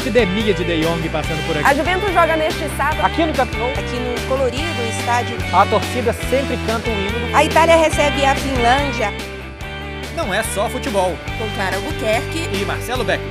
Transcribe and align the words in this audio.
epidemia 0.00 0.54
de 0.54 0.64
De 0.64 0.80
Jong 0.82 1.08
passando 1.10 1.46
por 1.46 1.56
A 1.56 1.60
aqui. 1.60 1.76
Juventus 1.78 2.12
joga 2.12 2.36
neste 2.36 2.68
sábado 2.76 3.04
Aqui 3.04 3.24
no 3.26 3.32
Camp 3.34 3.50
aqui 3.50 3.96
no 3.98 4.28
colorido 4.28 4.82
estádio. 4.98 5.36
a 5.52 5.66
torcida 5.66 6.12
sempre 6.12 6.56
canta 6.66 6.88
um 6.88 6.92
hino. 6.92 7.36
A 7.36 7.44
Itália 7.44 7.76
recebe 7.76 8.24
a 8.24 8.34
Finlândia 8.34 9.12
Não 10.16 10.32
é 10.32 10.42
só 10.42 10.68
futebol. 10.68 11.12
com 11.38 11.54
Clara 11.54 11.76
Albuquerque. 11.76 12.48
E 12.60 12.64
Marcelo 12.64 13.04
Beck. 13.04 13.22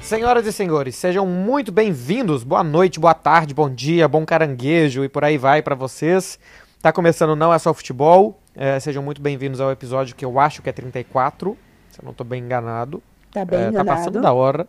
Senhoras 0.00 0.46
e 0.46 0.52
senhores, 0.52 0.96
sejam 0.96 1.26
muito 1.26 1.70
bem-vindos. 1.70 2.42
Boa 2.42 2.64
noite, 2.64 2.98
boa 2.98 3.12
tarde, 3.12 3.52
bom 3.52 3.68
dia, 3.68 4.08
bom 4.08 4.24
caranguejo 4.24 5.04
e 5.04 5.08
por 5.08 5.22
aí 5.22 5.36
vai 5.36 5.60
pra 5.60 5.74
vocês. 5.74 6.38
Tá 6.80 6.90
começando 6.92 7.36
Não 7.36 7.52
é 7.52 7.58
só 7.58 7.74
futebol. 7.74 8.40
É, 8.56 8.80
sejam 8.80 9.02
muito 9.02 9.20
bem-vindos 9.20 9.60
ao 9.60 9.70
episódio 9.70 10.14
que 10.16 10.24
eu 10.24 10.38
acho 10.40 10.62
que 10.62 10.68
é 10.70 10.72
34, 10.72 11.56
se 11.90 12.00
eu 12.00 12.04
não 12.06 12.14
tô 12.14 12.24
bem 12.24 12.42
enganado. 12.42 13.02
Tá 13.32 13.44
bem 13.44 13.60
É, 13.60 13.72
tá 13.72 13.84
passando 13.84 14.20
da 14.20 14.32
hora. 14.32 14.66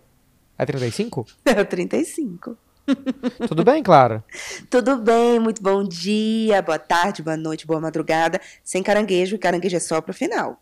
É 0.58 0.66
35? 0.66 1.26
É 1.46 1.62
o 1.62 1.66
35. 1.66 2.58
Tudo 3.48 3.64
bem, 3.64 3.84
Clara? 3.84 4.24
Tudo 4.70 4.98
bem, 4.98 5.40
muito 5.40 5.62
bom 5.62 5.84
dia, 5.84 6.62
boa 6.62 6.80
tarde, 6.80 7.22
boa 7.22 7.38
noite, 7.38 7.68
boa 7.68 7.80
madrugada. 7.80 8.42
Sem 8.64 8.82
caranguejo, 8.82 9.38
caranguejo 9.38 9.76
é 9.78 9.80
só 9.80 10.02
pro 10.02 10.14
final. 10.14 10.62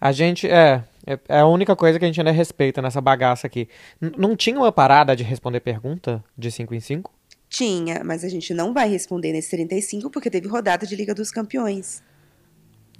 A 0.00 0.12
gente, 0.12 0.48
é, 0.48 0.84
é, 1.06 1.18
é 1.28 1.38
a 1.40 1.46
única 1.46 1.74
coisa 1.76 1.98
que 1.98 2.04
a 2.04 2.08
gente 2.08 2.20
ainda 2.20 2.30
respeita 2.32 2.82
nessa 2.82 3.00
bagaça 3.00 3.46
aqui. 3.46 3.68
N- 4.00 4.12
não 4.16 4.36
tinha 4.36 4.56
uma 4.58 4.72
parada 4.72 5.14
de 5.16 5.22
responder 5.22 5.60
pergunta 5.60 6.22
de 6.36 6.50
5 6.50 6.74
em 6.74 6.80
5? 6.80 7.12
Tinha, 7.48 8.02
mas 8.04 8.24
a 8.24 8.28
gente 8.28 8.52
não 8.52 8.74
vai 8.74 8.88
responder 8.88 9.32
nesse 9.32 9.50
35 9.50 10.10
porque 10.10 10.28
teve 10.30 10.46
rodada 10.48 10.84
de 10.86 10.94
Liga 10.94 11.14
dos 11.14 11.30
Campeões. 11.30 12.02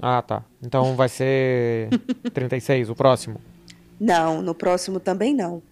Ah, 0.01 0.23
tá. 0.23 0.45
Então 0.63 0.95
vai 0.97 1.09
ser 1.09 1.89
36, 2.33 2.91
o 2.91 2.95
próximo. 2.95 3.41
Não, 4.01 4.41
no 4.43 4.55
próximo 4.55 5.01
também 5.01 5.35
não. 5.35 5.63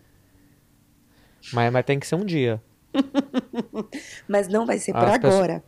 Mas, 1.52 1.72
mas 1.72 1.84
tem 1.84 1.98
que 2.00 2.06
ser 2.06 2.14
um 2.16 2.24
dia. 2.24 2.60
Mas 4.26 4.48
não 4.48 4.64
vai 4.66 4.78
ser 4.78 4.92
por 4.92 5.04
as 5.04 5.18
pessoas- 5.18 5.34
agora. 5.34 5.64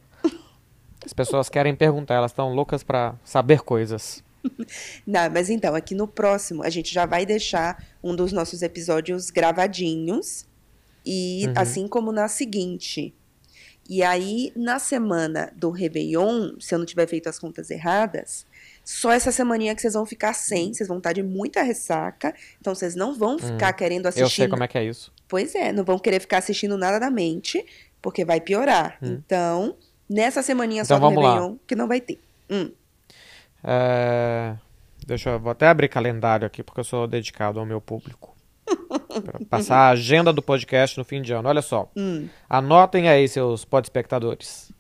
As 1.05 1.13
pessoas 1.13 1.49
querem 1.49 1.75
perguntar, 1.77 2.15
elas 2.15 2.33
estão 2.33 2.53
loucas 2.53 2.83
pra 2.83 3.15
saber 3.25 3.61
coisas. 3.63 4.23
Não, 5.07 5.31
mas 5.31 5.49
então, 5.51 5.75
aqui 5.75 5.95
no 5.95 6.07
próximo, 6.09 6.63
a 6.63 6.71
gente 6.71 6.93
já 6.93 7.07
vai 7.07 7.25
deixar 7.25 7.83
um 8.03 8.15
dos 8.15 8.33
nossos 8.33 8.63
episódios 8.63 9.31
gravadinhos. 9.31 10.47
E 11.07 11.47
Uhum. 11.47 11.53
assim 11.57 11.89
como 11.89 12.13
na 12.13 12.29
seguinte. 12.29 13.15
E 13.89 14.03
aí, 14.03 14.53
na 14.55 14.79
semana 14.79 15.51
do 15.57 15.71
Réveillon, 15.71 16.59
se 16.61 16.75
eu 16.75 16.79
não 16.79 16.85
tiver 16.87 17.07
feito 17.07 17.29
as 17.29 17.39
contas 17.39 17.71
erradas, 17.71 18.45
só 18.91 19.13
essa 19.13 19.31
semaninha 19.31 19.75
que 19.75 19.83
vocês 19.83 19.93
vão 19.93 20.07
ficar 20.07 20.33
sem, 20.33 20.73
vocês 20.73 20.89
vão 20.89 20.97
estar 20.97 21.13
de 21.13 21.23
muita 21.23 21.63
ressaca. 21.63 22.35
Então, 22.59 22.75
vocês 22.75 22.95
não 22.95 23.15
vão 23.15 23.39
ficar 23.39 23.71
querendo 23.75 24.07
assistir. 24.07 24.23
Hum. 24.23 24.25
Eu 24.25 24.31
sei 24.31 24.49
como 24.49 24.65
é 24.65 24.69
que 24.69 24.79
é 24.79 24.85
isso. 24.85 25.13
Pois 25.29 25.55
é, 25.55 25.73
não 25.73 25.85
vão 25.85 25.99
querer 25.99 26.21
ficar 26.21 26.39
assistindo 26.39 26.79
nada 26.79 26.99
da 26.99 27.11
mente, 27.11 27.63
porque 28.01 28.25
vai 28.25 28.41
piorar. 28.41 28.97
Então, 29.03 29.77
nessa 30.09 30.43
semaninha 30.43 30.87
só 30.87 30.97
Então 30.97 31.11
do 31.11 31.15
vamos 31.15 31.23
lá. 31.23 31.35
Réveillon, 31.35 31.57
que 31.67 31.75
não 31.75 31.87
vai 31.87 32.01
ter. 32.01 32.19
Hum. 32.49 32.73
É, 33.63 34.57
Deixa 35.07 35.31
eu 35.31 35.39
vou 35.39 35.53
até 35.53 35.67
abrir 35.67 35.89
calendário 35.89 36.47
aqui, 36.47 36.63
porque 36.63 36.81
eu 36.81 36.85
sou 36.85 37.07
dedicado 37.07 37.61
ao 37.61 37.67
meu 37.67 37.83
público. 37.83 38.35
Pra 39.23 39.39
passar 39.51 39.77
a 39.77 39.91
agenda 39.91 40.33
do 40.33 40.41
podcast 40.41 40.97
no 40.97 41.05
fim 41.05 41.21
de 41.21 41.35
ano. 41.35 41.47
Olha 41.47 41.61
só. 41.61 41.91
Hum. 41.95 42.27
Anotem 42.49 43.07
aí, 43.07 43.29
seus 43.29 43.67
podespectadores. 43.67 44.73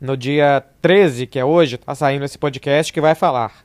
No 0.00 0.16
dia 0.16 0.64
13, 0.80 1.26
que 1.26 1.38
é 1.38 1.44
hoje, 1.44 1.76
tá 1.76 1.94
saindo 1.94 2.24
esse 2.24 2.38
podcast 2.38 2.92
que 2.92 3.00
vai 3.00 3.14
falar 3.14 3.64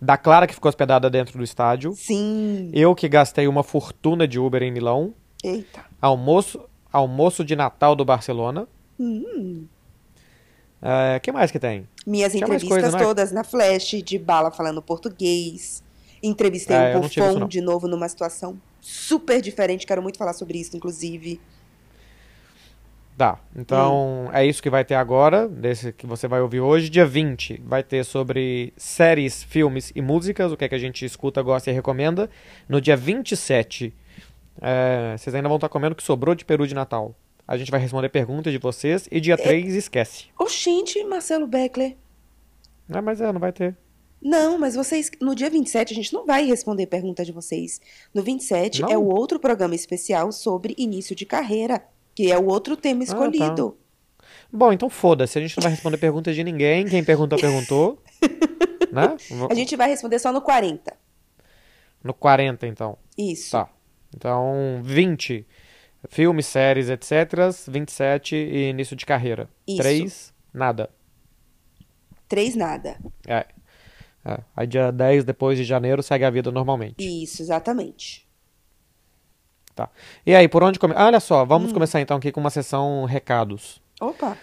da 0.00 0.16
Clara 0.16 0.46
que 0.46 0.54
ficou 0.54 0.68
hospedada 0.68 1.08
dentro 1.10 1.36
do 1.38 1.44
estádio, 1.44 1.92
Sim. 1.94 2.70
eu 2.72 2.94
que 2.94 3.08
gastei 3.08 3.46
uma 3.46 3.62
fortuna 3.62 4.26
de 4.26 4.38
Uber 4.38 4.62
em 4.62 4.70
Milão, 4.70 5.14
Eita. 5.42 5.84
almoço, 6.00 6.60
almoço 6.92 7.44
de 7.44 7.54
Natal 7.54 7.94
do 7.94 8.04
Barcelona. 8.04 8.66
Hum. 8.98 9.66
O 11.16 11.20
que 11.20 11.32
mais 11.32 11.50
que 11.50 11.58
tem? 11.58 11.88
Minhas 12.06 12.32
Tinha 12.32 12.44
entrevistas 12.44 12.82
coisa, 12.82 12.98
né? 12.98 13.02
todas 13.02 13.32
na 13.32 13.42
Flash, 13.42 14.02
de 14.04 14.18
bala 14.18 14.50
falando 14.50 14.82
português. 14.82 15.82
Entrevistei 16.22 16.76
É, 16.76 16.94
eu 16.94 16.98
o 16.98 17.02
Buffon 17.02 17.46
de 17.48 17.60
novo 17.62 17.88
numa 17.88 18.08
situação 18.08 18.58
super 18.80 19.40
diferente. 19.40 19.86
Quero 19.86 20.02
muito 20.02 20.18
falar 20.18 20.34
sobre 20.34 20.58
isso, 20.58 20.76
inclusive. 20.76 21.40
Tá, 23.16 23.38
então 23.54 24.28
é 24.32 24.44
isso 24.44 24.60
que 24.60 24.68
vai 24.68 24.84
ter 24.84 24.96
agora, 24.96 25.48
desse 25.48 25.92
que 25.92 26.04
você 26.04 26.26
vai 26.26 26.40
ouvir 26.40 26.60
hoje. 26.60 26.90
Dia 26.90 27.06
20 27.06 27.62
vai 27.64 27.82
ter 27.82 28.04
sobre 28.04 28.72
séries, 28.76 29.44
filmes 29.44 29.92
e 29.94 30.02
músicas, 30.02 30.50
o 30.50 30.56
que 30.56 30.64
é 30.64 30.68
que 30.68 30.74
a 30.74 30.78
gente 30.78 31.04
escuta, 31.04 31.40
gosta 31.40 31.70
e 31.70 31.72
recomenda. 31.72 32.28
No 32.68 32.80
dia 32.80 32.96
27, 32.96 33.94
é, 34.60 35.14
vocês 35.16 35.32
ainda 35.32 35.48
vão 35.48 35.56
estar 35.56 35.68
comendo 35.68 35.92
o 35.92 35.96
que 35.96 36.02
sobrou 36.02 36.34
de 36.34 36.44
peru 36.44 36.66
de 36.66 36.74
Natal. 36.74 37.14
A 37.46 37.56
gente 37.56 37.70
vai 37.70 37.78
responder 37.78 38.08
perguntas 38.08 38.52
de 38.52 38.58
vocês 38.58 39.06
e 39.12 39.20
dia 39.20 39.36
3 39.36 39.74
esquece. 39.74 40.26
Oxente, 40.36 41.04
Marcelo 41.04 41.46
Beckler. 41.46 41.96
É, 42.88 43.00
mas 43.00 43.20
é, 43.20 43.32
não 43.32 43.40
vai 43.40 43.52
ter. 43.52 43.76
Não, 44.20 44.58
mas 44.58 44.74
vocês. 44.74 45.10
No 45.20 45.34
dia 45.34 45.50
27, 45.50 45.92
a 45.92 45.96
gente 45.96 46.12
não 46.12 46.24
vai 46.24 46.46
responder 46.46 46.86
pergunta 46.86 47.24
de 47.24 47.30
vocês. 47.30 47.80
No 48.12 48.22
27 48.22 48.82
Não? 48.82 48.88
é 48.88 48.96
o 48.96 49.04
outro 49.04 49.38
programa 49.38 49.74
especial 49.74 50.32
sobre 50.32 50.74
início 50.78 51.14
de 51.14 51.26
carreira, 51.26 51.84
que 52.14 52.30
é 52.30 52.38
o 52.38 52.46
outro 52.46 52.76
tema 52.76 53.00
tá. 53.00 53.04
escolhido. 53.04 53.76
Bom, 54.52 54.72
então 54.72 54.88
foda-se, 54.88 55.38
a 55.38 55.42
gente 55.42 55.56
não 55.56 55.62
vai 55.62 55.72
responder 55.72 55.98
perguntas 55.98 56.34
de 56.34 56.44
ninguém. 56.44 56.86
Quem 56.86 57.02
perguntou, 57.02 57.38
perguntou. 57.38 58.02
né? 58.92 59.16
A 59.50 59.54
gente 59.54 59.74
vai 59.76 59.88
responder 59.88 60.18
só 60.18 60.32
no 60.32 60.40
40. 60.40 60.96
No 62.02 62.14
40, 62.14 62.66
então. 62.66 62.96
Isso. 63.18 63.50
Tá. 63.50 63.68
Então, 64.14 64.80
20, 64.82 65.44
filmes, 66.08 66.46
séries, 66.46 66.88
etc. 66.88 67.50
27 67.66 68.36
e 68.36 68.68
início 68.70 68.94
de 68.94 69.04
carreira. 69.04 69.48
Isso. 69.66 69.82
3, 69.82 70.34
nada. 70.52 70.90
Três 72.28 72.54
nada. 72.54 72.98
É. 73.26 73.46
É. 74.24 74.38
Aí 74.56 74.66
dia 74.66 74.90
10, 74.90 75.24
depois 75.24 75.58
de 75.58 75.64
janeiro, 75.64 76.02
segue 76.02 76.24
a 76.24 76.30
vida 76.30 76.50
normalmente. 76.50 76.96
Isso, 76.98 77.42
exatamente. 77.42 78.26
Tá. 79.74 79.88
E 80.24 80.34
aí, 80.34 80.46
por 80.48 80.62
onde 80.62 80.78
começar? 80.78 81.00
Ah, 81.02 81.06
olha 81.06 81.20
só, 81.20 81.42
Hum. 81.42 81.46
vamos 81.46 81.72
começar 81.72 82.00
então 82.00 82.16
aqui 82.16 82.30
com 82.30 82.40
uma 82.40 82.50
sessão 82.50 83.04
recados. 83.04 83.80
Opa. 84.00 84.36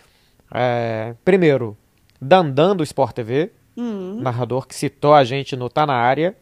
É, 0.54 1.16
primeiro, 1.24 1.78
Dandan 2.22 2.76
do 2.76 2.84
Sport 2.84 3.14
TV, 3.14 3.52
Hum. 3.78 4.20
narrador 4.22 4.68
que 4.68 4.76
citou 4.76 5.14
a 5.14 5.24
gente 5.24 5.56
no 5.56 5.70
Tá 5.70 5.86
Na 5.86 5.94
Área. 5.96 6.36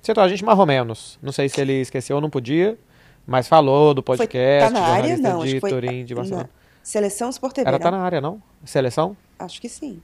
Citou 0.00 0.24
a 0.24 0.28
gente 0.28 0.44
mais 0.44 0.58
ou 0.58 0.66
menos. 0.66 1.18
Não 1.22 1.30
sei 1.30 1.48
se 1.48 1.60
ele 1.60 1.74
esqueceu 1.74 2.16
ou 2.16 2.22
não 2.22 2.30
podia, 2.30 2.78
mas 3.26 3.46
falou 3.46 3.92
do 3.94 4.02
Foi 4.04 4.16
podcast, 4.16 4.72
tá 4.72 4.80
na 4.80 4.86
área? 4.86 5.16
Não, 5.18 5.44
de 5.44 5.60
foi. 5.60 5.70
Turim, 5.70 6.04
de 6.04 6.14
Barcelona. 6.14 6.44
Não. 6.44 6.62
Seleção 6.82 7.28
Sport 7.30 7.54
TV. 7.54 7.70
Não? 7.70 7.78
Tá 7.78 7.90
Na 7.92 7.98
Área, 8.00 8.20
não? 8.20 8.42
Seleção? 8.64 9.16
Acho 9.38 9.60
que 9.60 9.68
sim. 9.68 10.02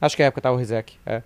Acho 0.00 0.14
que 0.16 0.22
é 0.22 0.26
época 0.26 0.40
tá 0.42 0.52
o 0.52 0.56
Rizek, 0.56 0.96
é. 1.06 1.22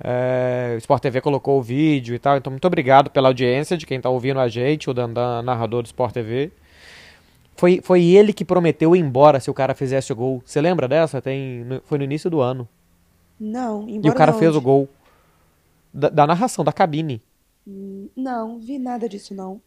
É, 0.00 0.74
o 0.76 0.78
Sport 0.78 1.02
TV 1.02 1.20
colocou 1.20 1.58
o 1.58 1.62
vídeo 1.62 2.14
e 2.14 2.18
tal, 2.18 2.36
então 2.36 2.50
muito 2.50 2.66
obrigado 2.66 3.10
pela 3.10 3.28
audiência 3.28 3.76
de 3.76 3.84
quem 3.84 4.00
tá 4.00 4.08
ouvindo 4.08 4.38
a 4.38 4.48
gente, 4.48 4.88
o 4.88 4.94
Dandan, 4.94 5.42
narrador 5.42 5.82
do 5.82 5.86
Sport 5.86 6.12
TV. 6.12 6.52
Foi, 7.56 7.80
foi 7.82 8.04
ele 8.04 8.32
que 8.32 8.44
prometeu 8.44 8.94
ir 8.94 9.00
embora 9.00 9.40
se 9.40 9.50
o 9.50 9.54
cara 9.54 9.74
fizesse 9.74 10.12
o 10.12 10.16
gol. 10.16 10.40
Você 10.44 10.60
lembra 10.60 10.86
dessa? 10.86 11.20
Tem, 11.20 11.66
foi 11.84 11.98
no 11.98 12.04
início 12.04 12.30
do 12.30 12.40
ano. 12.40 12.68
Não, 13.38 13.88
E 13.88 13.96
embora 13.96 14.14
o 14.14 14.16
cara 14.16 14.32
fez 14.32 14.54
o 14.54 14.60
gol. 14.60 14.88
Da, 15.92 16.08
da 16.08 16.26
narração, 16.26 16.64
da 16.64 16.72
cabine. 16.72 17.20
Não, 18.16 18.60
vi 18.60 18.78
nada 18.78 19.08
disso 19.08 19.34
não. 19.34 19.60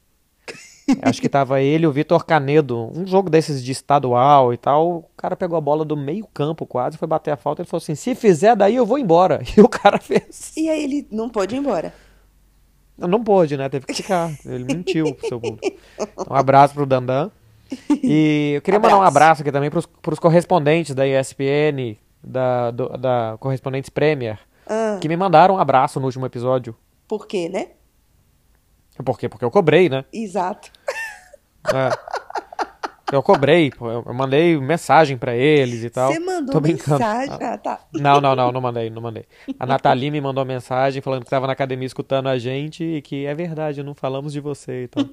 Acho 1.01 1.21
que 1.21 1.29
tava 1.29 1.61
ele 1.61 1.85
o 1.87 1.91
Vitor 1.91 2.25
Canedo. 2.25 2.91
Um 2.95 3.05
jogo 3.05 3.29
desses 3.29 3.63
de 3.63 3.71
estadual 3.71 4.53
e 4.53 4.57
tal. 4.57 4.89
O 4.89 5.05
cara 5.17 5.35
pegou 5.35 5.57
a 5.57 5.61
bola 5.61 5.85
do 5.85 5.95
meio 5.95 6.25
campo 6.33 6.65
quase, 6.65 6.97
foi 6.97 7.07
bater 7.07 7.31
a 7.31 7.37
falta. 7.37 7.61
Ele 7.61 7.69
falou 7.69 7.81
assim: 7.81 7.95
se 7.95 8.15
fizer 8.15 8.55
daí 8.55 8.75
eu 8.75 8.85
vou 8.85 8.97
embora. 8.97 9.41
E 9.57 9.61
o 9.61 9.69
cara 9.69 9.97
fez. 9.99 10.55
E 10.57 10.69
aí 10.69 10.83
ele 10.83 11.07
não 11.11 11.29
pôde 11.29 11.55
ir 11.55 11.59
embora. 11.59 11.93
Não, 12.97 13.07
não 13.07 13.23
pôde, 13.23 13.57
né? 13.57 13.67
Teve 13.69 13.85
que 13.85 13.93
ficar. 13.93 14.31
Ele 14.45 14.63
mentiu 14.63 15.13
pro 15.15 15.27
seu 15.27 15.39
público. 15.39 15.77
Então, 15.99 16.25
um 16.29 16.35
abraço 16.35 16.73
pro 16.73 16.85
Dandan. 16.85 17.31
E 18.03 18.53
eu 18.55 18.61
queria 18.61 18.79
mandar 18.79 18.95
um 18.97 19.01
Abraço. 19.01 19.17
abraço 19.17 19.41
aqui 19.41 19.51
também 19.51 19.69
pros, 19.71 19.85
pros 19.85 20.19
correspondentes 20.19 20.93
da 20.93 21.07
ESPN, 21.07 21.95
da, 22.21 22.69
do- 22.69 22.89
da 22.97 23.37
Correspondentes 23.39 23.89
Premier, 23.89 24.37
Ah, 24.67 24.97
que 24.99 25.07
me 25.07 25.15
mandaram 25.15 25.55
um 25.55 25.57
abraço 25.57 25.99
no 25.99 26.05
último 26.05 26.25
episódio. 26.25 26.75
por 27.07 27.25
quê, 27.27 27.47
né? 27.49 27.67
Por 29.03 29.17
quê? 29.19 29.29
Porque 29.29 29.45
eu 29.45 29.51
cobrei, 29.51 29.89
né? 29.89 30.05
Exato. 30.11 30.71
É. 31.73 31.89
Eu 33.11 33.21
cobrei, 33.21 33.71
eu 33.79 34.13
mandei 34.13 34.57
mensagem 34.57 35.17
pra 35.17 35.35
eles 35.35 35.83
e 35.83 35.89
tal. 35.89 36.13
Você 36.13 36.19
mandou 36.19 36.53
Tô 36.53 36.61
brincando. 36.61 36.97
mensagem. 36.97 37.37
Ah, 37.41 37.57
tá. 37.57 37.79
Não, 37.93 38.21
não, 38.21 38.33
não, 38.33 38.51
não 38.53 38.61
mandei, 38.61 38.89
não 38.89 39.01
mandei. 39.01 39.25
A 39.59 39.65
Nathalie 39.65 40.09
me 40.09 40.21
mandou 40.21 40.45
mensagem 40.45 41.01
falando 41.01 41.23
que 41.23 41.27
estava 41.27 41.45
na 41.45 41.51
academia 41.51 41.85
escutando 41.85 42.27
a 42.27 42.37
gente 42.37 42.83
e 42.83 43.01
que 43.01 43.25
é 43.25 43.33
verdade, 43.35 43.83
não 43.83 43.93
falamos 43.93 44.31
de 44.31 44.39
você 44.39 44.83
e 44.83 44.87
tal. 44.87 45.03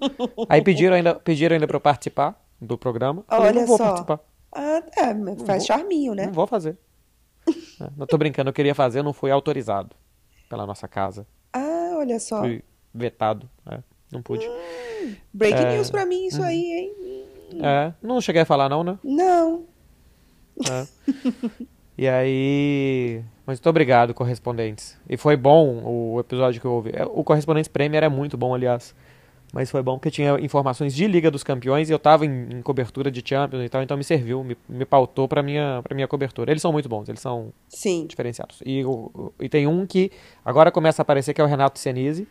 Aí 0.49 0.63
pediram 0.63 0.95
ainda, 0.95 1.17
pediram 1.17 1.55
ainda 1.55 1.67
pra 1.67 1.77
eu 1.77 1.81
participar 1.81 2.41
do 2.61 2.79
programa. 2.79 3.25
Falei, 3.27 3.49
Olha 3.49 3.61
não 3.61 3.67
vou 3.67 3.77
só. 3.77 3.85
participar. 3.85 4.21
Ah, 4.53 4.83
é, 4.97 5.45
faz 5.45 5.67
vou. 5.67 5.77
charminho, 5.77 6.15
né? 6.15 6.27
Não 6.27 6.33
vou 6.33 6.47
fazer. 6.47 6.79
É, 7.81 7.89
não 7.97 8.07
tô 8.07 8.17
brincando, 8.17 8.49
eu 8.51 8.55
queria 8.55 8.75
fazer, 8.77 9.03
não 9.03 9.13
fui 9.13 9.31
autorizado 9.33 9.97
pela 10.49 10.65
nossa 10.65 10.87
casa. 10.87 11.27
Ah, 11.53 11.95
olha 11.97 12.21
só. 12.21 12.41
Fui 12.41 12.63
vetado. 12.95 13.49
é. 13.71 13.79
Não 14.11 14.23
pude. 14.23 14.49
Breaking 15.35 15.65
É, 15.67 15.75
news 15.75 15.91
pra 15.91 16.07
mim, 16.07 16.27
isso 16.27 16.43
aí, 16.43 16.65
hein? 16.73 17.25
É, 17.63 17.93
não 18.03 18.21
cheguei 18.23 18.41
a 18.43 18.47
falar 18.47 18.69
não, 18.69 18.83
né? 18.83 18.99
Não. 19.05 19.65
É. 20.67 20.87
e 21.97 22.09
aí. 22.09 23.23
Mas 23.47 23.59
muito 23.59 23.69
obrigado, 23.69 24.15
correspondentes. 24.15 24.97
E 25.09 25.17
foi 25.17 25.37
bom 25.37 25.83
o 25.85 26.21
episódio 26.21 26.61
que 26.61 26.67
eu 26.67 26.73
ouvi. 26.73 26.91
É, 26.95 27.05
O 27.05 27.23
Correspondentes 27.25 27.69
Premier 27.69 28.03
é 28.05 28.09
muito 28.09 28.37
bom, 28.37 28.55
aliás. 28.55 28.95
Mas 29.53 29.71
foi 29.71 29.83
bom 29.83 29.97
porque 29.97 30.11
tinha 30.11 30.39
informações 30.41 30.95
de 30.95 31.07
Liga 31.07 31.31
dos 31.31 31.43
Campeões 31.43 31.89
e 31.89 31.93
eu 31.93 31.99
tava 31.99 32.27
em, 32.27 32.49
em 32.59 32.61
cobertura 32.63 33.11
de 33.11 33.23
Champions 33.27 33.65
e 33.65 33.69
tal, 33.71 33.83
então 33.83 33.97
me 33.97 34.05
serviu, 34.05 34.45
me, 34.45 34.55
me 34.69 34.85
pautou 34.85 35.27
pra 35.27 35.43
minha, 35.43 35.81
pra 35.83 35.95
minha 35.95 36.07
cobertura. 36.07 36.51
Eles 36.51 36.61
são 36.61 36.71
muito 36.71 36.87
bons, 36.87 37.09
eles 37.09 37.21
são 37.21 37.51
Sim. 37.67 38.07
diferenciados. 38.07 38.61
E, 38.65 38.85
o- 38.85 39.33
e 39.41 39.49
tem 39.49 39.67
um 39.67 39.87
que 39.87 40.11
agora 40.45 40.71
começa 40.71 41.01
a 41.01 41.05
aparecer, 41.05 41.33
que 41.33 41.41
é 41.41 41.45
o 41.45 41.47
Renato 41.47 41.79
Senise, 41.79 42.29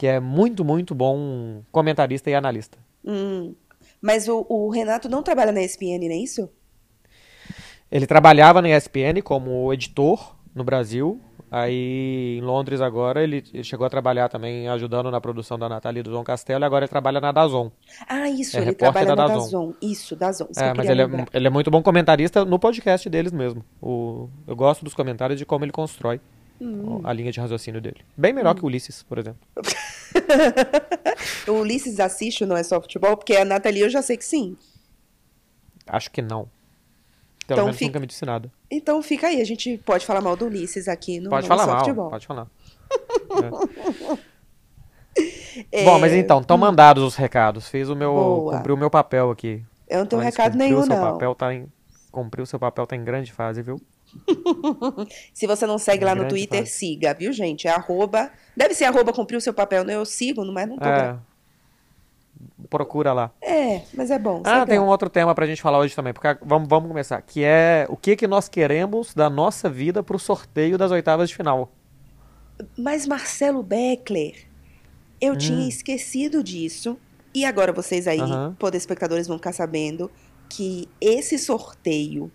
que 0.00 0.06
é 0.06 0.18
muito, 0.18 0.64
muito 0.64 0.94
bom 0.94 1.62
comentarista 1.70 2.30
e 2.30 2.34
analista. 2.34 2.78
Hum. 3.04 3.54
Mas 4.00 4.28
o, 4.28 4.46
o 4.48 4.70
Renato 4.70 5.10
não 5.10 5.22
trabalha 5.22 5.52
na 5.52 5.60
ESPN, 5.60 5.98
não 6.00 6.14
é 6.14 6.16
isso? 6.16 6.48
Ele 7.92 8.06
trabalhava 8.06 8.62
na 8.62 8.70
ESPN 8.70 9.20
como 9.22 9.70
editor 9.74 10.36
no 10.54 10.64
Brasil. 10.64 11.20
Aí 11.50 12.38
em 12.38 12.40
Londres 12.40 12.80
agora 12.80 13.22
ele 13.22 13.44
ele 13.52 13.62
chegou 13.62 13.86
a 13.86 13.90
trabalhar 13.90 14.30
também 14.30 14.68
ajudando 14.68 15.10
na 15.10 15.20
produção 15.20 15.58
da 15.58 15.68
Natália 15.68 16.00
e 16.00 16.02
do 16.02 16.10
João 16.10 16.24
Castelo 16.24 16.64
e 16.64 16.66
agora 16.66 16.86
ele 16.86 16.90
trabalha 16.90 17.20
na 17.20 17.30
Dazon. 17.30 17.70
Ah, 18.08 18.30
isso, 18.30 18.56
É 18.56 18.62
ele 18.62 18.72
trabalha 18.72 19.08
da 19.08 19.16
na 19.16 19.26
Dazon. 19.26 19.42
Dazon. 19.42 19.74
Isso, 19.82 20.16
Dazon. 20.16 20.46
Isso 20.50 20.64
É, 20.64 20.72
mas 20.72 20.88
ele 20.88 21.02
é, 21.02 21.06
ele 21.34 21.46
é 21.46 21.50
muito 21.50 21.70
bom 21.70 21.82
comentarista 21.82 22.42
no 22.42 22.58
podcast 22.58 23.06
deles 23.10 23.32
mesmo. 23.32 23.62
O, 23.82 24.30
eu 24.46 24.56
gosto 24.56 24.82
dos 24.82 24.94
comentários 24.94 25.38
de 25.38 25.44
como 25.44 25.62
ele 25.62 25.72
constrói 25.72 26.22
Hum. 26.60 27.00
a 27.04 27.12
linha 27.12 27.32
de 27.32 27.40
raciocínio 27.40 27.80
dele. 27.80 28.04
Bem 28.16 28.32
melhor 28.34 28.54
que 28.54 28.62
o 28.62 28.66
Ulisses, 28.66 29.02
por 29.02 29.16
exemplo. 29.18 29.40
o 31.48 31.52
Ulisses 31.52 31.98
assiste 32.00 32.44
Não 32.44 32.56
é 32.56 32.62
Só 32.62 32.80
Futebol? 32.80 33.16
Porque 33.16 33.34
a 33.36 33.44
Nathalie 33.44 33.80
eu 33.82 33.88
já 33.88 34.02
sei 34.02 34.16
que 34.16 34.24
sim. 34.24 34.56
Acho 35.86 36.10
que 36.10 36.20
não. 36.20 36.48
Pelo 37.46 37.56
Então 37.58 37.64
menos 37.64 37.78
fica- 37.78 37.88
nunca 37.88 38.00
me 38.00 38.06
disse 38.06 38.24
nada. 38.26 38.52
Então 38.70 39.02
fica 39.02 39.26
aí, 39.28 39.40
a 39.40 39.44
gente 39.44 39.78
pode 39.78 40.04
falar 40.06 40.20
mal 40.20 40.36
do 40.36 40.46
Ulisses 40.46 40.86
aqui 40.86 41.18
no 41.18 41.30
Pode 41.30 41.46
é 41.46 41.48
falar 41.48 41.66
mal, 41.66 41.78
Futebol. 41.80 42.10
pode 42.10 42.26
falar. 42.26 42.46
É, 45.72 45.84
Bom, 45.84 45.98
mas 45.98 46.12
então, 46.12 46.40
estão 46.40 46.56
mandados 46.56 47.02
os 47.02 47.16
recados. 47.16 47.68
Fiz 47.68 47.88
o 47.88 47.96
meu. 47.96 48.12
Boa. 48.14 48.56
Cumpri 48.56 48.72
o 48.72 48.76
meu 48.76 48.88
papel 48.88 49.30
aqui. 49.30 49.62
Eu 49.88 49.98
não 50.00 50.06
tenho 50.06 50.22
Mas 50.22 50.32
recado 50.34 50.52
cumpriu 50.52 50.68
nenhum, 50.68 50.80
o 50.80 50.86
seu 50.86 50.96
não. 50.96 51.12
Papel 51.12 51.34
tá 51.34 51.52
em, 51.52 51.66
cumpriu 52.12 52.44
o 52.44 52.46
seu 52.46 52.58
papel, 52.60 52.86
tá 52.86 52.94
em 52.94 53.02
grande 53.04 53.32
fase, 53.32 53.60
viu? 53.60 53.80
Se 55.32 55.46
você 55.46 55.66
não 55.66 55.78
segue 55.78 56.04
lá 56.04 56.14
no 56.14 56.28
Twitter, 56.28 56.60
fase. 56.60 56.72
siga, 56.72 57.14
viu, 57.14 57.32
gente? 57.32 57.66
É 57.66 57.70
arroba. 57.70 58.30
Deve 58.56 58.74
ser 58.74 58.84
arroba 58.84 59.12
cumpriu 59.12 59.38
o 59.38 59.40
seu 59.40 59.54
papel, 59.54 59.84
né? 59.84 59.94
Eu 59.94 60.04
sigo, 60.04 60.44
mas 60.44 60.68
não 60.68 60.76
tô. 60.76 60.88
É. 60.88 61.16
Procura 62.68 63.12
lá. 63.12 63.30
É, 63.42 63.82
mas 63.94 64.10
é 64.10 64.18
bom. 64.18 64.42
Ah, 64.44 64.64
tem 64.64 64.78
lá. 64.78 64.84
um 64.84 64.88
outro 64.88 65.10
tema 65.10 65.34
pra 65.34 65.46
gente 65.46 65.60
falar 65.60 65.78
hoje 65.78 65.94
também. 65.94 66.12
Porque 66.12 66.38
vamos, 66.42 66.68
vamos 66.68 66.88
começar. 66.88 67.20
Que 67.22 67.42
é 67.44 67.86
o 67.88 67.96
que, 67.96 68.16
que 68.16 68.26
nós 68.26 68.48
queremos 68.48 69.14
da 69.14 69.28
nossa 69.28 69.68
vida 69.68 70.02
pro 70.02 70.18
sorteio 70.18 70.78
das 70.78 70.90
oitavas 70.90 71.28
de 71.28 71.36
final. 71.36 71.70
Mas 72.76 73.06
Marcelo 73.06 73.62
Beckler, 73.62 74.46
eu 75.20 75.36
tinha 75.36 75.68
esquecido 75.68 76.42
disso. 76.42 76.98
E 77.34 77.44
agora 77.44 77.72
vocês 77.72 78.06
aí, 78.08 78.20
Hum. 78.20 78.24
Aham. 78.24 78.56
espectadores, 78.74 79.26
vão 79.26 79.36
ficar 79.38 79.52
sabendo 79.52 80.10
que 80.48 80.88
esse 81.00 81.38
sorteio, 81.38 82.30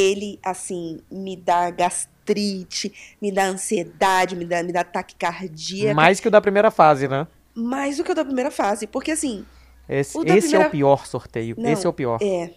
ele, 0.00 0.38
assim, 0.42 1.00
me 1.10 1.36
dá 1.36 1.70
gastrite, 1.70 2.92
me 3.20 3.30
dá 3.32 3.44
ansiedade, 3.46 4.34
me 4.36 4.44
dá, 4.44 4.62
me 4.62 4.72
dá 4.72 4.82
taquicardia. 4.84 5.94
Mais 5.94 6.20
que 6.20 6.28
o 6.28 6.30
da 6.30 6.40
primeira 6.40 6.70
fase, 6.70 7.08
né? 7.08 7.26
Mais 7.54 7.96
do 7.96 8.04
que 8.04 8.12
o 8.12 8.14
da 8.14 8.24
primeira 8.24 8.50
fase. 8.50 8.86
Porque, 8.86 9.10
assim, 9.10 9.44
Esse, 9.88 10.16
O 10.16 10.22
esse 10.22 10.30
é 10.30 10.40
primeira- 10.40 10.68
o 10.68 10.70
pior 10.70 11.04
sorteio. 11.06 11.56
Não, 11.58 11.68
esse 11.70 11.84
é 11.84 11.88
o 11.88 11.92
pior. 11.92 12.18
É. 12.22 12.50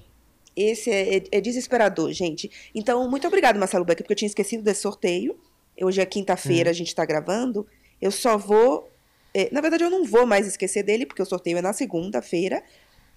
Esse 0.55 0.91
é, 0.91 1.17
é- 1.17 1.23
é 1.31 1.41
desesperador, 1.41 2.11
gente. 2.11 2.51
Então, 2.75 3.09
muito 3.09 3.25
obrigado, 3.27 3.57
Marcelo 3.57 3.83
Becker, 3.83 4.03
porque 4.03 4.13
eu 4.13 4.17
tinha 4.17 4.27
esquecido 4.27 4.61
desse 4.63 4.81
sorteio. 4.81 5.35
Hoje 5.81 5.99
é 5.99 6.05
quinta-feira, 6.05 6.69
a 6.69 6.73
gente 6.73 6.93
tá 6.93 7.03
gravando. 7.03 7.65
Eu 7.99 8.11
só 8.11 8.37
vou. 8.37 8.87
é, 9.33 9.49
na 9.51 9.61
verdade, 9.61 9.83
eu 9.83 9.89
não 9.89 10.05
vou 10.05 10.27
mais 10.27 10.45
esquecer 10.45 10.83
dele, 10.83 11.07
porque 11.07 11.23
o 11.23 11.25
sorteio 11.25 11.57
é 11.57 11.61
na 11.63 11.73
segunda-feira. 11.73 12.61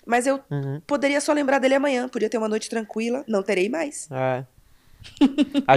Mas 0.07 0.27
eu 0.27 0.41
Uhum. 0.51 0.81
poderia 0.87 1.21
só 1.21 1.33
lembrar 1.33 1.59
dele 1.59 1.75
amanhã. 1.75 2.09
Podia 2.09 2.31
ter 2.31 2.39
uma 2.39 2.49
noite 2.49 2.71
tranquila. 2.71 3.25
Não 3.27 3.43
terei 3.43 3.69
mais. 3.69 4.09
É. 4.11 4.45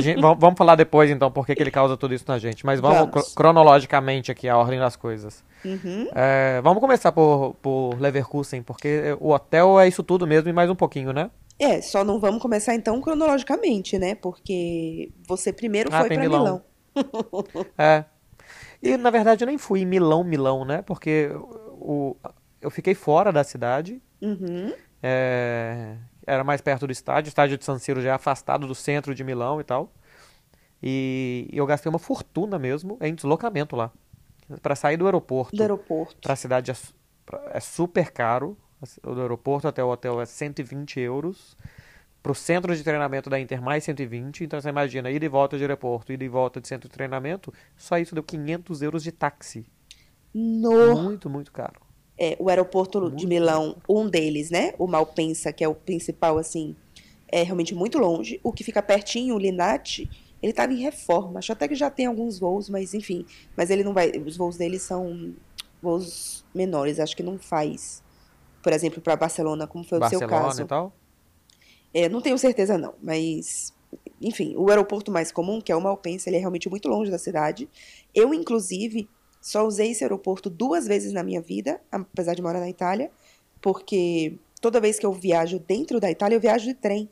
Gente, 0.01 0.21
vamos, 0.21 0.57
falar 0.57 0.75
depois, 0.75 1.09
então, 1.09 1.31
por 1.31 1.45
que 1.45 1.53
ele 1.57 1.69
causa 1.71 1.95
tudo 1.97 2.13
isso 2.13 2.25
na 2.27 2.37
gente. 2.39 2.65
Mas 2.65 2.79
vamos, 2.79 2.97
Vamos. 2.99 3.11
cro- 3.11 3.35
cronologicamente 3.35 4.31
aqui, 4.31 4.47
a 4.47 4.57
ordem 4.57 4.79
das 4.79 4.95
coisas. 4.95 5.43
Uhum. 5.63 6.07
É, 6.15 6.61
vamos 6.63 6.79
começar 6.79 7.11
por, 7.11 7.55
por 7.61 7.99
Leverkusen, 7.99 8.61
porque 8.63 9.15
o 9.19 9.31
hotel 9.31 9.79
é 9.79 9.87
isso 9.87 10.01
tudo 10.03 10.25
mesmo 10.25 10.49
e 10.49 10.53
mais 10.53 10.69
um 10.69 10.75
pouquinho, 10.75 11.11
né? 11.13 11.29
É, 11.59 11.81
só 11.81 12.03
não 12.03 12.19
vamos 12.19 12.41
começar 12.41 12.73
então 12.73 12.99
cronologicamente, 13.01 13.99
né? 13.99 14.15
Porque 14.15 15.11
você 15.27 15.51
primeiro 15.51 15.89
Ah, 15.91 15.99
foi 15.99 16.09
pra 16.09 16.19
Milão. 16.19 16.39
Milão. 16.39 16.63
É. 17.77 18.05
E 18.81 18.95
na 18.97 19.09
verdade 19.11 19.43
eu 19.43 19.47
nem 19.47 19.57
fui 19.57 19.81
em 19.81 19.85
Milão, 19.85 20.23
Milão, 20.23 20.63
né? 20.65 20.81
Porque 20.81 21.29
o, 21.73 22.15
eu 22.61 22.71
fiquei 22.71 22.95
fora 22.95 23.31
da 23.31 23.43
cidade. 23.43 24.01
Uhum. 24.21 24.73
é, 25.01 25.95
era 26.25 26.43
mais 26.43 26.61
perto 26.61 26.85
do 26.85 26.91
estádio. 26.91 27.27
O 27.27 27.31
estádio 27.31 27.57
de 27.57 27.65
San 27.65 27.79
Siro 27.79 28.01
já 28.01 28.09
é 28.09 28.13
afastado 28.13 28.67
do 28.67 28.75
centro 28.75 29.15
de 29.15 29.23
Milão 29.23 29.59
e 29.59 29.63
tal. 29.63 29.91
E, 30.81 31.49
eu 31.51 31.65
gastei 31.65 31.89
uma 31.89 31.99
fortuna 31.99 32.57
mesmo 32.57 32.97
em 33.01 33.13
deslocamento 33.13 33.75
lá. 33.75 33.91
Pra 34.61 34.75
sair 34.75 34.97
do 34.97 35.05
aeroporto 35.05 35.55
Do 35.55 35.61
aeroporto. 35.61 36.17
pra 36.21 36.35
cidade 36.35 36.71
é, 36.71 36.75
é 37.51 37.59
super 37.59 38.11
caro. 38.11 38.57
O 39.03 39.13
do 39.13 39.21
aeroporto 39.21 39.67
até 39.67 39.83
o 39.83 39.89
hotel 39.89 40.21
é 40.21 40.25
120 40.25 40.99
euros. 41.01 41.55
Pro 42.23 42.33
centro 42.35 42.75
de 42.75 42.83
treinamento 42.83 43.29
da 43.29 43.39
Inter, 43.39 43.61
mais 43.61 43.83
120. 43.83 44.43
Então 44.43 44.59
você 44.59 44.69
imagina, 44.69 45.09
ida 45.11 45.25
e 45.25 45.29
volta 45.29 45.57
de 45.57 45.63
aeroporto, 45.63 46.11
ida 46.11 46.23
e 46.23 46.27
volta 46.29 46.59
de 46.59 46.67
centro 46.67 46.87
de 46.89 46.93
treinamento. 46.93 47.53
Só 47.77 47.97
isso 47.97 48.13
deu 48.15 48.23
500 48.23 48.81
euros 48.81 49.03
de 49.03 49.11
táxi. 49.11 49.65
No 50.33 50.95
Muito, 51.01 51.29
muito 51.29 51.51
caro. 51.51 51.79
É, 52.19 52.35
o 52.37 52.49
aeroporto 52.49 53.09
de 53.09 53.25
Milão, 53.25 53.77
um 53.87 54.09
deles, 54.09 54.51
né? 54.51 54.73
O 54.77 54.85
Malpensa, 54.85 55.53
que 55.53 55.63
é 55.63 55.67
o 55.67 55.73
principal, 55.73 56.37
assim, 56.37 56.75
é 57.29 57.43
realmente 57.43 57.73
muito 57.73 57.97
longe. 57.97 58.41
O 58.43 58.51
que 58.51 58.61
fica 58.61 58.81
pertinho, 58.81 59.35
o 59.35 59.39
Linate, 59.39 60.09
ele 60.43 60.51
estava 60.51 60.73
em 60.73 60.81
reforma. 60.81 61.39
Acho 61.39 61.53
até 61.53 61.65
que 61.65 61.75
já 61.75 61.89
tem 61.89 62.07
alguns 62.07 62.37
voos, 62.37 62.69
mas 62.69 62.93
enfim. 62.93 63.25
Mas 63.55 63.69
ele 63.69 63.85
não 63.85 63.93
vai. 63.93 64.11
Os 64.11 64.35
voos 64.35 64.57
dele 64.57 64.77
são 64.77 65.33
voos 65.81 66.43
menores. 66.53 66.99
Acho 66.99 67.15
que 67.15 67.23
não 67.23 67.39
faz, 67.39 68.03
por 68.61 68.73
exemplo, 68.73 69.01
para 69.01 69.15
Barcelona, 69.15 69.65
como 69.65 69.85
foi 69.85 69.97
o 69.99 70.09
seu 70.09 70.19
Barcelona 70.19 70.47
caso. 70.47 70.61
e 70.61 70.65
tal. 70.65 70.93
É, 71.93 72.09
não 72.09 72.21
tenho 72.21 72.37
certeza, 72.37 72.77
não, 72.77 72.93
mas. 73.01 73.73
Enfim, 74.21 74.53
o 74.57 74.69
aeroporto 74.69 75.09
mais 75.11 75.31
comum, 75.31 75.61
que 75.61 75.71
é 75.71 75.75
o 75.75 75.81
Malpensa, 75.81 76.29
ele 76.29 76.35
é 76.35 76.39
realmente 76.39 76.69
muito 76.69 76.89
longe 76.89 77.09
da 77.09 77.17
cidade. 77.17 77.67
Eu, 78.13 78.33
inclusive, 78.33 79.09
só 79.41 79.65
usei 79.65 79.91
esse 79.91 80.03
aeroporto 80.03 80.49
duas 80.49 80.85
vezes 80.85 81.13
na 81.13 81.23
minha 81.23 81.41
vida, 81.41 81.79
apesar 81.91 82.33
de 82.33 82.41
morar 82.41 82.59
na 82.59 82.69
Itália, 82.69 83.09
porque 83.61 84.33
toda 84.61 84.79
vez 84.81 84.99
que 84.99 85.05
eu 85.05 85.13
viajo 85.13 85.59
dentro 85.59 85.99
da 85.99 86.09
Itália, 86.11 86.35
eu 86.35 86.41
viajo 86.41 86.65
de 86.65 86.73
trem. 86.73 87.09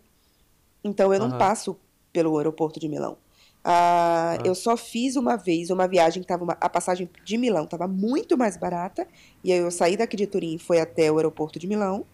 Então 0.84 1.14
eu 1.14 1.20
não 1.20 1.28
Aham. 1.28 1.38
passo 1.38 1.78
pelo 2.14 2.38
aeroporto 2.38 2.80
de 2.80 2.88
Milão. 2.88 3.18
Ah, 3.64 4.38
Ah. 4.40 4.44
Eu 4.46 4.56
só 4.56 4.78
fiz 4.78 5.16
uma 5.16 5.36
vez 5.36 5.70
uma 5.70 5.88
viagem 5.88 6.22
que 6.22 6.28
tava 6.28 6.44
uma- 6.44 6.58
a 6.60 6.70
passagem 6.70 7.10
de 7.26 7.38
Milão 7.38 7.64
estava 7.66 7.88
muito 7.88 8.38
mais 8.38 8.56
barata, 8.58 9.08
e 9.44 9.52
aí 9.52 9.60
eu 9.60 9.72
saí 9.72 9.98
daqui 9.98 10.16
de 10.18 10.28
Turim 10.28 10.56
e 10.56 10.60
fui 10.60 10.80
até 10.80 11.12
o 11.12 11.18
aeroporto 11.18 11.58
de 11.60 11.68
Milão. 11.68 12.06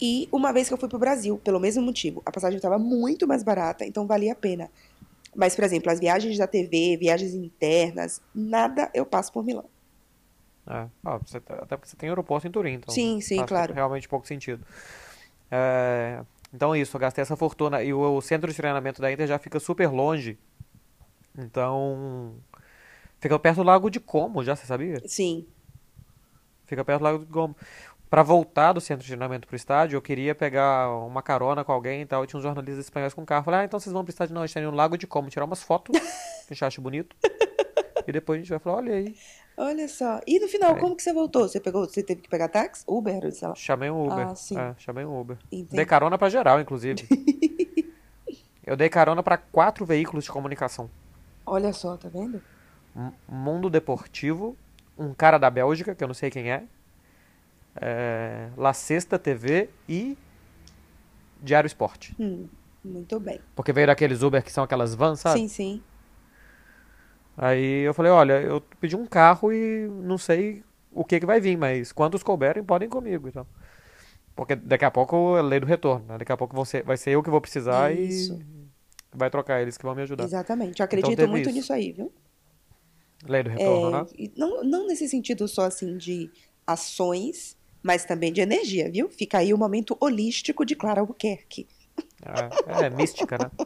E 0.00 0.28
uma 0.30 0.52
vez 0.52 0.68
que 0.68 0.74
eu 0.74 0.78
fui 0.78 0.88
pro 0.88 0.98
Brasil, 0.98 1.38
pelo 1.38 1.58
mesmo 1.58 1.82
motivo, 1.82 2.22
a 2.24 2.30
passagem 2.30 2.56
estava 2.56 2.78
muito 2.78 3.26
mais 3.26 3.42
barata, 3.42 3.84
então 3.84 4.06
valia 4.06 4.32
a 4.32 4.36
pena. 4.36 4.70
Mas, 5.38 5.54
por 5.54 5.62
exemplo, 5.62 5.88
as 5.88 6.00
viagens 6.00 6.36
da 6.36 6.48
TV, 6.48 6.96
viagens 6.96 7.32
internas, 7.32 8.20
nada 8.34 8.90
eu 8.92 9.06
passo 9.06 9.32
por 9.32 9.44
Milão. 9.44 9.66
É. 10.66 10.88
Ah, 11.04 11.18
você 11.18 11.38
tá- 11.38 11.54
até 11.54 11.76
porque 11.76 11.88
você 11.88 11.96
tem 11.96 12.08
aeroporto 12.08 12.48
em 12.48 12.50
Turim, 12.50 12.72
então 12.72 12.92
Sim, 12.92 13.20
sim, 13.20 13.36
faz 13.36 13.48
claro. 13.48 13.72
realmente 13.72 14.08
pouco 14.08 14.26
sentido. 14.26 14.66
É, 15.48 16.22
então 16.52 16.74
isso, 16.74 16.96
eu 16.96 17.00
gastei 17.00 17.22
essa 17.22 17.36
fortuna. 17.36 17.84
E 17.84 17.94
o, 17.94 18.16
o 18.16 18.20
centro 18.20 18.50
de 18.50 18.56
treinamento 18.56 19.00
da 19.00 19.12
Inter 19.12 19.28
já 19.28 19.38
fica 19.38 19.60
super 19.60 19.88
longe. 19.92 20.36
Então. 21.38 22.34
Fica 23.20 23.38
perto 23.38 23.58
do 23.58 23.62
Lago 23.62 23.88
de 23.90 24.00
Como, 24.00 24.42
já, 24.42 24.56
você 24.56 24.66
sabia? 24.66 25.00
Sim. 25.06 25.46
Fica 26.66 26.84
perto 26.84 26.98
do 26.98 27.04
Lago 27.04 27.18
de 27.24 27.32
Como. 27.32 27.56
Pra 28.10 28.22
voltar 28.22 28.72
do 28.72 28.80
centro 28.80 29.02
de 29.02 29.08
treinamento 29.10 29.46
pro 29.46 29.54
estádio, 29.56 29.96
eu 29.96 30.02
queria 30.02 30.34
pegar 30.34 30.88
uma 31.04 31.20
carona 31.22 31.62
com 31.62 31.72
alguém 31.72 32.00
e 32.02 32.06
tal. 32.06 32.24
E 32.24 32.26
tinha 32.26 32.38
uns 32.38 32.42
jornalistas 32.42 32.86
espanhóis 32.86 33.12
com 33.12 33.24
carro. 33.26 33.44
Falei, 33.44 33.60
ah, 33.60 33.64
então 33.64 33.78
vocês 33.78 33.92
vão 33.92 34.02
pro 34.02 34.10
estádio? 34.10 34.34
Não, 34.34 34.42
a 34.42 34.46
gente 34.46 34.54
tá 34.54 34.60
indo 34.60 34.70
no 34.70 34.76
Lago 34.76 34.96
de 34.96 35.06
Como, 35.06 35.28
tirar 35.28 35.44
umas 35.44 35.62
fotos, 35.62 35.94
que 36.00 36.06
a 36.50 36.54
gente 36.54 36.64
acha 36.64 36.80
bonito. 36.80 37.14
E 38.06 38.12
depois 38.12 38.38
a 38.38 38.40
gente 38.42 38.48
vai 38.50 38.58
falar, 38.58 38.76
olha 38.78 38.94
aí. 38.94 39.14
Olha 39.58 39.86
só. 39.88 40.20
E 40.26 40.40
no 40.40 40.48
final, 40.48 40.76
É. 40.76 40.80
como 40.80 40.96
que 40.96 41.02
você 41.02 41.12
voltou? 41.12 41.46
Você 41.46 41.60
pegou, 41.60 41.84
você 41.86 42.02
teve 42.02 42.22
que 42.22 42.28
pegar 42.30 42.48
táxi? 42.48 42.82
Uber, 42.86 43.30
sei 43.32 43.48
lá. 43.48 43.54
Chamei 43.54 43.90
um 43.90 44.06
Uber. 44.06 44.28
Ah, 44.28 44.34
sim. 44.34 44.58
É, 44.58 44.74
chamei 44.78 45.04
um 45.04 45.20
Uber. 45.20 45.36
Entendi. 45.52 45.76
Dei 45.76 45.84
carona 45.84 46.16
pra 46.16 46.30
geral, 46.30 46.60
inclusive. 46.60 47.06
Eu 48.64 48.76
dei 48.76 48.88
carona 48.88 49.22
pra 49.22 49.36
quatro 49.38 49.84
veículos 49.86 50.24
de 50.24 50.30
comunicação. 50.30 50.90
Olha 51.44 51.72
só, 51.72 51.96
tá 51.96 52.08
vendo? 52.08 52.42
M- 52.94 53.12
Mundo 53.28 53.70
Deportivo, 53.70 54.56
um 54.98 55.14
cara 55.14 55.38
da 55.38 55.48
Bélgica, 55.48 55.94
que 55.94 56.04
eu 56.04 56.08
não 56.08 56.14
sei 56.14 56.30
quem 56.30 56.50
é, 56.52 56.64
é 57.80 58.48
La 58.56 58.72
Sexta 58.72 59.18
TV 59.18 59.68
e 59.88 60.16
Diário 61.42 61.66
Esporte. 61.66 62.14
Hum, 62.18 62.46
muito 62.84 63.18
bem. 63.20 63.40
Porque 63.54 63.72
veio 63.72 63.86
daqueles 63.86 64.22
Uber 64.22 64.42
que 64.42 64.52
são 64.52 64.64
aquelas 64.64 64.94
vans, 64.94 65.20
sabe? 65.20 65.38
Sim, 65.40 65.48
sim. 65.48 65.82
Aí 67.36 67.82
eu 67.86 67.94
falei, 67.94 68.10
olha, 68.10 68.40
eu 68.42 68.60
pedi 68.80 68.96
um 68.96 69.06
carro 69.06 69.52
e 69.52 69.86
não 70.02 70.18
sei 70.18 70.64
o 70.92 71.04
que 71.04 71.20
que 71.20 71.26
vai 71.26 71.40
vir, 71.40 71.56
mas 71.56 71.92
quantos 71.92 72.22
couberem, 72.22 72.64
podem 72.64 72.88
comigo, 72.88 73.28
então. 73.28 73.46
Porque 74.34 74.56
daqui 74.56 74.84
a 74.84 74.90
pouco 74.90 75.36
é 75.36 75.42
lei 75.42 75.60
do 75.60 75.66
retorno, 75.66 76.04
né? 76.06 76.18
Daqui 76.18 76.32
a 76.32 76.36
pouco 76.36 76.64
ser- 76.64 76.82
vai 76.82 76.96
ser 76.96 77.10
eu 77.12 77.22
que 77.22 77.30
vou 77.30 77.40
precisar 77.40 77.92
Isso. 77.92 78.34
e 78.34 79.16
vai 79.16 79.30
trocar 79.30 79.60
eles 79.60 79.76
que 79.76 79.84
vão 79.84 79.94
me 79.94 80.02
ajudar. 80.02 80.24
Exatamente. 80.24 80.80
Eu 80.80 80.84
acredito 80.84 81.12
Então 81.12 81.28
muito 81.28 81.48
isso. 81.48 81.58
nisso 81.58 81.72
aí, 81.72 81.92
viu? 81.92 82.12
Lei 83.26 83.42
do 83.42 83.50
retorno, 83.50 83.88
É, 83.88 84.22
né? 84.22 84.28
não, 84.36 84.62
não 84.62 84.86
nesse 84.86 85.08
sentido 85.08 85.46
só 85.48 85.62
assim 85.62 85.96
de 85.96 86.30
ações, 86.64 87.56
mas 87.88 88.04
também 88.04 88.30
de 88.30 88.42
energia, 88.42 88.90
viu? 88.90 89.08
Fica 89.08 89.38
aí 89.38 89.54
o 89.54 89.56
momento 89.56 89.96
holístico 89.98 90.62
de 90.62 90.76
Clara 90.76 91.00
Albuquerque. 91.00 91.66
É, 92.22 92.84
é 92.84 92.90
mística, 92.90 93.38
né? 93.38 93.50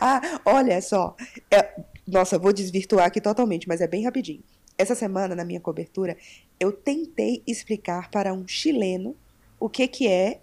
Ah, 0.00 0.40
olha 0.46 0.80
só. 0.80 1.14
É, 1.50 1.78
nossa, 2.06 2.38
vou 2.38 2.50
desvirtuar 2.52 3.06
aqui 3.06 3.20
totalmente, 3.20 3.68
mas 3.68 3.80
é 3.82 3.86
bem 3.86 4.02
rapidinho. 4.02 4.42
Essa 4.78 4.94
semana, 4.94 5.34
na 5.36 5.44
minha 5.44 5.60
cobertura, 5.60 6.16
eu 6.58 6.72
tentei 6.72 7.42
explicar 7.46 8.10
para 8.10 8.32
um 8.32 8.48
chileno 8.48 9.14
o 9.60 9.68
que, 9.68 9.86
que 9.86 10.08
é 10.08 10.40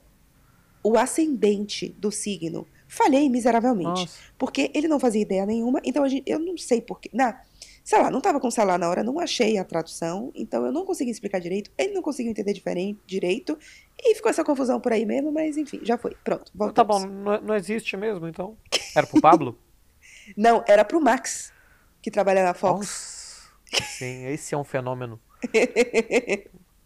o 0.83 0.97
ascendente 0.99 1.89
do 1.97 2.11
signo. 2.11 2.67
Falhei 2.87 3.27
miseravelmente. 3.27 3.89
Nossa. 4.01 4.19
Porque 4.37 4.69
ele 4.73 4.87
não 4.87 4.99
fazia 4.99 5.21
ideia 5.23 5.45
nenhuma, 5.47 5.81
então 5.83 6.07
gente- 6.07 6.23
eu 6.31 6.37
não 6.39 6.55
sei 6.57 6.79
porquê. 6.79 7.09
Na, 7.11 7.41
sei 7.87 8.01
lá, 8.01 8.11
não 8.11 8.17
estava 8.17 8.37
com 8.37 8.49
o 8.49 8.51
celular 8.51 8.77
na 8.77 8.89
hora, 8.89 9.01
não 9.01 9.17
achei 9.17 9.57
a 9.57 9.63
tradução, 9.63 10.29
então 10.35 10.65
eu 10.65 10.73
não 10.73 10.83
consegui 10.85 11.09
explicar 11.09 11.39
direito, 11.39 11.71
ele 11.77 11.93
não 11.93 12.01
conseguiu 12.01 12.29
entender 12.29 12.51
diferente, 12.51 12.99
direito, 13.07 13.57
e 13.97 14.13
ficou 14.13 14.29
essa 14.29 14.43
confusão 14.43 14.77
por 14.77 14.91
aí 14.91 15.05
mesmo, 15.05 15.31
mas 15.31 15.55
enfim, 15.55 15.79
já 15.83 15.97
foi. 15.97 16.13
Pronto, 16.21 16.51
voltamos. 16.53 16.73
Tá 16.75 16.83
bom, 16.83 17.13
não, 17.13 17.39
não 17.39 17.55
existe 17.55 17.95
mesmo, 17.95 18.27
então. 18.27 18.57
Era 18.93 19.07
pro 19.07 19.21
Pablo? 19.21 19.57
Não, 20.35 20.61
era 20.67 20.83
pro 20.83 20.99
Max, 20.99 21.53
que 22.01 22.11
trabalha 22.11 22.43
na 22.43 22.53
Fox. 22.53 23.47
Nossa. 23.71 23.85
Sim, 23.97 24.25
esse 24.25 24.53
é 24.53 24.57
um 24.57 24.65
fenômeno. 24.65 25.17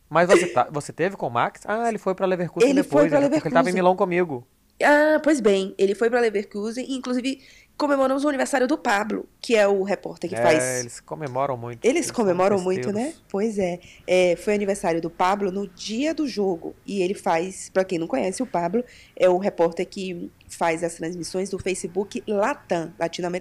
Mas 0.08 0.29
você, 0.29 0.46
tá- 0.48 0.67
você 0.72 0.93
teve 0.93 1.15
com 1.17 1.25
o 1.25 1.31
Max? 1.31 1.62
Ah, 1.65 1.89
ele 1.89 1.98
foi 1.98 2.13
pra 2.13 2.27
Leverkusen 2.27 2.70
Ele 2.70 2.84
depois, 2.84 3.01
foi 3.01 3.10
pra 3.10 3.20
né? 3.22 3.29
Porque 3.29 3.48
ele 3.48 3.53
tava 3.53 3.70
em 3.70 3.74
Leverkusen. 3.74 3.74
Milão 3.74 3.96
comigo. 3.96 4.48
Ah, 4.84 5.20
pois 5.24 5.39
bem, 5.39 5.74
ele 5.77 5.96
foi 5.96 6.10
pra 6.10 6.20
Leverkusen, 6.20 6.86
inclusive 6.93 7.41
comemoramos 7.78 8.24
o 8.24 8.30
aniversário 8.30 8.68
do 8.68 8.78
Pablo, 8.78 9.28
que 9.40 9.56
é 9.56 9.68
o 9.68 9.82
repórter 9.84 10.30
que 10.30 10.36
é, 10.36 10.42
faz 10.42 10.80
eles 10.82 11.00
comemoram 11.00 11.58
muito. 11.58 11.84
Eles 11.84 12.06
são 12.08 12.16
comemoram 12.16 12.60
muito, 12.60 12.92
né? 12.92 13.13
Pois 13.30 13.58
é. 13.58 13.80
É, 14.06 14.36
Foi 14.36 14.54
aniversário 14.54 15.01
do 15.01 15.10
Pablo 15.10 15.51
no 15.51 15.68
dia 15.68 16.13
do 16.13 16.28
jogo. 16.28 16.75
E 16.86 17.01
ele 17.01 17.13
faz, 17.16 17.70
pra 17.70 17.84
quem 17.84 17.98
não 17.98 18.06
conhece, 18.08 18.44
o 18.44 18.46
Pablo 18.46 18.84
é 19.16 19.28
o 19.30 19.38
repórter 19.40 19.88
que 19.88 20.32
faz 20.48 20.84
as 20.84 20.94
transmissões 20.96 21.50
do 21.50 21.58
Facebook 21.58 22.24
Latam, 22.28 22.94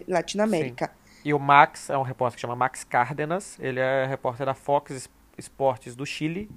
Latinoamérica. 0.09 0.91
E 1.25 1.35
o 1.35 1.39
Max 1.39 1.91
é 1.91 1.99
um 1.99 2.03
repórter 2.03 2.37
que 2.37 2.41
chama 2.41 2.57
Max 2.57 2.83
Cárdenas. 2.83 3.59
Ele 3.61 3.79
é 3.79 4.07
repórter 4.07 4.47
da 4.47 4.55
Fox 4.55 4.91
Es- 4.93 5.11
Esportes 5.37 5.95
do 5.95 6.07
Chile. 6.07 6.51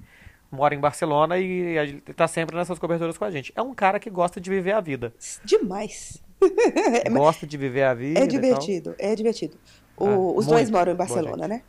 Mora 0.50 0.74
em 0.74 0.78
Barcelona 0.78 1.36
e 1.38 1.76
ele 1.76 2.00
tá 2.16 2.28
sempre 2.28 2.54
nessas 2.56 2.78
coberturas 2.78 3.18
com 3.18 3.24
a 3.24 3.30
gente. 3.30 3.52
É 3.56 3.60
um 3.60 3.74
cara 3.74 3.98
que 3.98 4.08
gosta 4.08 4.40
de 4.40 4.48
viver 4.48 4.72
a 4.72 4.80
vida. 4.80 5.12
Demais. 5.44 6.22
Gosta 7.12 7.46
de 7.46 7.56
viver 7.56 7.84
a 7.84 7.94
vida. 7.94 8.20
É 8.20 8.26
divertido, 8.26 8.94
é 8.98 9.14
divertido. 9.14 9.56
O- 9.96 10.06
Ah, 10.06 10.18
os 10.36 10.46
dois 10.46 10.70
moram 10.70 10.92
em 10.92 10.96
Barcelona, 10.96 11.48
né? 11.48 11.62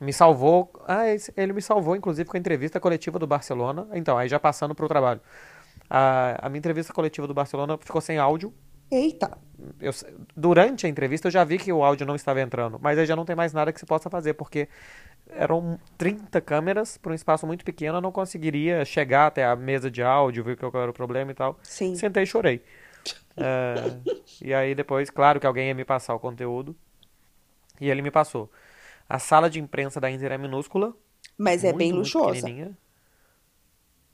Me 0.00 0.12
salvou. 0.12 0.72
Ah, 0.88 1.02
ele 1.36 1.52
me 1.52 1.62
salvou, 1.62 1.94
inclusive, 1.94 2.28
com 2.28 2.36
a 2.36 2.40
entrevista 2.40 2.80
coletiva 2.80 3.20
do 3.20 3.26
Barcelona. 3.26 3.86
Então, 3.92 4.18
aí 4.18 4.28
já 4.28 4.40
passando 4.40 4.74
pro 4.74 4.88
trabalho. 4.88 5.20
A, 5.88 6.46
a 6.46 6.48
minha 6.48 6.58
entrevista 6.58 6.92
coletiva 6.92 7.26
do 7.28 7.34
Barcelona 7.34 7.78
ficou 7.78 8.00
sem 8.00 8.18
áudio. 8.18 8.52
Eita. 8.90 9.38
Eu, 9.80 9.92
durante 10.36 10.86
a 10.86 10.88
entrevista 10.88 11.28
eu 11.28 11.30
já 11.30 11.44
vi 11.44 11.56
que 11.56 11.72
o 11.72 11.84
áudio 11.84 12.04
não 12.04 12.16
estava 12.16 12.40
entrando, 12.40 12.78
mas 12.82 12.98
aí 12.98 13.06
já 13.06 13.14
não 13.14 13.24
tem 13.24 13.36
mais 13.36 13.52
nada 13.52 13.72
que 13.72 13.78
se 13.78 13.86
possa 13.86 14.10
fazer, 14.10 14.34
porque 14.34 14.68
eram 15.34 15.78
30 15.98 16.40
câmeras 16.40 16.96
para 16.96 17.12
um 17.12 17.14
espaço 17.14 17.46
muito 17.46 17.64
pequeno, 17.64 17.98
eu 17.98 18.00
não 18.00 18.12
conseguiria 18.12 18.84
chegar 18.84 19.26
até 19.26 19.44
a 19.44 19.56
mesa 19.56 19.90
de 19.90 20.02
áudio, 20.02 20.44
ver 20.44 20.56
qual 20.56 20.82
era 20.82 20.90
o 20.90 20.94
problema 20.94 21.30
e 21.30 21.34
tal. 21.34 21.58
Sim. 21.62 21.94
Sentei 21.94 22.24
e 22.24 22.26
chorei. 22.26 22.62
É, 23.34 23.74
e 24.42 24.52
aí 24.52 24.74
depois, 24.74 25.08
claro 25.08 25.40
que 25.40 25.46
alguém 25.46 25.68
ia 25.68 25.74
me 25.74 25.86
passar 25.86 26.14
o 26.14 26.20
conteúdo, 26.20 26.76
e 27.80 27.88
ele 27.88 28.02
me 28.02 28.10
passou. 28.10 28.50
A 29.08 29.18
sala 29.18 29.48
de 29.48 29.58
imprensa 29.58 29.98
da 29.98 30.10
Inter 30.10 30.32
é 30.32 30.36
minúscula, 30.36 30.94
Mas 31.38 31.64
é 31.64 31.68
muito, 31.68 31.78
bem 31.78 31.92
muito 31.94 32.00
luxuosa. 32.00 32.46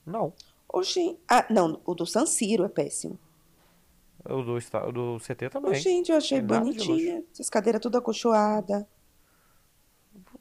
Não, 0.07 0.33
Oxi. 0.73 1.19
Ah, 1.29 1.47
não, 1.49 1.81
o 1.85 1.95
do 1.95 2.07
San 2.07 2.27
Siro 2.27 2.65
é 2.65 2.69
péssimo. 2.69 3.19
o 4.25 4.43
do, 4.43 4.57
o 4.57 4.93
do 4.93 5.19
CT 5.19 5.51
também. 5.51 5.75
Gente, 5.75 6.13
eu 6.13 6.19
achei 6.19 6.41
bonitinha. 6.41 7.25
Essas 7.33 7.49
cadeiras 7.49 7.81
tudo 7.81 7.97
acolchoada, 7.97 8.87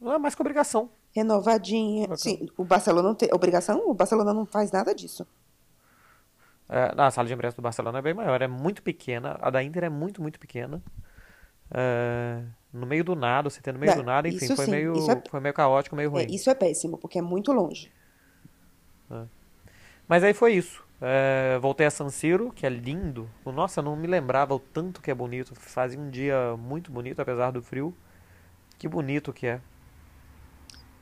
Não 0.02 0.14
é 0.14 0.18
mais 0.18 0.36
que 0.36 0.42
obrigação. 0.42 0.90
renovadinha. 1.14 2.16
Sim, 2.16 2.48
o 2.58 2.64
Barcelona 2.64 3.08
não 3.10 3.16
tem. 3.16 3.30
Obrigação? 3.34 3.90
O 3.90 3.94
Barcelona 3.94 4.34
não 4.34 4.46
faz 4.46 4.72
nada 4.72 4.94
disso. 4.96 5.26
É, 6.70 6.92
a 6.98 7.12
sala 7.12 7.28
de 7.28 7.34
imprensa 7.34 7.56
do 7.56 7.62
Barcelona 7.62 8.00
é 8.00 8.02
bem 8.02 8.14
maior, 8.14 8.42
é 8.42 8.48
muito 8.48 8.84
pequena. 8.84 9.38
A 9.42 9.50
da 9.50 9.64
Inter 9.64 9.86
é 9.86 9.90
muito, 9.90 10.22
muito 10.22 10.40
pequena. 10.40 10.82
É, 11.72 12.44
no 12.74 12.86
meio 12.88 13.04
do 13.04 13.16
nada, 13.16 13.50
você 13.50 13.62
tem 13.62 13.74
no 13.74 13.80
meio 13.80 13.94
Não, 13.94 14.02
do 14.02 14.04
nada, 14.04 14.28
enfim, 14.28 14.50
foi 14.50 14.66
sim, 14.66 14.72
meio, 14.72 15.12
é- 15.12 15.24
foi 15.30 15.40
meio 15.40 15.54
caótico, 15.54 15.96
meio 15.96 16.10
É, 16.12 16.12
ruim. 16.12 16.28
isso 16.30 16.50
é 16.50 16.56
péssimo, 16.56 16.98
porque 16.98 17.20
é 17.20 17.22
muito 17.22 17.52
longe. 17.54 17.92
Mas 20.08 20.24
aí 20.24 20.34
foi 20.34 20.54
isso. 20.54 20.84
É, 21.02 21.60
voltei 21.60 21.86
a 21.86 21.92
San 21.92 22.10
Siro, 22.10 22.52
que 22.52 22.66
é 22.66 22.70
lindo. 22.70 23.30
Nossa, 23.46 23.82
não 23.82 23.96
me 23.96 24.08
lembrava 24.08 24.56
o 24.56 24.60
tanto 24.60 25.02
que 25.02 25.12
é 25.12 25.16
bonito. 25.16 25.54
Fazia 25.56 26.00
um 26.00 26.10
dia 26.10 26.56
muito 26.58 26.92
bonito, 26.92 27.22
apesar 27.22 27.52
do 27.52 27.62
frio. 27.62 27.94
Que 28.80 28.88
bonito 28.88 29.34
que 29.34 29.48
é. 29.48 29.62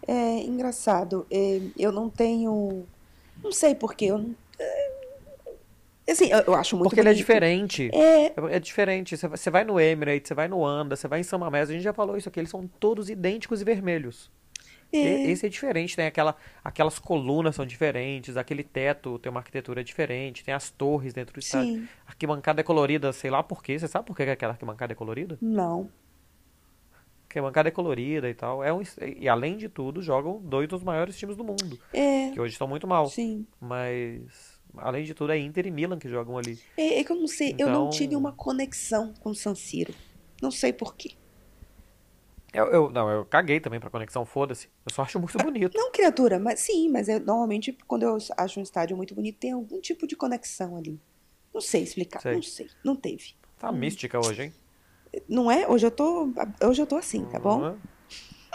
É 0.07 0.39
engraçado. 0.43 1.25
é, 1.31 1.59
eu 1.77 1.91
não 1.91 2.09
tenho. 2.09 2.85
Não 3.43 3.51
sei 3.51 3.74
porquê. 3.75 4.05
Eu 4.05 4.17
não, 4.19 4.35
é, 4.59 6.12
assim, 6.12 6.27
eu, 6.31 6.39
eu 6.39 6.53
acho 6.55 6.75
muito 6.75 6.89
Porque 6.89 7.00
ele 7.00 7.09
é 7.09 7.12
bonito. 7.12 7.25
diferente. 7.25 7.89
É, 7.93 8.33
É, 8.55 8.59
diferente. 8.59 9.17
Você 9.17 9.50
vai- 9.50 9.63
no 9.63 9.79
Emirates, 9.79 10.27
você 10.27 10.33
vai 10.33 10.47
no 10.47 10.65
Anda, 10.65 10.95
você 10.95 11.07
vai 11.07 11.19
em 11.19 11.24
São 11.24 11.39
Mamés, 11.39 11.69
a 11.69 11.74
gente 11.74 11.81
já 11.83 11.93
falou 11.93 12.15
isso 12.17 12.29
aqui, 12.29 12.39
eles 12.39 12.50
são 12.50 12.67
todos 12.79 13.09
idênticos 13.09 13.62
e 13.62 13.63
vermelhos. 13.65 14.29
E- 14.93 14.97
é, 15.00 15.31
Esse 15.31 15.47
é 15.47 15.50
diferente, 15.50 15.95
tem 15.95 16.05
aquela, 16.05 16.35
aquelas 16.63 17.00
colunas 17.00 17.55
são 17.55 17.65
diferentes, 17.65 18.38
aquele 18.38 18.63
teto 18.63 19.17
tem 19.19 19.29
uma 19.31 19.39
arquitetura 19.39 19.83
diferente, 19.83 20.43
tem 20.43 20.53
as 20.53 20.69
torres 20.69 21.12
dentro 21.13 21.33
do 21.33 21.39
estádio. 21.39 21.74
sim. 21.74 21.88
A 22.05 22.12
arquibancada 22.12 22.62
é 22.62 22.63
colorida, 22.63 23.12
sei 23.12 23.31
lá 23.31 23.41
por 23.41 23.63
quê. 23.63 23.77
Você 23.77 23.88
sabe 23.88 24.05
por 24.05 24.15
que 24.15 24.24
aquela 24.24 24.53
arquibancada 24.53 24.93
é 24.93 24.95
colorida? 24.95 25.38
Não. 25.41 25.89
Porque 27.35 27.39
a 27.39 27.43
bancada 27.49 27.67
é 27.67 27.71
colorida 27.71 28.29
e 28.29 28.33
tal. 28.33 28.63
É 28.63 28.71
um, 28.73 28.81
e 29.17 29.27
além 29.27 29.57
de 29.57 29.67
tudo, 29.67 30.01
jogam 30.01 30.39
dois 30.41 30.69
dos 30.69 30.81
maiores 30.81 31.17
times 31.17 31.35
do 31.35 31.43
mundo, 31.43 31.77
É, 31.91 32.31
que 32.31 32.39
hoje 32.39 32.53
estão 32.53 32.65
muito 32.65 32.87
mal. 32.87 33.07
sim. 33.09 33.45
Mas, 33.59 34.57
além 34.77 35.03
de 35.03 35.13
tudo, 35.13 35.33
é 35.33 35.37
Inter 35.37 35.67
e 35.67 35.71
Milan 35.71 35.99
que 35.99 36.07
jogam 36.07 36.37
ali. 36.37 36.57
É, 36.77 36.99
é 36.99 37.03
que 37.03 37.11
eu 37.11 37.17
não 37.17 37.27
sei. 37.27 37.53
Eu 37.59 37.67
não 37.67 37.87
Então- 37.87 37.89
tive 37.89 38.15
uma 38.15 38.31
conexão 38.31 39.13
com 39.19 39.31
o 39.31 39.35
San 39.35 39.53
Siro. 39.53 39.93
Não 40.41 40.49
sei 40.49 40.71
porquê. 40.71 41.11
Eu, 42.53 42.67
eu- 42.67 42.89
não, 42.89 43.09
eu 43.09 43.25
caguei 43.25 43.59
também 43.59 43.81
pra 43.81 43.89
conexão, 43.89 44.25
foda-se. 44.25 44.69
Eu 44.87 44.93
só 44.93 45.01
acho 45.01 45.19
muito 45.19 45.37
bonito. 45.37 45.77
Não, 45.77 45.91
criatura, 45.91 46.39
mas 46.39 46.61
sim, 46.61 46.87
mas 46.89 47.09
é, 47.09 47.19
normalmente 47.19 47.77
quando 47.85 48.03
eu 48.03 48.17
acho 48.37 48.61
um 48.61 48.63
estádio 48.63 48.95
muito 48.95 49.13
bonito, 49.13 49.37
tem 49.39 49.51
algum 49.51 49.81
tipo 49.81 50.07
de 50.07 50.15
conexão 50.15 50.77
ali. 50.77 50.97
Não 51.53 51.59
sei 51.59 51.83
explicar, 51.83 52.21
Sei. 52.21 52.33
não 52.35 52.41
sei. 52.41 52.67
Não 52.81 52.95
teve. 52.95 53.33
Tá 53.59 53.73
mística 53.73 54.17
hoje, 54.25 54.43
hein? 54.43 54.53
Não 55.27 55.50
é? 55.51 55.67
Hoje 55.67 55.86
eu 55.86 55.91
tô, 55.91 56.29
hoje 56.63 56.81
eu 56.81 56.88
tô 56.88 56.95
assim, 56.95 57.25
tá 57.25 57.39
bom? 57.39 57.62
Uhum. 57.62 57.77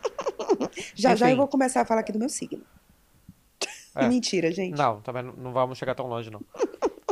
Já 0.94 1.14
já 1.14 1.26
eu 1.26 1.30
Enfim. 1.30 1.36
vou 1.38 1.48
começar 1.48 1.82
a 1.82 1.84
falar 1.84 2.00
aqui 2.00 2.12
do 2.12 2.18
meu 2.18 2.28
signo. 2.28 2.62
É. 3.94 4.06
Mentira, 4.08 4.50
gente. 4.52 4.76
Não, 4.78 5.00
também 5.00 5.22
não- 5.22 5.32
não 5.34 5.52
vamos 5.52 5.76
chegar 5.76 5.94
tão 5.94 6.06
longe, 6.06 6.30
não. 6.30 6.40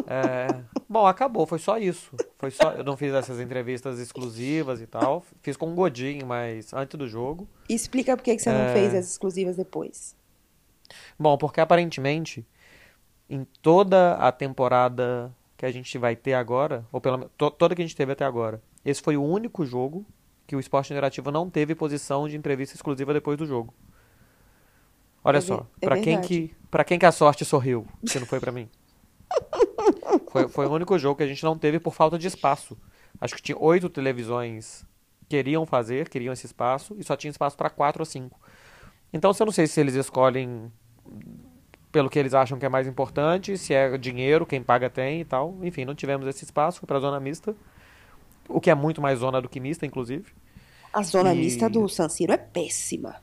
É, 0.06 0.62
Bom, 0.88 1.06
acabou, 1.06 1.44
foi 1.46 1.58
só 1.58 1.76
isso. 1.76 2.12
Foi 2.38 2.50
só, 2.50 2.70
eu 2.72 2.82
não 2.84 2.96
fiz 2.96 3.12
essas 3.12 3.40
entrevistas 3.40 3.98
exclusivas 3.98 4.80
e 4.80 4.86
tal. 4.86 5.22
Fiz 5.42 5.54
com 5.56 5.70
o 5.70 5.74
Godin, 5.74 6.20
mas 6.24 6.72
antes 6.72 6.96
do 6.98 7.06
jogo. 7.06 7.46
Explica 7.68 8.16
por 8.16 8.22
que 8.22 8.38
você 8.38 8.50
não 8.50 8.60
É. 8.60 8.72
fez 8.72 8.94
as 8.94 9.10
exclusivas 9.10 9.56
depois. 9.56 10.16
Bom, 11.18 11.36
porque 11.36 11.60
aparentemente, 11.60 12.46
em 13.28 13.44
toda 13.60 14.14
a 14.14 14.32
temporada 14.32 15.30
que 15.58 15.66
a 15.66 15.70
gente 15.70 15.98
vai 15.98 16.16
ter 16.16 16.32
agora, 16.32 16.86
ou 16.90 17.00
pelo 17.00 17.18
menos 17.18 17.32
to- 17.36 17.50
toda 17.50 17.74
que 17.74 17.82
a 17.82 17.84
gente 17.84 17.96
teve 17.96 18.12
até 18.12 18.24
agora, 18.24 18.62
esse 18.88 19.02
foi 19.02 19.16
o 19.16 19.22
único 19.22 19.64
jogo 19.64 20.04
que 20.46 20.56
o 20.56 20.60
Esporte 20.60 20.92
Interativo 20.92 21.30
não 21.30 21.50
teve 21.50 21.74
posição 21.74 22.28
de 22.28 22.36
entrevista 22.36 22.74
exclusiva 22.74 23.12
depois 23.12 23.36
do 23.36 23.46
jogo. 23.46 23.74
Olha 25.22 25.38
É 25.38 25.40
só, 25.40 25.66
é 25.80 25.86
pra 25.86 26.00
quem 26.00 26.20
que 26.20 26.54
para 26.70 26.84
quem 26.84 26.98
que 26.98 27.06
a 27.06 27.12
sorte 27.12 27.44
sorriu, 27.44 27.86
que 28.06 28.18
não 28.18 28.26
foi 28.26 28.40
pra 28.40 28.52
mim. 28.52 28.68
Foi, 30.30 30.48
foi 30.48 30.66
o 30.66 30.72
único 30.72 30.98
jogo 30.98 31.16
que 31.16 31.22
a 31.22 31.26
gente 31.26 31.42
não 31.42 31.56
teve 31.56 31.78
por 31.78 31.94
falta 31.94 32.18
de 32.18 32.26
espaço. 32.26 32.76
Acho 33.20 33.34
que 33.34 33.42
tinha 33.42 33.58
oito 33.58 33.88
televisões 33.88 34.86
queriam 35.28 35.66
fazer, 35.66 36.08
queriam 36.08 36.32
esse 36.32 36.46
espaço, 36.46 36.96
e 36.98 37.04
só 37.04 37.14
tinha 37.16 37.30
espaço 37.30 37.56
para 37.56 37.68
quatro 37.68 38.00
ou 38.02 38.06
cinco. 38.06 38.40
Então, 39.12 39.30
eu 39.38 39.46
não 39.46 39.52
sei 39.52 39.66
se 39.66 39.80
eles 39.80 39.94
escolhem 39.94 40.72
pelo 41.92 42.10
que 42.10 42.18
eles 42.18 42.34
acham 42.34 42.58
que 42.58 42.66
é 42.66 42.68
mais 42.68 42.86
importante, 42.86 43.56
se 43.56 43.72
é 43.72 43.96
dinheiro, 43.96 44.46
quem 44.46 44.62
paga 44.62 44.90
tem 44.90 45.20
e 45.20 45.24
tal. 45.24 45.58
Enfim, 45.62 45.84
não 45.84 45.94
tivemos 45.94 46.26
esse 46.26 46.44
espaço, 46.44 46.80
foi 46.80 46.86
para 46.86 46.98
zona 47.00 47.18
mista, 47.20 47.54
o 48.48 48.60
que 48.60 48.70
é 48.70 48.74
muito 48.74 49.00
mais 49.00 49.18
zona 49.18 49.40
do 49.40 49.48
que 49.48 49.60
mista, 49.60 49.84
inclusive. 49.86 50.26
A 50.92 51.02
zona 51.02 51.34
E- 51.34 51.38
mista 51.38 51.68
do 51.68 51.88
San 51.88 52.08
Siro 52.08 52.32
é 52.32 52.36
péssima. 52.36 53.16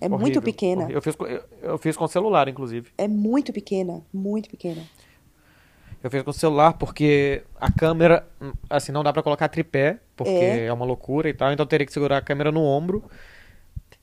É 0.00 0.04
Horrível, 0.06 0.18
muito 0.20 0.42
pequena. 0.42 0.82
horrível. 0.82 0.96
Eu 0.98 1.02
fiz, 1.02 1.16
com- 1.16 1.26
eu, 1.26 1.42
eu 1.62 1.78
fiz 1.78 1.96
com 1.96 2.06
celular, 2.06 2.46
inclusive. 2.48 2.90
É 2.96 3.08
muito 3.08 3.52
pequena, 3.52 4.02
muito 4.12 4.48
pequena. 4.48 4.82
Eu 6.02 6.08
fiz 6.10 6.22
com 6.22 6.30
celular 6.32 6.74
porque 6.74 7.42
a 7.60 7.72
câmera, 7.72 8.24
assim, 8.70 8.92
não 8.92 9.02
dá 9.02 9.12
pra 9.12 9.20
colocar 9.22 9.48
tripé, 9.48 9.98
porque 10.16 10.30
É. 10.30 10.66
é. 10.66 10.72
uma 10.72 10.84
loucura 10.84 11.28
e 11.28 11.34
tal, 11.34 11.52
então 11.52 11.64
eu 11.64 11.68
teria 11.68 11.84
que 11.84 11.92
segurar 11.92 12.18
a 12.18 12.22
câmera 12.22 12.52
no 12.52 12.62
ombro. 12.62 13.02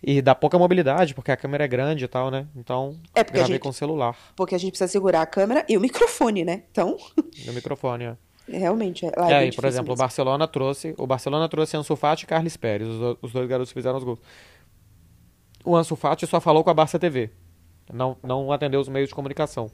E 0.03 0.21
dá 0.21 0.35
pouca 0.35 0.59
mobilidade, 0.59 1.15
porque 1.15 1.31
a 1.31 1.37
câmera 1.37 1.63
é 1.63 1.67
grande 1.67 2.03
e 2.03 2.07
tal, 2.07 2.29
né? 2.29 2.45
Então, 2.55 2.97
É, 3.15 3.23
porque 3.23 3.37
a 3.37 3.41
gravei 3.41 3.55
gente- 3.55 3.61
com 3.63 3.71
celular, 3.71 4.15
Porque 4.35 4.53
a 4.53 4.57
gente 4.57 4.71
precisa 4.71 4.89
segurar 4.91 5.21
a 5.21 5.25
câmera 5.25 5.65
e 5.69 5.77
o 5.77 5.79
microfone, 6.29 6.43
né? 6.43 6.63
Então, 6.69 6.97
no 7.45 7.53
microfone, 7.53 8.03
é. 8.03 8.17
Realmente, 8.47 9.05
é, 9.05 9.11
lá 9.17 9.31
é, 9.31 9.45
É, 9.45 9.47
e, 9.47 9.51
por 9.51 9.65
exemplo, 9.65 9.93
o 9.93 9.95
mesmo. 9.95 9.97
Barcelona 9.97 10.47
trouxe, 10.47 10.93
o 10.97 11.07
Barcelona 11.07 11.49
trouxe 11.49 11.75
Ansu 11.77 11.95
Fati 11.95 12.23
e 12.25 12.27
Carles 12.27 12.57
Pérez, 12.57 12.87
os, 12.87 13.17
os 13.21 13.31
dois 13.31 13.47
garotos 13.47 13.71
que 13.71 13.79
fizeram 13.79 13.97
os 13.97 14.03
gols. 14.03 14.19
O 15.63 15.75
Ansu 15.75 15.95
Fati 15.95 16.27
só 16.27 16.39
falou 16.39 16.63
com 16.63 16.69
a 16.69 16.73
Barça 16.73 16.99
TV, 16.99 17.29
não, 17.91 18.17
não 18.23 18.51
atendeu 18.51 18.79
os 18.79 18.87
meios 18.87 19.09
de 19.09 19.15
comunicação. 19.15 19.69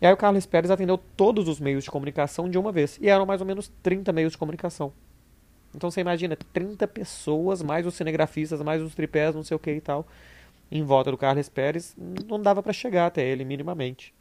E 0.00 0.06
aí 0.06 0.12
o 0.12 0.16
Carles 0.16 0.44
Pérez 0.46 0.70
atendeu 0.70 0.98
todos 0.98 1.48
os 1.48 1.58
meios 1.58 1.84
de 1.84 1.90
comunicação 1.90 2.48
de 2.50 2.58
uma 2.58 2.70
vez, 2.70 2.98
e 3.00 3.08
eram 3.08 3.24
mais 3.26 3.40
ou 3.40 3.46
menos 3.46 3.72
30 3.82 4.12
meios 4.12 4.32
de 4.32 4.38
comunicação. 4.38 4.92
Então 5.74 5.90
você 5.90 6.00
imagina, 6.00 6.36
30 6.52 6.86
pessoas, 6.86 7.62
mais 7.62 7.86
os 7.86 7.94
cinegrafistas, 7.94 8.62
mais 8.62 8.82
os 8.82 8.94
tripés, 8.94 9.34
não 9.34 9.42
sei 9.42 9.56
o 9.56 9.60
que 9.60 9.70
e 9.72 9.80
tal, 9.80 10.06
em 10.70 10.82
volta 10.82 11.10
do 11.10 11.16
Carles 11.18 11.48
Pérez, 11.48 11.94
não 11.96 12.40
dava 12.40 12.62
pra 12.62 12.72
chegar 12.72 13.06
até 13.06 13.26
ele 13.26 13.44
minimamente. 13.44 14.14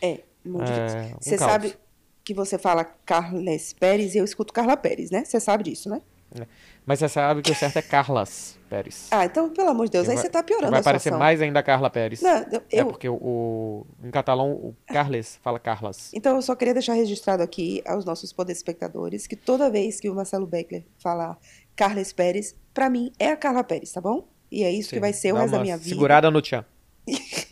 É, 0.00 0.20
muito 0.44 0.70
É, 0.70 1.14
um 1.14 1.20
Você 1.20 1.36
caos. 1.38 1.50
sabe 1.50 1.76
que 2.24 2.32
você 2.34 2.56
fala 2.58 2.84
Carles 2.84 3.72
Pérez 3.74 4.14
e 4.14 4.18
eu 4.18 4.24
escuto 4.24 4.52
Carla 4.52 4.76
Pérez, 4.76 5.10
né? 5.10 5.24
Você 5.24 5.38
sabe 5.38 5.64
disso, 5.64 5.88
né? 5.90 6.00
Mas 6.84 6.98
você 6.98 7.08
sabe 7.08 7.42
que 7.42 7.52
o 7.52 7.54
certo 7.54 7.76
é 7.76 7.82
Carlas 7.82 8.58
Pérez. 8.68 9.06
Ah, 9.12 9.24
então, 9.24 9.50
pelo 9.50 9.68
amor 9.68 9.86
de 9.86 9.92
Deus, 9.92 10.04
Que 10.06 10.10
aí 10.10 10.16
vai- 10.16 10.24
você 10.24 10.28
tá 10.30 10.42
piorando 10.42 10.72
Vai 10.72 10.80
a 10.80 10.82
parecer 10.82 11.04
situação. 11.04 11.18
mais 11.20 11.40
ainda 11.40 11.60
a 11.60 11.62
Carla 11.62 11.88
Pérez. 11.88 12.20
Não, 12.20 12.38
eu, 12.50 12.62
É 12.72 12.82
porque 12.84 13.08
o, 13.08 13.14
o- 13.14 13.86
em 14.02 14.10
catalão 14.10 14.50
o 14.50 14.74
Carles 14.88 15.38
fala 15.44 15.60
Carlas. 15.60 16.10
Então, 16.12 16.34
eu 16.34 16.42
só 16.42 16.56
queria 16.56 16.74
deixar 16.74 16.94
registrado 16.94 17.40
aqui 17.40 17.82
aos 17.86 18.04
nossos 18.04 18.32
telespectadores 18.32 19.28
que 19.28 19.36
toda 19.36 19.70
vez 19.70 20.00
que 20.00 20.10
o 20.10 20.14
Marcelo 20.14 20.44
Beckler 20.46 20.84
falar 20.98 21.38
Carles 21.76 22.12
Pérez, 22.12 22.56
pra 22.72 22.90
mim 22.90 23.12
é 23.16 23.28
a 23.30 23.36
Carla 23.36 23.62
Pérez, 23.62 23.92
tá 23.92 24.00
bom? 24.00 24.26
E 24.50 24.64
é 24.64 24.72
isso 24.72 24.88
que 24.88 24.96
Sim, 24.96 25.00
vai 25.00 25.12
ser 25.12 25.32
o 25.32 25.36
resto 25.36 25.52
da 25.52 25.60
minha 25.60 25.76
vida. 25.76 25.88
Segurada 25.90 26.30
no 26.32 26.42
tchan. 26.42 26.64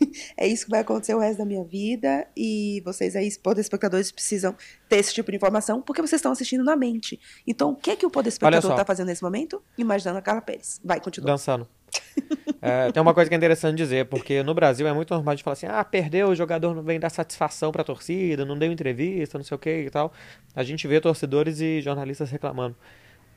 É 0.43 0.47
isso 0.47 0.65
que 0.65 0.71
vai 0.71 0.81
acontecer 0.81 1.15
o 1.15 1.19
resto 1.19 1.37
da 1.37 1.45
minha 1.45 1.63
vida. 1.63 2.27
E 2.35 2.81
vocês 2.83 3.15
aí, 3.15 3.29
telespectadores, 3.33 4.11
precisam 4.11 4.53
ter 4.89 4.97
esse 4.97 5.13
tipo 5.13 5.31
de 5.31 5.37
informação, 5.37 5.81
porque 5.81 6.01
vocês 6.01 6.19
estão 6.19 6.33
assistindo 6.33 6.65
na 6.65 6.75
mente. 6.75 7.17
Então, 7.47 7.71
o 7.71 7.75
que 7.77 7.95
que 7.95 8.05
o 8.05 8.09
Olha 8.09 8.23
telespectador 8.23 8.71
só. 8.71 8.75
tá 8.75 8.83
fazendo 8.83 9.07
nesse 9.07 9.23
momento? 9.23 9.63
Imaginando 9.77 10.19
a 10.19 10.21
Carla 10.21 10.41
Pérez. 10.41 10.81
Vai, 10.83 10.99
continua. 10.99 11.27
Dançando. 11.27 11.65
É, 12.65 12.89
tem 12.93 13.01
uma 13.01 13.13
coisa 13.13 13.29
que 13.29 13.35
é 13.35 13.37
interessante 13.37 13.75
dizer, 13.75 14.05
porque 14.05 14.41
no 14.41 14.53
Brasil 14.53 14.87
é 14.87 14.93
muito 14.93 15.13
normal 15.13 15.35
de 15.35 15.43
falar 15.43 15.51
assim, 15.51 15.65
ah, 15.65 15.83
perdeu, 15.83 16.29
o 16.29 16.35
jogador 16.35 16.73
não 16.73 16.81
vem 16.81 16.97
dar 16.97 17.09
satisfação 17.09 17.73
pra 17.73 17.83
torcida, 17.83 18.45
não 18.45 18.57
deu 18.57 18.71
entrevista, 18.71 19.37
não 19.37 19.43
sei 19.43 19.55
o 19.55 19.59
que 19.59 19.69
e 19.69 19.89
tal. 19.89 20.13
A 20.55 20.63
gente 20.63 20.87
vê 20.87 21.01
torcedores 21.01 21.59
e 21.59 21.81
jornalistas 21.81 22.31
reclamando. 22.31 22.73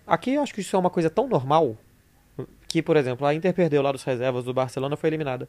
Aqui 0.07 0.35
eu 0.35 0.43
acho 0.43 0.55
que 0.55 0.61
isso 0.61 0.77
é 0.77 0.79
uma 0.79 0.91
coisa 0.91 1.11
tão 1.11 1.27
normal 1.27 1.77
que, 2.69 2.83
por 2.83 2.97
exemplo, 2.97 3.27
a 3.27 3.35
Inter 3.35 3.55
perdeu 3.55 3.83
lá 3.83 3.93
dos 3.93 4.03
reservas 4.03 4.45
do 4.45 4.53
Barcelona, 4.53 4.97
foi 4.97 5.09
eliminada. 5.09 5.49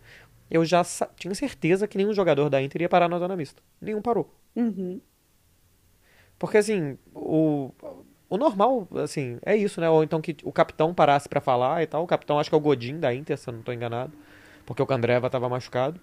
Eu 0.49 0.63
já 0.63 0.83
tinha 1.15 1.33
certeza 1.33 1.87
que 1.87 1.97
nenhum 1.97 2.13
jogador 2.13 2.49
da 2.49 2.61
Inter 2.61 2.81
ia 2.81 2.89
parar 2.89 3.09
na 3.09 3.17
zona 3.17 3.35
mista. 3.35 3.61
Nenhum 3.81 4.01
parou. 4.01 4.33
Uhum. 4.55 5.01
Porque, 6.37 6.57
assim, 6.57 6.97
o, 7.13 7.71
o 8.29 8.37
normal, 8.37 8.87
assim, 9.03 9.39
é 9.43 9.55
isso, 9.55 9.81
né? 9.81 9.89
Ou 9.89 10.03
então 10.03 10.21
que 10.21 10.37
o 10.43 10.51
capitão 10.51 10.93
parasse 10.93 11.27
pra 11.27 11.41
falar 11.41 11.81
e 11.81 11.87
tal. 11.87 12.03
O 12.03 12.07
capitão, 12.07 12.39
acho 12.39 12.49
que 12.49 12.55
é 12.55 12.57
o 12.57 12.61
Godin 12.61 12.99
da 12.99 13.13
Inter, 13.13 13.37
se 13.37 13.49
eu 13.49 13.53
não 13.53 13.61
tô 13.61 13.71
enganado. 13.71 14.13
Porque 14.65 14.81
o 14.81 14.85
Candreva 14.85 15.29
tava 15.29 15.49
machucado. 15.49 15.99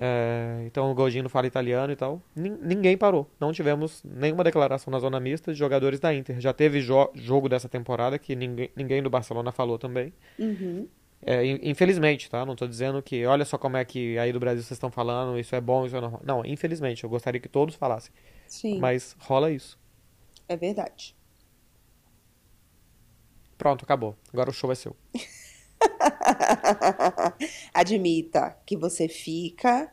É, 0.00 0.62
então 0.64 0.88
o 0.90 0.94
Godin 0.94 1.22
não 1.22 1.28
fala 1.28 1.48
italiano 1.48 1.92
e 1.92 1.96
tal. 1.96 2.22
Nin- 2.34 2.56
ninguém 2.62 2.96
parou. 2.96 3.28
Não 3.40 3.52
tivemos 3.52 4.02
nenhuma 4.04 4.44
declaração 4.44 4.90
na 4.92 4.98
zona 5.00 5.18
mista 5.18 5.52
de 5.52 5.58
jogadores 5.58 5.98
da 5.98 6.14
Inter. 6.14 6.40
Já 6.40 6.52
teve 6.52 6.80
jo- 6.80 7.10
jogo 7.14 7.48
dessa 7.48 7.68
temporada 7.68 8.16
que 8.18 8.36
ninguém, 8.36 8.70
ninguém 8.76 9.02
do 9.02 9.10
Barcelona 9.10 9.50
falou 9.50 9.76
também. 9.78 10.12
Uhum. 10.38 10.86
É, 11.20 11.44
in- 11.44 11.58
infelizmente, 11.62 12.30
tá? 12.30 12.46
Não 12.46 12.54
tô 12.54 12.64
dizendo 12.68 13.02
que 13.02 13.26
olha 13.26 13.44
só 13.44 13.58
como 13.58 13.76
é 13.76 13.84
que 13.84 14.16
aí 14.18 14.32
do 14.32 14.38
Brasil 14.38 14.62
vocês 14.62 14.76
estão 14.76 14.88
falando, 14.90 15.36
isso 15.36 15.54
é 15.56 15.60
bom, 15.60 15.84
isso 15.84 15.96
é 15.96 16.00
normal. 16.00 16.20
Não, 16.24 16.44
infelizmente, 16.46 17.02
eu 17.02 17.10
gostaria 17.10 17.40
que 17.40 17.48
todos 17.48 17.74
falassem. 17.74 18.12
Sim, 18.46 18.78
Mas 18.78 19.16
rola 19.18 19.50
isso. 19.50 19.76
é 20.48 20.56
verdade. 20.56 21.16
Pronto, 23.56 23.84
acabou. 23.84 24.16
Agora 24.32 24.50
o 24.50 24.52
show 24.52 24.70
é 24.70 24.74
seu. 24.76 24.96
Admita 27.72 28.56
que 28.66 28.76
você 28.76 29.08
fica 29.08 29.92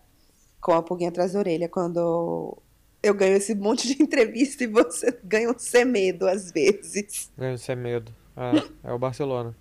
com 0.61 0.73
a 0.73 0.81
pulguinha 0.81 1.09
atrás 1.09 1.33
da 1.33 1.39
orelha 1.39 1.69
quando 1.69 2.57
eu 3.01 3.13
ganho 3.13 3.35
esse 3.35 3.53
monte 3.53 3.87
de 3.87 4.01
entrevista 4.03 4.63
e 4.63 4.67
você 4.67 5.17
ganha 5.23 5.49
um 5.49 5.57
semedo 5.57 6.27
às 6.27 6.51
vezes. 6.51 7.31
Ganho 7.37 7.57
sem 7.57 7.75
medo. 7.75 8.11
É, 8.35 8.89
é 8.89 8.93
o 8.93 8.99
Barcelona. 8.99 9.55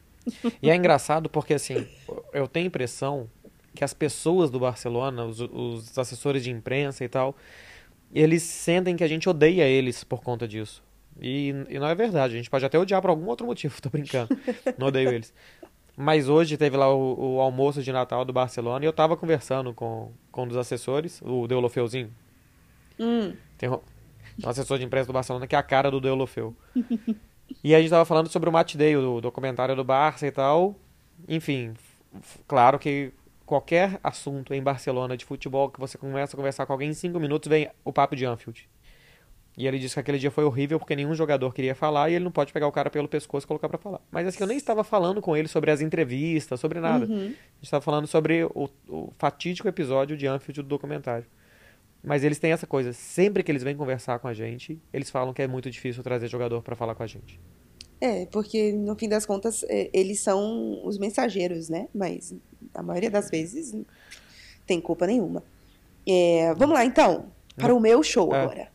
E 0.62 0.70
é 0.70 0.74
engraçado 0.74 1.28
porque, 1.28 1.54
assim, 1.54 1.86
eu 2.32 2.48
tenho 2.48 2.66
a 2.66 2.68
impressão 2.68 3.28
que 3.74 3.84
as 3.84 3.92
pessoas 3.92 4.50
do 4.50 4.58
Barcelona, 4.58 5.24
os, 5.24 5.40
os 5.40 5.98
assessores 5.98 6.42
de 6.42 6.50
imprensa 6.50 7.04
e 7.04 7.08
tal, 7.08 7.36
eles 8.12 8.42
sentem 8.42 8.96
que 8.96 9.04
a 9.04 9.08
gente 9.08 9.28
odeia 9.28 9.64
eles 9.64 10.04
por 10.04 10.22
conta 10.22 10.48
disso. 10.48 10.82
E, 11.20 11.54
e 11.68 11.78
não 11.78 11.88
é 11.88 11.94
verdade. 11.94 12.34
A 12.34 12.36
gente 12.36 12.50
pode 12.50 12.64
até 12.64 12.78
odiar 12.78 13.00
por 13.00 13.10
algum 13.10 13.26
outro 13.26 13.46
motivo, 13.46 13.74
tô 13.82 13.90
brincando. 13.90 14.36
Não 14.78 14.88
odeio 14.88 15.10
eles. 15.10 15.32
Mas 15.96 16.28
hoje 16.28 16.56
teve 16.56 16.76
lá 16.76 16.92
o, 16.92 17.36
o 17.36 17.40
almoço 17.40 17.82
de 17.82 17.92
Natal 17.92 18.24
do 18.24 18.32
Barcelona 18.32 18.84
e 18.84 18.88
eu 18.88 18.92
tava 18.92 19.16
conversando 19.16 19.72
com, 19.72 20.10
com 20.32 20.42
um 20.44 20.48
dos 20.48 20.56
assessores, 20.56 21.22
o 21.24 21.46
Deulofeuzinho. 21.46 22.10
Hum, 22.98 23.34
Tem 23.56 23.68
um, 23.68 23.74
um 24.44 24.48
assessor 24.48 24.78
de 24.78 24.84
imprensa 24.84 25.06
do 25.06 25.12
Barcelona 25.12 25.46
que 25.46 25.54
é 25.54 25.58
a 25.58 25.62
cara 25.62 25.90
do 25.90 26.00
Deulofeu. 26.00 26.54
e 27.62 27.74
a 27.74 27.80
gente 27.80 27.90
tava 27.90 28.04
falando 28.04 28.28
sobre 28.28 28.48
o 28.48 28.52
Match 28.52 28.74
Day, 28.74 28.96
o 28.96 29.20
documentário 29.20 29.76
do 29.76 29.84
Barça 29.84 30.26
e 30.26 30.32
tal. 30.32 30.74
Enfim, 31.28 31.74
claro 32.48 32.78
que 32.78 33.12
qualquer 33.46 34.00
assunto 34.02 34.52
em 34.52 34.62
Barcelona 34.62 35.16
de 35.16 35.24
futebol 35.24 35.70
que 35.70 35.78
você 35.78 35.96
começa 35.96 36.34
a 36.34 36.38
conversar 36.38 36.66
com 36.66 36.72
alguém 36.72 36.90
em 36.90 36.94
cinco 36.94 37.20
minutos 37.20 37.48
vem 37.48 37.70
o 37.84 37.92
papo 37.92 38.16
de 38.16 38.24
Anfield. 38.24 38.68
E 39.56 39.66
ele 39.68 39.78
disse 39.78 39.94
que 39.94 40.00
aquele 40.00 40.18
dia 40.18 40.30
foi 40.32 40.42
horrível 40.44 40.78
porque 40.80 40.96
nenhum 40.96 41.14
jogador 41.14 41.52
queria 41.54 41.74
falar 41.74 42.10
e 42.10 42.14
ele 42.14 42.24
não 42.24 42.32
pode 42.32 42.52
pegar 42.52 42.66
o 42.66 42.72
cara 42.72 42.90
pelo 42.90 43.06
pescoço 43.06 43.46
e 43.46 43.48
colocar 43.48 43.68
pra 43.68 43.78
falar. 43.78 44.00
Mas 44.10 44.26
assim, 44.26 44.38
eu 44.40 44.46
nem 44.48 44.56
estava 44.56 44.82
falando 44.82 45.22
com 45.22 45.36
ele 45.36 45.46
sobre 45.46 45.70
as 45.70 45.80
entrevistas, 45.80 46.58
sobre 46.58 46.80
nada. 46.80 47.06
uhum. 47.06 47.18
A 47.18 47.24
gente 47.26 47.36
estava 47.62 47.80
falando 47.80 48.06
sobre 48.08 48.44
o, 48.44 48.68
o 48.88 49.12
fatídico 49.16 49.68
episódio 49.68 50.16
de 50.16 50.26
Anfield 50.26 50.62
do 50.62 50.68
documentário. 50.68 51.24
Mas 52.02 52.24
eles 52.24 52.38
têm 52.38 52.52
essa 52.52 52.66
coisa, 52.66 52.92
sempre 52.92 53.42
que 53.42 53.50
eles 53.50 53.62
vêm 53.62 53.74
conversar 53.76 54.18
com 54.18 54.28
a 54.28 54.34
gente, 54.34 54.78
eles 54.92 55.08
falam 55.08 55.32
que 55.32 55.40
é 55.40 55.46
muito 55.46 55.70
difícil 55.70 56.02
trazer 56.02 56.28
jogador 56.28 56.60
pra 56.60 56.76
falar 56.76 56.94
com 56.94 57.02
a 57.02 57.06
gente. 57.06 57.40
É, 58.00 58.26
porque 58.26 58.72
no 58.72 58.94
fim 58.96 59.08
das 59.08 59.24
contas 59.24 59.64
é, 59.68 59.88
eles 59.92 60.20
são 60.20 60.84
os 60.84 60.98
mensageiros, 60.98 61.70
né? 61.70 61.88
Mas 61.94 62.34
a 62.74 62.82
maioria 62.82 63.10
das 63.10 63.30
vezes 63.30 63.74
tem 64.66 64.80
culpa 64.80 65.06
nenhuma. 65.06 65.42
É, 66.06 66.52
vamos 66.54 66.74
lá 66.74 66.84
então, 66.84 67.26
para 67.56 67.74
o 67.74 67.80
meu 67.80 68.02
show 68.02 68.34
É. 68.34 68.42
agora. 68.42 68.73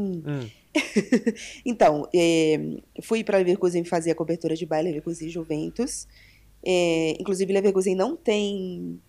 Hum. 0.00 0.22
Hum, 0.26 0.48
Então, 1.64 2.08
é, 2.14 2.58
fui 3.02 3.22
para 3.22 3.38
Leverkusen 3.38 3.84
fazer 3.84 4.10
a 4.10 4.14
cobertura 4.14 4.54
de 4.54 4.64
Bayer 4.64 4.84
Leverkusen 4.86 5.28
e 5.28 5.30
Juventus. 5.30 6.06
É, 6.64 7.16
inclusive, 7.18 7.52
Leverkusen 7.52 7.94
não 7.94 8.16
tem 8.16 9.00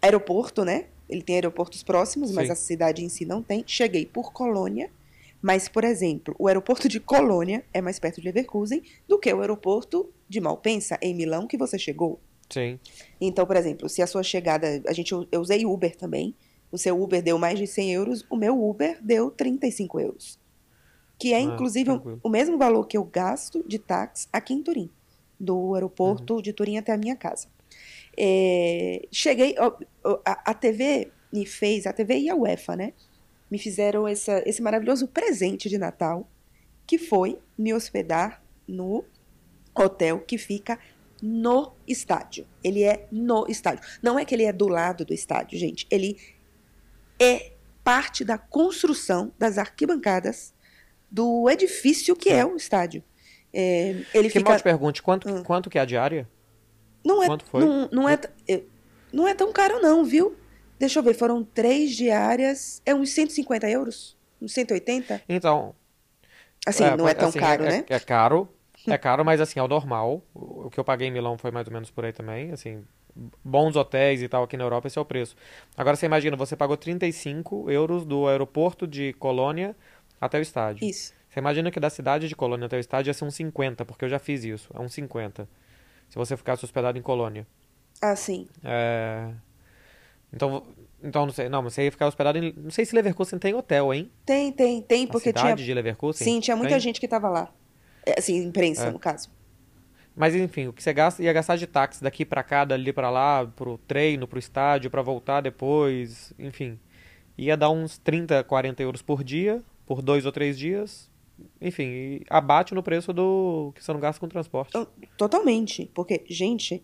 aeroporto, 0.00 0.64
né? 0.64 0.86
Ele 1.08 1.22
tem 1.22 1.36
aeroportos 1.36 1.82
próximos, 1.82 2.30
mas 2.32 2.46
Sim. 2.46 2.52
a 2.52 2.56
cidade 2.56 3.04
em 3.04 3.08
si 3.08 3.24
não 3.24 3.42
tem. 3.42 3.62
Cheguei 3.66 4.06
por 4.06 4.32
Colônia, 4.32 4.90
mas, 5.42 5.68
por 5.68 5.84
exemplo, 5.84 6.34
o 6.38 6.48
aeroporto 6.48 6.88
de 6.88 6.98
Colônia 6.98 7.64
é 7.72 7.80
mais 7.80 7.98
perto 7.98 8.20
de 8.20 8.26
Leverkusen 8.26 8.82
do 9.06 9.18
que 9.18 9.32
o 9.32 9.40
aeroporto 9.40 10.10
de 10.28 10.40
Malpensa, 10.40 10.98
em 11.02 11.14
Milão, 11.14 11.46
que 11.46 11.56
você 11.58 11.78
chegou. 11.78 12.18
sim. 12.48 12.78
Então, 13.20 13.44
por 13.46 13.56
exemplo, 13.56 13.88
se 13.88 14.00
a 14.00 14.06
sua 14.06 14.22
chegada. 14.22 14.82
A 14.86 14.92
gente, 14.92 15.12
eu 15.12 15.40
usei 15.40 15.66
Uber 15.66 15.94
também. 15.94 16.34
O 16.74 16.78
seu 16.78 17.00
Uber 17.00 17.22
deu 17.22 17.38
mais 17.38 17.56
de 17.56 17.68
100 17.68 17.92
euros, 17.92 18.26
o 18.28 18.34
meu 18.36 18.60
Uber 18.60 18.98
deu 19.00 19.30
35 19.30 20.00
euros. 20.00 20.40
Que 21.16 21.32
é, 21.32 21.36
Ah, 21.36 21.40
inclusive, 21.40 21.88
o, 21.88 21.94
tranquilo. 21.94 22.20
o 22.20 22.28
mesmo 22.28 22.58
valor 22.58 22.88
que 22.88 22.96
eu 22.96 23.04
gasto 23.04 23.62
de 23.64 23.78
táxi 23.78 24.26
aqui 24.32 24.52
em 24.52 24.60
Turim. 24.60 24.90
Do 25.38 25.74
aeroporto 25.74 26.42
de 26.42 26.52
Turim 26.52 26.76
até 26.76 26.90
a 26.92 26.96
minha 26.96 27.14
casa. 27.14 27.46
É, 28.18 29.06
cheguei. 29.12 29.54
A, 30.24 30.50
a 30.50 30.54
TV 30.54 31.12
me 31.32 31.46
fez, 31.46 31.86
a 31.86 31.92
TV 31.92 32.18
e 32.18 32.28
a 32.28 32.34
UEFA, 32.34 32.74
né? 32.74 32.92
Me 33.48 33.56
fizeram 33.56 34.08
essa, 34.08 34.42
esse 34.44 34.60
maravilhoso 34.60 35.06
presente 35.06 35.68
de 35.68 35.78
Natal, 35.78 36.28
que 36.84 36.98
foi 36.98 37.38
me 37.56 37.72
hospedar 37.72 38.42
no 38.66 39.04
hotel 39.76 40.18
que 40.20 40.38
fica 40.38 40.76
no 41.22 41.72
estádio. 41.86 42.46
Ele 42.62 42.82
é 42.82 43.06
no 43.12 43.46
estádio. 43.48 43.84
Não 44.02 44.18
é 44.18 44.24
que 44.24 44.34
ele 44.34 44.44
é 44.44 44.52
do 44.52 44.66
lado 44.66 45.04
do 45.04 45.14
estádio, 45.14 45.56
gente. 45.56 45.86
Ele 45.88 46.18
é 47.18 47.52
parte 47.82 48.24
da 48.24 48.38
construção 48.38 49.32
das 49.38 49.58
arquibancadas 49.58 50.54
do 51.10 51.48
edifício 51.50 52.16
que 52.16 52.30
é 52.30 52.44
o 52.44 52.56
estádio. 52.56 53.02
É, 53.52 53.94
ele 54.12 54.28
Que 54.28 54.38
fica. 54.38 54.50
mal 54.50 54.58
te 54.58 54.64
pergunte, 54.64 55.02
quanto, 55.02 55.28
Hum. 55.28 55.42
quanto 55.44 55.70
que 55.70 55.78
é 55.78 55.82
a 55.82 55.84
diária? 55.84 56.28
Não 57.04 57.22
é, 57.22 57.26
Quanto 57.26 57.44
foi? 57.44 57.60
Não, 57.60 57.88
não, 57.92 58.08
é, 58.08 58.18
é- 58.48 58.62
não 59.12 59.28
é 59.28 59.34
tão 59.34 59.52
caro, 59.52 59.80
não, 59.80 60.04
viu? 60.04 60.36
Deixa 60.78 60.98
eu 60.98 61.02
ver, 61.02 61.14
foram 61.14 61.44
três 61.44 61.94
diárias. 61.94 62.82
É 62.84 62.94
uns 62.94 63.10
150 63.10 63.68
euros? 63.70 64.16
Uns 64.40 64.52
180? 64.52 65.22
Então, 65.28 65.74
Assim, 66.66 66.84
É, 66.84 66.96
não 66.96 67.06
é 67.06 67.14
tão 67.14 67.28
assim, 67.28 67.38
caro, 67.38 67.62
é, 67.64 67.68
né? 67.68 67.84
É 67.90 68.00
caro, 68.00 68.48
é 68.88 68.96
caro, 68.98 69.24
mas 69.24 69.40
assim, 69.40 69.60
é 69.60 69.62
o 69.62 69.68
normal. 69.68 70.22
O 70.34 70.66
o 70.66 70.70
que 70.70 70.80
eu 70.80 70.84
paguei 70.84 71.08
em 71.08 71.10
Milão 71.10 71.36
foi 71.36 71.50
mais 71.50 71.66
ou 71.66 71.72
menos 71.72 71.90
por 71.90 72.04
aí 72.06 72.12
também, 72.12 72.50
assim, 72.52 72.82
bons 73.44 73.76
hotéis 73.76 74.22
e 74.22 74.28
tal 74.28 74.42
aqui 74.44 74.56
na 74.56 74.64
Europa, 74.64 74.86
esse 74.88 74.98
é 74.98 75.00
o 75.00 75.04
preço. 75.04 75.36
Agora 75.76 75.96
você 75.96 76.06
imagina, 76.06 76.36
você 76.36 76.56
pagou 76.56 76.76
35 76.76 77.70
euros 77.70 78.04
do 78.04 78.26
aeroporto 78.28 78.86
de 78.86 79.12
Colônia 79.14 79.76
até 80.20 80.38
o 80.38 80.42
estádio. 80.42 80.84
Isso. 80.88 81.12
Você 81.28 81.40
imagina 81.40 81.70
que 81.70 81.80
da 81.80 81.90
cidade 81.90 82.28
de 82.28 82.36
Colônia 82.36 82.66
até 82.66 82.76
o 82.76 82.80
estádio 82.80 83.10
ia 83.10 83.14
ser 83.14 83.24
uns 83.24 83.34
50, 83.34 83.84
porque 83.84 84.04
eu 84.04 84.08
já 84.08 84.18
fiz 84.18 84.44
isso, 84.44 84.70
é 84.74 84.80
uns 84.80 84.92
50. 84.94 85.48
Se 86.08 86.16
você 86.16 86.36
ficasse 86.36 86.64
hospedado 86.64 86.98
em 86.98 87.02
Colônia. 87.02 87.46
Ah, 88.00 88.14
sim. 88.14 88.46
É... 88.62 89.30
Então, 90.32 90.64
então 91.02 91.26
não 91.26 91.32
sei, 91.32 91.48
não, 91.48 91.62
mas 91.62 91.74
você 91.74 91.84
ia 91.84 91.92
ficar 91.92 92.06
hospedado 92.06 92.38
em, 92.38 92.52
não 92.56 92.70
sei 92.70 92.84
se 92.84 92.94
Leverkusen 92.94 93.38
tem 93.38 93.54
hotel, 93.54 93.92
hein? 93.94 94.10
Tem, 94.26 94.50
tem, 94.52 94.82
tem, 94.82 95.04
A 95.04 95.08
porque 95.08 95.32
tinha. 95.32 95.42
cidade 95.42 95.64
de 95.64 95.74
Leverkusen? 95.74 96.24
Sim, 96.24 96.40
tinha 96.40 96.56
muita 96.56 96.72
Tem? 96.74 96.80
gente 96.80 97.00
que 97.00 97.06
tava 97.08 97.28
lá. 97.28 97.52
É, 98.04 98.18
assim, 98.18 98.36
imprensa, 98.44 98.86
É. 98.86 98.90
no 98.90 98.98
caso. 98.98 99.30
Mas 100.16 100.34
enfim, 100.34 100.68
o 100.68 100.72
que 100.72 100.82
você 100.82 100.92
gasta, 100.92 101.22
ia 101.22 101.32
gastar 101.32 101.56
de 101.56 101.66
táxi 101.66 102.02
daqui 102.02 102.24
pra 102.24 102.42
cá, 102.42 102.64
dali 102.64 102.92
pra 102.92 103.10
lá, 103.10 103.44
pro 103.46 103.78
treino, 103.78 104.28
pro 104.28 104.38
estádio, 104.38 104.90
pra 104.90 105.02
voltar 105.02 105.40
depois, 105.40 106.32
enfim. 106.38 106.78
Ia 107.36 107.56
dar 107.56 107.70
uns 107.70 107.98
30, 107.98 108.44
40 108.44 108.82
euros 108.82 109.02
por 109.02 109.24
dia, 109.24 109.62
por 109.84 110.00
dois 110.00 110.24
ou 110.24 110.30
três 110.30 110.56
dias. 110.56 111.10
Enfim, 111.60 111.84
e 111.84 112.22
abate 112.30 112.74
no 112.74 112.82
preço 112.82 113.12
do 113.12 113.72
que 113.74 113.82
você 113.82 113.92
não 113.92 113.98
gasta 113.98 114.20
com 114.20 114.28
transporte. 114.28 114.72
Totalmente. 115.16 115.90
Porque, 115.92 116.24
gente, 116.28 116.80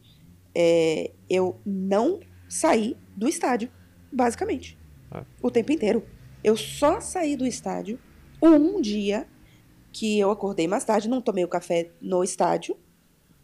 é, 0.52 1.12
eu 1.28 1.60
não 1.64 2.18
saí 2.48 2.96
do 3.16 3.28
estádio, 3.28 3.70
basicamente. 4.12 4.76
É. 5.12 5.22
O 5.40 5.50
tempo 5.50 5.70
inteiro. 5.72 6.04
Eu 6.42 6.56
só 6.56 7.00
saí 7.00 7.36
do 7.36 7.46
estádio 7.46 7.98
um 8.42 8.80
dia 8.80 9.26
que 9.92 10.18
eu 10.18 10.30
acordei 10.30 10.66
mais 10.66 10.84
tarde, 10.84 11.08
não 11.08 11.20
tomei 11.20 11.44
o 11.44 11.48
café 11.48 11.90
no 12.00 12.24
estádio. 12.24 12.76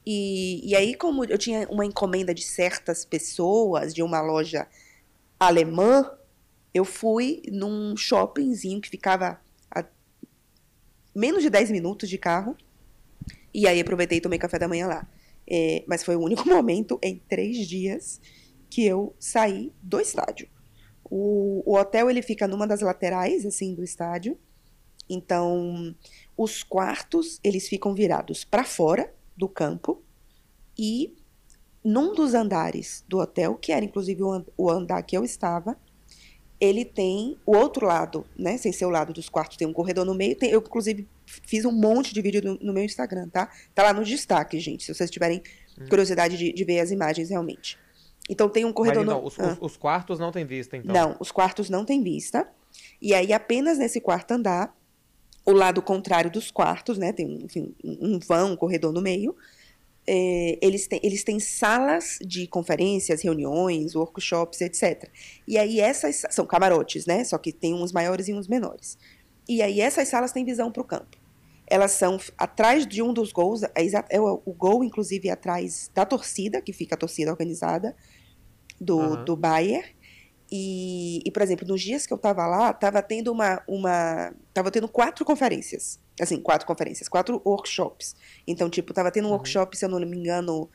E, 0.07 0.61
e 0.65 0.77
aí, 0.77 0.95
como 0.95 1.25
eu 1.25 1.37
tinha 1.37 1.69
uma 1.69 1.85
encomenda 1.85 2.33
de 2.33 2.45
certas 2.45 3.05
pessoas, 3.05 3.93
de 3.93 4.05
uma 4.05 4.21
loja 4.21 4.69
alemã, 5.39 6.09
eu 6.73 6.85
fui 6.85 7.43
num 7.51 7.97
shoppingzinho 7.97 8.81
que 8.81 8.89
ficava 8.89 9.41
a 9.69 9.85
menos 11.13 11.43
de 11.43 11.51
10 11.51 11.73
minutos 11.73 12.09
de 12.09 12.19
carro. 12.19 12.57
E 13.53 13.67
aí 13.67 13.81
aproveitei 13.81 14.19
e 14.19 14.21
tomei 14.21 14.39
café 14.39 14.61
da 14.61 14.69
manhã 14.69 14.87
lá. 14.87 15.09
É, 15.49 15.83
mas 15.89 16.05
foi 16.05 16.15
o 16.15 16.21
único 16.21 16.47
momento 16.49 17.01
em 17.03 17.21
três 17.29 17.67
dias 17.67 18.21
que 18.71 18.87
eu 18.87 19.13
saí 19.19 19.73
do 19.83 20.01
estádio. 20.01 20.49
O, 21.03 21.63
o 21.67 21.77
hotel 21.77 22.09
ele 22.09 22.23
fica 22.23 22.47
numa 22.47 22.67
das 22.67 22.81
laterais 22.81 23.45
assim 23.45 23.75
do 23.75 23.83
estádio. 23.83 24.39
Então, 25.09 25.97
os 26.37 26.63
quartos 26.63 27.41
eles 27.43 27.69
ficam 27.69 27.93
virados 27.93 28.45
para 28.45 28.63
fora 28.63 29.16
do 29.37 29.49
campo 29.49 30.03
e 30.79 31.15
num 31.85 32.15
dos 32.15 32.35
andares 32.35 33.05
do 33.09 33.19
hotel, 33.19 33.55
que 33.55 33.71
era 33.73 33.85
inclusive 33.85 34.23
o, 34.23 34.31
an- 34.33 34.45
o 34.57 34.71
andar 34.71 35.03
que 35.03 35.17
eu 35.17 35.23
estava, 35.25 35.77
ele 36.59 36.85
tem 36.85 37.37
o 37.45 37.55
outro 37.57 37.87
lado, 37.87 38.27
né? 38.37 38.57
Sem 38.57 38.73
ser 38.73 38.87
o 38.87 38.91
lado 38.91 39.13
dos 39.13 39.29
quartos, 39.29 39.57
tem 39.59 39.69
um 39.69 39.73
corredor 39.73 40.05
no 40.07 40.15
meio. 40.15 40.35
Tem, 40.35 40.51
eu, 40.51 40.61
inclusive, 40.61 41.07
fiz 41.27 41.65
um 41.67 41.73
monte 41.73 42.15
de 42.15 42.23
vídeo 42.23 42.43
no, 42.43 42.55
no 42.61 42.73
meu 42.73 42.83
Instagram, 42.83 43.29
tá? 43.29 43.51
Tá 43.75 43.83
lá 43.83 43.93
no 43.93 44.03
destaque, 44.05 44.59
gente, 44.59 44.85
se 44.85 44.95
vocês 44.95 45.11
tiverem 45.11 45.43
curiosidade 45.91 46.37
de, 46.39 46.53
de 46.53 46.65
ver 46.65 46.81
as 46.81 46.91
imagens 46.91 47.29
realmente. 47.29 47.79
Então 48.29 48.49
tem 48.49 48.65
um 48.65 48.69
Mas 48.69 48.75
corredor 48.77 49.03
então, 49.05 49.21
no. 49.21 49.27
os, 49.29 49.39
Ah. 49.39 49.53
os- 49.53 49.73
os 49.73 49.77
quartos 49.77 50.19
não 50.19 50.33
tem 50.33 50.45
vista, 50.47 50.77
então. 50.79 50.95
Não, 50.95 51.17
os 51.21 51.31
quartos 51.31 51.69
não 51.69 51.85
têm 51.85 52.03
vista. 52.03 52.49
E 53.01 53.13
aí, 53.15 53.33
apenas 53.35 53.77
nesse 53.79 54.01
quarto 54.01 54.33
andar, 54.33 54.75
o 55.47 55.53
lado 55.53 55.81
contrário 55.81 56.31
dos 56.31 56.51
quartos, 56.51 56.99
né? 56.99 57.13
Tem 57.13 57.25
um, 57.27 57.39
enfim, 57.45 57.75
um 57.85 58.19
vão, 58.19 58.53
um 58.53 58.57
corredor 58.57 58.93
no 58.93 59.01
meio. 59.01 59.35
é, 60.07 60.59
eles, 60.61 60.87
têm, 60.87 61.01
eles 61.03 61.25
têm 61.25 61.41
salas 61.41 62.19
de 62.21 62.47
conferências, 62.47 63.23
reuniões, 63.23 63.95
workshops, 63.95 64.61
etc. 64.61 65.09
E 65.47 65.59
aí, 65.59 65.81
essas 65.81 66.23
são 66.31 66.47
camarotes, 66.47 67.07
né? 67.07 67.25
Só 67.25 67.39
que 67.39 67.53
tem 67.53 67.75
uns 67.75 67.93
maiores 67.93 68.29
e 68.29 68.35
uns 68.35 68.47
menores. 68.47 68.99
E 69.49 69.63
aí, 69.63 69.81
essas 69.81 70.09
salas 70.09 70.33
têm 70.33 70.45
visão 70.45 70.71
para 70.71 70.83
o 70.83 70.85
campo. 70.85 71.17
Elas 71.69 71.93
são 71.93 72.19
atrás 72.39 72.87
de 72.87 73.03
um 73.03 73.13
dos 73.13 73.33
gols, 73.33 73.63
é, 73.65 73.71
é 74.11 74.21
o, 74.21 74.41
o 74.45 74.53
gol, 74.53 74.85
inclusive, 74.85 75.29
é 75.29 75.33
atrás 75.33 75.91
da 75.93 76.05
torcida, 76.05 76.61
que 76.61 76.73
fica 76.73 76.95
a 76.95 76.99
torcida 76.99 77.31
organizada 77.31 77.97
do, 78.81 79.01
Aham. 79.01 79.25
do 79.25 79.37
Bayern. 79.37 79.96
E, 80.51 81.21
e, 81.25 81.31
por 81.31 81.43
exemplo, 81.43 81.67
nos 81.67 81.83
dias 81.83 82.07
que 82.07 82.13
eu 82.13 82.19
tava 82.19 82.47
lá, 82.47 82.73
tava 82.73 83.03
tendo 83.03 83.33
uma, 83.33 83.63
uma. 83.69 84.33
Tava 84.55 84.71
tendo 84.71 84.89
quatro 84.89 85.25
conferências. 85.25 85.99
Assim, 86.21 86.41
quatro 86.41 86.67
conferências, 86.67 87.09
quatro 87.09 87.43
workshops. 87.45 88.15
Então, 88.47 88.71
tipo, 88.71 88.95
tava 88.95 89.11
tendo 89.11 89.27
um 89.27 89.29
Uhum. 89.29 89.37
workshop, 89.37 89.77
se 89.77 89.85
eu 89.85 89.89
não 89.89 90.01
me 90.01 90.17
engano, 90.17 90.71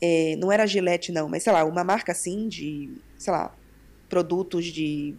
é, 0.00 0.36
não 0.36 0.52
era 0.52 0.66
Gillette, 0.66 1.12
não, 1.12 1.28
mas 1.28 1.42
sei 1.42 1.52
lá, 1.52 1.64
uma 1.64 1.82
marca 1.84 2.12
assim 2.12 2.48
de, 2.48 3.00
sei 3.16 3.32
lá, 3.32 3.56
produtos 4.08 4.66
de, 4.66 5.16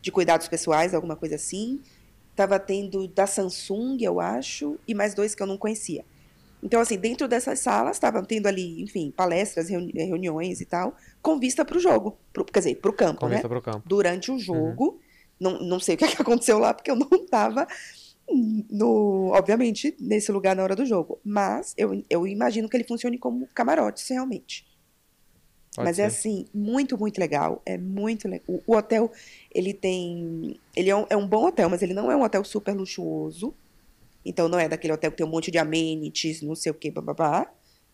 de 0.00 0.10
cuidados 0.10 0.48
pessoais, 0.48 0.94
alguma 0.94 1.16
coisa 1.16 1.34
assim. 1.34 1.82
Tava 2.34 2.58
tendo 2.58 3.08
da 3.08 3.26
Samsung, 3.26 3.98
eu 4.02 4.20
acho, 4.20 4.78
e 4.86 4.94
mais 4.94 5.14
dois 5.14 5.34
que 5.34 5.42
eu 5.42 5.46
não 5.46 5.58
conhecia. 5.58 6.04
Então, 6.62 6.80
assim, 6.80 6.96
dentro 6.98 7.28
dessas 7.28 7.60
salas, 7.60 7.96
estavam 7.96 8.24
tendo 8.24 8.46
ali, 8.46 8.82
enfim, 8.82 9.12
palestras, 9.16 9.68
reuni- 9.68 9.92
reuniões 9.92 10.60
e 10.60 10.64
tal, 10.64 10.96
com 11.22 11.38
vista 11.38 11.64
para 11.64 11.76
o 11.76 11.80
jogo. 11.80 12.18
Pro, 12.32 12.44
quer 12.44 12.60
dizer, 12.60 12.76
para 12.76 12.90
o 12.90 12.94
campo, 12.94 13.20
Com 13.20 13.28
né? 13.28 13.34
vista 13.34 13.48
pro 13.48 13.62
campo. 13.62 13.82
Durante 13.86 14.32
o 14.32 14.38
jogo. 14.38 15.00
Não, 15.38 15.60
não 15.60 15.78
sei 15.78 15.94
o 15.94 15.98
que, 15.98 16.04
é 16.04 16.08
que 16.08 16.16
aconteceu 16.22 16.58
lá, 16.58 16.72
porque 16.74 16.90
eu 16.90 16.96
não 16.96 17.08
estava, 17.12 17.66
no, 18.70 19.30
obviamente, 19.34 19.94
nesse 20.00 20.32
lugar 20.32 20.56
na 20.56 20.62
hora 20.62 20.74
do 20.74 20.86
jogo. 20.86 21.20
Mas 21.24 21.74
eu, 21.76 22.02
eu 22.08 22.26
imagino 22.26 22.68
que 22.68 22.76
ele 22.76 22.84
funcione 22.84 23.18
como 23.18 23.46
camarotes, 23.54 24.08
realmente. 24.08 24.66
Pode 25.74 25.84
Mas 25.84 25.98
é 25.98 26.08
ser. 26.08 26.16
assim, 26.16 26.46
muito, 26.54 26.96
muito 26.98 27.18
legal. 27.18 27.60
É 27.66 27.76
muito 27.76 28.26
legal. 28.26 28.46
O, 28.48 28.62
o 28.66 28.76
hotel, 28.76 29.12
ele 29.54 29.74
tem. 29.74 30.58
Ele 30.74 30.88
é 30.88 30.96
um, 30.96 31.06
é 31.10 31.16
um 31.16 31.26
bom 31.28 31.46
hotel, 31.46 31.68
mas 31.68 31.82
ele 31.82 31.92
não 31.92 32.10
é 32.10 32.16
um 32.16 32.22
hotel 32.22 32.42
super 32.44 32.74
luxuoso. 32.74 33.54
Então 34.26 34.48
não 34.48 34.58
é 34.58 34.68
daquele 34.68 34.92
hotel 34.92 35.10
que 35.10 35.16
tem 35.16 35.26
um 35.26 35.30
monte 35.30 35.50
de 35.50 35.58
amenities, 35.58 36.42
não 36.42 36.54
sei 36.54 36.72
o 36.72 36.74
que, 36.74 36.90
bababá. 36.90 37.50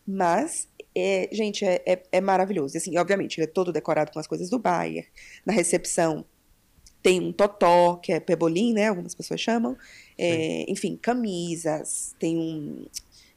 Mas, 0.06 0.68
é, 0.94 1.28
gente, 1.30 1.64
é, 1.64 1.82
é, 1.86 2.02
é 2.10 2.20
maravilhoso. 2.20 2.76
E, 2.76 2.78
Assim, 2.78 2.96
obviamente, 2.98 3.38
ele 3.38 3.44
é 3.44 3.50
todo 3.50 3.72
decorado 3.72 4.10
com 4.10 4.18
as 4.18 4.26
coisas 4.26 4.50
do 4.50 4.58
Bayer. 4.58 5.06
Na 5.44 5.52
recepção 5.52 6.24
tem 7.02 7.20
um 7.20 7.32
totó, 7.32 7.96
que 7.96 8.12
é 8.12 8.20
pebolim, 8.20 8.72
né? 8.72 8.88
Algumas 8.88 9.14
pessoas 9.14 9.40
chamam. 9.40 9.76
É, 10.16 10.64
enfim, 10.70 10.96
camisas. 10.96 12.14
Tem 12.18 12.36
um, 12.36 12.86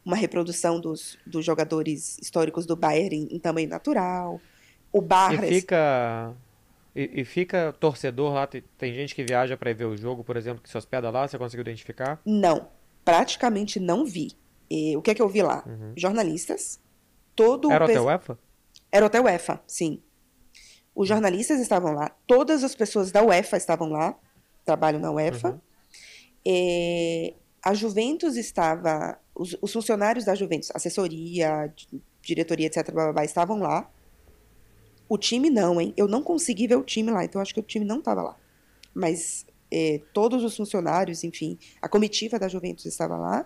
uma 0.06 0.16
reprodução 0.16 0.80
dos, 0.80 1.18
dos 1.26 1.44
jogadores 1.44 2.18
históricos 2.20 2.66
do 2.66 2.76
Bayern 2.76 3.16
em, 3.16 3.36
em 3.36 3.40
tamanho 3.40 3.68
natural. 3.68 4.40
O 4.92 5.02
bar... 5.02 5.34
E 5.44 5.48
fica. 5.48 6.34
E, 6.96 7.22
e 7.22 7.26
fica 7.26 7.76
torcedor 7.78 8.34
lá, 8.34 8.48
tem, 8.48 8.64
tem 8.78 8.94
gente 8.94 9.14
que 9.14 9.22
viaja 9.22 9.60
ir 9.62 9.74
ver 9.74 9.84
o 9.84 9.98
jogo, 9.98 10.24
por 10.24 10.38
exemplo, 10.38 10.64
que 10.64 10.70
se 10.70 10.78
hospeda 10.78 11.10
lá, 11.10 11.28
você 11.28 11.38
conseguiu 11.38 11.64
identificar? 11.64 12.22
Não, 12.26 12.70
praticamente 13.06 13.80
não 13.80 14.04
vi. 14.04 14.32
E 14.70 14.98
o 14.98 15.02
que 15.02 15.12
é 15.12 15.16
que 15.16 15.22
eu 15.22 15.30
vi 15.30 15.42
lá? 15.44 15.64
Uhum. 15.66 15.94
Jornalistas. 15.96 16.80
Todo 17.36 17.70
o 17.70 17.72
Era 17.72 17.86
pes- 17.86 17.96
hotel 17.96 18.08
UEFA? 18.08 18.40
Era 18.92 19.06
hotel 19.06 19.24
UEFA, 19.26 19.62
sim. 19.68 20.02
Os 20.96 21.08
jornalistas 21.08 21.60
estavam 21.60 21.94
lá, 21.94 22.10
todas 22.26 22.64
as 22.64 22.74
pessoas 22.74 23.12
da 23.12 23.22
UEFA 23.22 23.58
estavam 23.58 23.90
lá, 23.90 24.18
trabalham 24.66 25.00
na 25.00 25.12
UEFA. 25.12 25.50
Uhum. 25.52 25.60
É, 26.48 27.34
a 27.64 27.74
Juventus 27.74 28.36
estava, 28.38 29.20
os, 29.36 29.58
os 29.62 29.72
funcionários 29.74 30.24
da 30.26 30.34
Juventus, 30.36 30.72
assessoria, 30.74 31.72
di- 31.76 32.02
diretoria, 32.22 32.68
etc, 32.68 32.92
blá, 32.92 33.04
blá, 33.06 33.14
blá, 33.14 33.26
estavam 33.26 33.60
lá. 33.60 33.90
O 35.10 35.18
time 35.18 35.50
não, 35.50 35.80
hein? 35.80 35.94
Eu 35.98 36.08
não 36.08 36.24
consegui 36.24 36.68
ver 36.68 36.78
o 36.78 36.84
time 36.84 37.12
lá, 37.12 37.24
então 37.26 37.42
acho 37.42 37.54
que 37.54 37.60
o 37.60 37.64
time 37.64 37.86
não 37.86 38.00
estava 38.00 38.22
lá. 38.24 38.38
Mas 38.94 39.46
é, 39.78 40.00
todos 40.14 40.44
os 40.44 40.56
funcionários, 40.56 41.24
enfim, 41.24 41.58
a 41.82 41.88
comitiva 41.90 42.40
da 42.40 42.48
Juventus 42.48 42.86
estava 42.86 43.18
lá. 43.18 43.46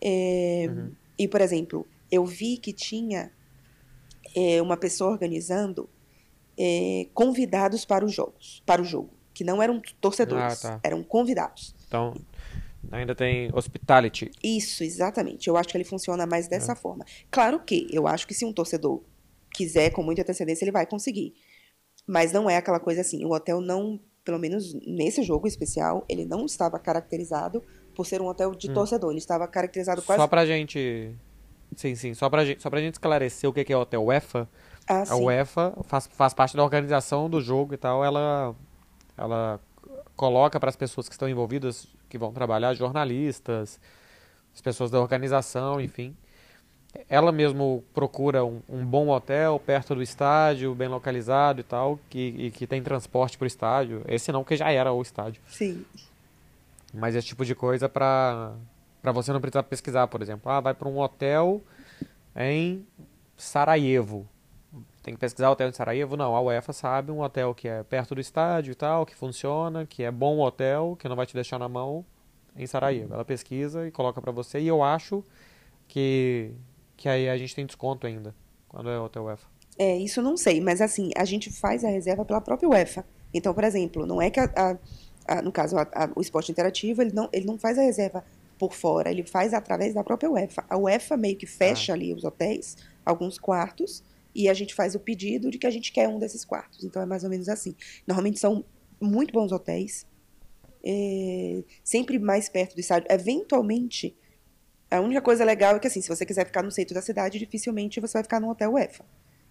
É, 0.00 0.66
Uhum. 0.68 0.92
E, 1.18 1.28
por 1.28 1.40
exemplo, 1.40 1.86
eu 2.10 2.24
vi 2.24 2.56
que 2.56 2.72
tinha 2.72 3.30
é, 4.34 4.60
uma 4.62 4.76
pessoa 4.76 5.10
organizando 5.10 5.88
é, 6.56 7.06
convidados 7.14 7.84
para 7.84 8.04
os 8.04 8.12
jogos, 8.12 8.62
para 8.66 8.82
o 8.82 8.84
jogo, 8.84 9.10
que 9.34 9.44
não 9.44 9.62
eram 9.62 9.80
torcedores, 10.00 10.64
Ah, 10.64 10.70
tá. 10.72 10.80
eram 10.82 11.02
convidados. 11.02 11.74
Então, 11.86 12.14
Ainda 12.92 13.14
tem 13.14 13.50
hospitality. 13.52 14.30
Isso, 14.42 14.82
exatamente. 14.84 15.48
Eu 15.48 15.56
acho 15.56 15.68
que 15.68 15.76
ele 15.76 15.84
funciona 15.84 16.24
mais 16.26 16.46
É. 16.46 16.50
dessa 16.50 16.74
forma. 16.76 17.04
Claro 17.30 17.60
que 17.60 17.86
eu 17.92 18.06
acho 18.06 18.26
que 18.26 18.32
se 18.32 18.44
um 18.46 18.52
torcedor 18.52 19.02
quiser 19.52 19.90
com 19.90 20.02
muita 20.02 20.22
antecedência, 20.22 20.64
ele 20.64 20.70
vai 20.72 20.86
conseguir. 20.86 21.34
Mas 22.06 22.32
não 22.32 22.48
é 22.48 22.56
aquela 22.56 22.78
coisa 22.80 23.00
assim. 23.02 23.24
O 23.24 23.32
hotel 23.32 23.60
não, 23.60 24.00
pelo 24.28 24.38
menos 24.38 24.74
nesse 24.86 25.22
jogo 25.22 25.48
especial, 25.48 26.04
ele 26.06 26.26
não 26.26 26.44
estava 26.44 26.78
caracterizado 26.78 27.64
por 27.94 28.04
ser 28.04 28.20
um 28.20 28.26
hotel 28.26 28.54
de 28.54 28.70
torcedor. 28.70 29.08
Ele 29.08 29.20
estava 29.20 29.48
caracterizado 29.48 30.02
quase. 30.02 30.20
Hum. 30.20 30.22
Só 30.24 30.28
pra 30.28 30.44
gente. 30.44 31.14
Sim, 31.74 31.94
sim. 31.94 32.12
Só 32.12 32.28
pra 32.28 32.44
gente, 32.44 32.60
só 32.62 32.68
pra 32.68 32.78
gente 32.78 32.92
esclarecer 32.92 33.48
o 33.48 33.54
que 33.54 33.64
que 33.64 33.72
é 33.72 33.76
o 33.76 33.80
hotel 33.80 34.04
UEFA. 34.04 34.46
Ah, 34.86 35.00
A 35.00 35.06
sim. 35.06 35.24
UEFA 35.24 35.72
faz, 35.84 36.06
faz 36.12 36.34
parte 36.34 36.54
da 36.54 36.62
organização 36.62 37.30
do 37.30 37.40
jogo 37.40 37.72
e 37.72 37.78
tal. 37.78 38.04
Ela, 38.04 38.54
ela 39.16 39.58
coloca 40.14 40.60
para 40.60 40.68
as 40.68 40.76
pessoas 40.76 41.08
que 41.08 41.14
estão 41.14 41.26
envolvidas, 41.26 41.86
que 42.10 42.18
vão 42.18 42.30
trabalhar, 42.30 42.74
jornalistas, 42.74 43.80
as 44.54 44.60
pessoas 44.60 44.90
da 44.90 45.00
organização, 45.00 45.80
enfim. 45.80 46.14
Ela 47.08 47.30
mesmo 47.30 47.84
procura 47.94 48.44
um, 48.44 48.60
um 48.68 48.84
bom 48.84 49.08
hotel 49.08 49.60
perto 49.64 49.94
do 49.94 50.02
estádio, 50.02 50.74
bem 50.74 50.88
localizado 50.88 51.60
e 51.60 51.62
tal, 51.62 51.98
que, 52.08 52.34
e 52.36 52.50
que 52.50 52.66
tem 52.66 52.82
transporte 52.82 53.36
para 53.36 53.44
o 53.44 53.46
estádio. 53.46 54.02
Esse 54.08 54.32
não, 54.32 54.42
que 54.42 54.56
já 54.56 54.70
era 54.70 54.92
o 54.92 55.00
estádio. 55.02 55.40
Sim. 55.46 55.84
Mas 56.92 57.14
esse 57.14 57.26
tipo 57.26 57.44
de 57.44 57.54
coisa 57.54 57.88
para 57.88 58.52
para 59.00 59.12
você 59.12 59.32
não 59.32 59.40
precisar 59.40 59.62
pesquisar, 59.62 60.06
por 60.08 60.20
exemplo. 60.22 60.50
Ah, 60.50 60.60
vai 60.60 60.74
para 60.74 60.88
um 60.88 60.98
hotel 60.98 61.62
em 62.36 62.84
Sarajevo. 63.36 64.28
Tem 65.02 65.14
que 65.14 65.20
pesquisar 65.20 65.50
hotel 65.50 65.68
em 65.68 65.72
Sarajevo? 65.72 66.16
Não, 66.16 66.34
a 66.34 66.40
UEFA 66.40 66.72
sabe 66.72 67.10
um 67.10 67.20
hotel 67.20 67.54
que 67.54 67.68
é 67.68 67.82
perto 67.82 68.14
do 68.14 68.20
estádio 68.20 68.72
e 68.72 68.74
tal, 68.74 69.06
que 69.06 69.14
funciona, 69.14 69.86
que 69.86 70.02
é 70.02 70.10
bom 70.10 70.40
hotel, 70.40 70.96
que 70.98 71.08
não 71.08 71.16
vai 71.16 71.24
te 71.24 71.32
deixar 71.32 71.58
na 71.58 71.68
mão 71.68 72.04
em 72.56 72.66
Sarajevo. 72.66 73.14
Ela 73.14 73.24
pesquisa 73.24 73.86
e 73.86 73.90
coloca 73.90 74.20
para 74.20 74.32
você. 74.32 74.60
E 74.60 74.66
eu 74.66 74.82
acho 74.82 75.24
que 75.86 76.52
que 76.98 77.08
aí 77.08 77.28
a 77.30 77.38
gente 77.38 77.54
tem 77.54 77.64
desconto 77.64 78.06
ainda 78.06 78.34
quando 78.68 78.90
é 78.90 78.98
hotel 79.00 79.24
UEFA. 79.24 79.46
É, 79.78 79.96
isso 79.96 80.18
eu 80.20 80.24
não 80.24 80.36
sei, 80.36 80.60
mas 80.60 80.80
assim, 80.82 81.10
a 81.16 81.24
gente 81.24 81.50
faz 81.50 81.84
a 81.84 81.88
reserva 81.88 82.24
pela 82.24 82.40
própria 82.40 82.68
UEFA. 82.68 83.06
Então, 83.32 83.54
por 83.54 83.62
exemplo, 83.64 84.04
não 84.04 84.20
é 84.20 84.28
que 84.28 84.40
a, 84.40 84.50
a- 84.56 84.78
a- 85.38 85.42
no 85.42 85.52
caso, 85.52 85.78
a- 85.78 86.10
o 86.16 86.20
esporte 86.20 86.50
interativo, 86.50 87.00
ele 87.00 87.12
não, 87.14 87.28
ele 87.32 87.46
não 87.46 87.56
faz 87.58 87.78
a 87.78 87.82
reserva 87.82 88.24
por 88.58 88.74
fora, 88.74 89.10
ele 89.10 89.22
faz 89.22 89.54
através 89.54 89.94
da 89.94 90.02
própria 90.02 90.28
UEFA. 90.28 90.64
A 90.68 90.76
UEFA 90.76 91.16
meio 91.16 91.36
que 91.36 91.46
fecha 91.46 91.92
ali 91.92 92.12
os 92.12 92.24
hotéis, 92.24 92.76
alguns 93.06 93.38
quartos, 93.38 94.02
e 94.34 94.48
a 94.48 94.54
gente 94.54 94.74
faz 94.74 94.94
o 94.96 95.00
pedido 95.00 95.50
de 95.50 95.58
que 95.58 95.66
a 95.66 95.70
gente 95.70 95.92
quer 95.92 96.08
um 96.08 96.18
desses 96.18 96.44
quartos. 96.44 96.82
Então 96.82 97.00
é 97.00 97.06
mais 97.06 97.22
ou 97.22 97.30
menos 97.30 97.48
assim. 97.48 97.74
Normalmente 98.06 98.40
são 98.40 98.64
muito 99.00 99.32
bons 99.32 99.52
hotéis, 99.52 100.04
é, 100.84 101.62
sempre 101.84 102.18
mais 102.18 102.48
perto 102.48 102.74
do 102.74 102.80
estádio. 102.80 103.06
Eventualmente, 103.10 104.16
a 104.90 105.00
única 105.00 105.20
coisa 105.20 105.44
legal 105.44 105.76
é 105.76 105.78
que 105.78 105.86
assim, 105.86 106.00
se 106.00 106.08
você 106.08 106.24
quiser 106.24 106.46
ficar 106.46 106.62
no 106.62 106.70
centro 106.70 106.94
da 106.94 107.02
cidade, 107.02 107.38
dificilmente 107.38 108.00
você 108.00 108.14
vai 108.14 108.22
ficar 108.22 108.40
num 108.40 108.48
hotel 108.48 108.72
UEFA 108.72 109.04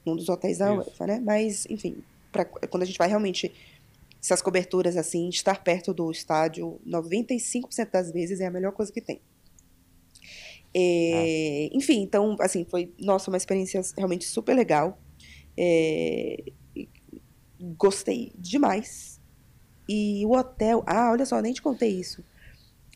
num 0.08 0.16
dos 0.16 0.30
hotéis 0.30 0.58
da 0.58 0.74
Isso. 0.74 0.90
UEFA, 0.90 1.08
né? 1.08 1.20
Mas, 1.20 1.68
enfim, 1.70 1.98
pra, 2.32 2.46
quando 2.46 2.84
a 2.84 2.86
gente 2.86 2.98
vai 2.98 3.10
realmente 3.10 3.54
essas 4.22 4.42
coberturas 4.42 4.98
assim, 4.98 5.30
estar 5.30 5.64
perto 5.64 5.94
do 5.94 6.10
estádio, 6.10 6.80
95% 6.88 7.92
das 7.92 8.12
vezes 8.12 8.40
é 8.40 8.48
a 8.48 8.52
melhor 8.52 8.72
coisa 8.72 8.92
que 8.92 9.02
tem. 9.02 9.22
É, 10.74 11.70
Enfim, 11.74 12.02
então, 12.02 12.36
assim, 12.40 12.66
foi, 12.66 12.94
nossa, 13.00 13.30
uma 13.30 13.38
experiência 13.38 13.82
realmente 13.96 14.26
super 14.26 14.56
legal. 14.56 15.00
É, 15.58 16.44
gostei 17.78 18.32
demais. 18.38 19.20
E 19.90 20.26
o 20.26 20.32
hotel, 20.32 20.84
ah, 20.86 21.12
olha 21.12 21.26
só, 21.26 21.42
nem 21.42 21.54
te 21.54 21.62
contei 21.62 21.90
isso. 21.90 22.24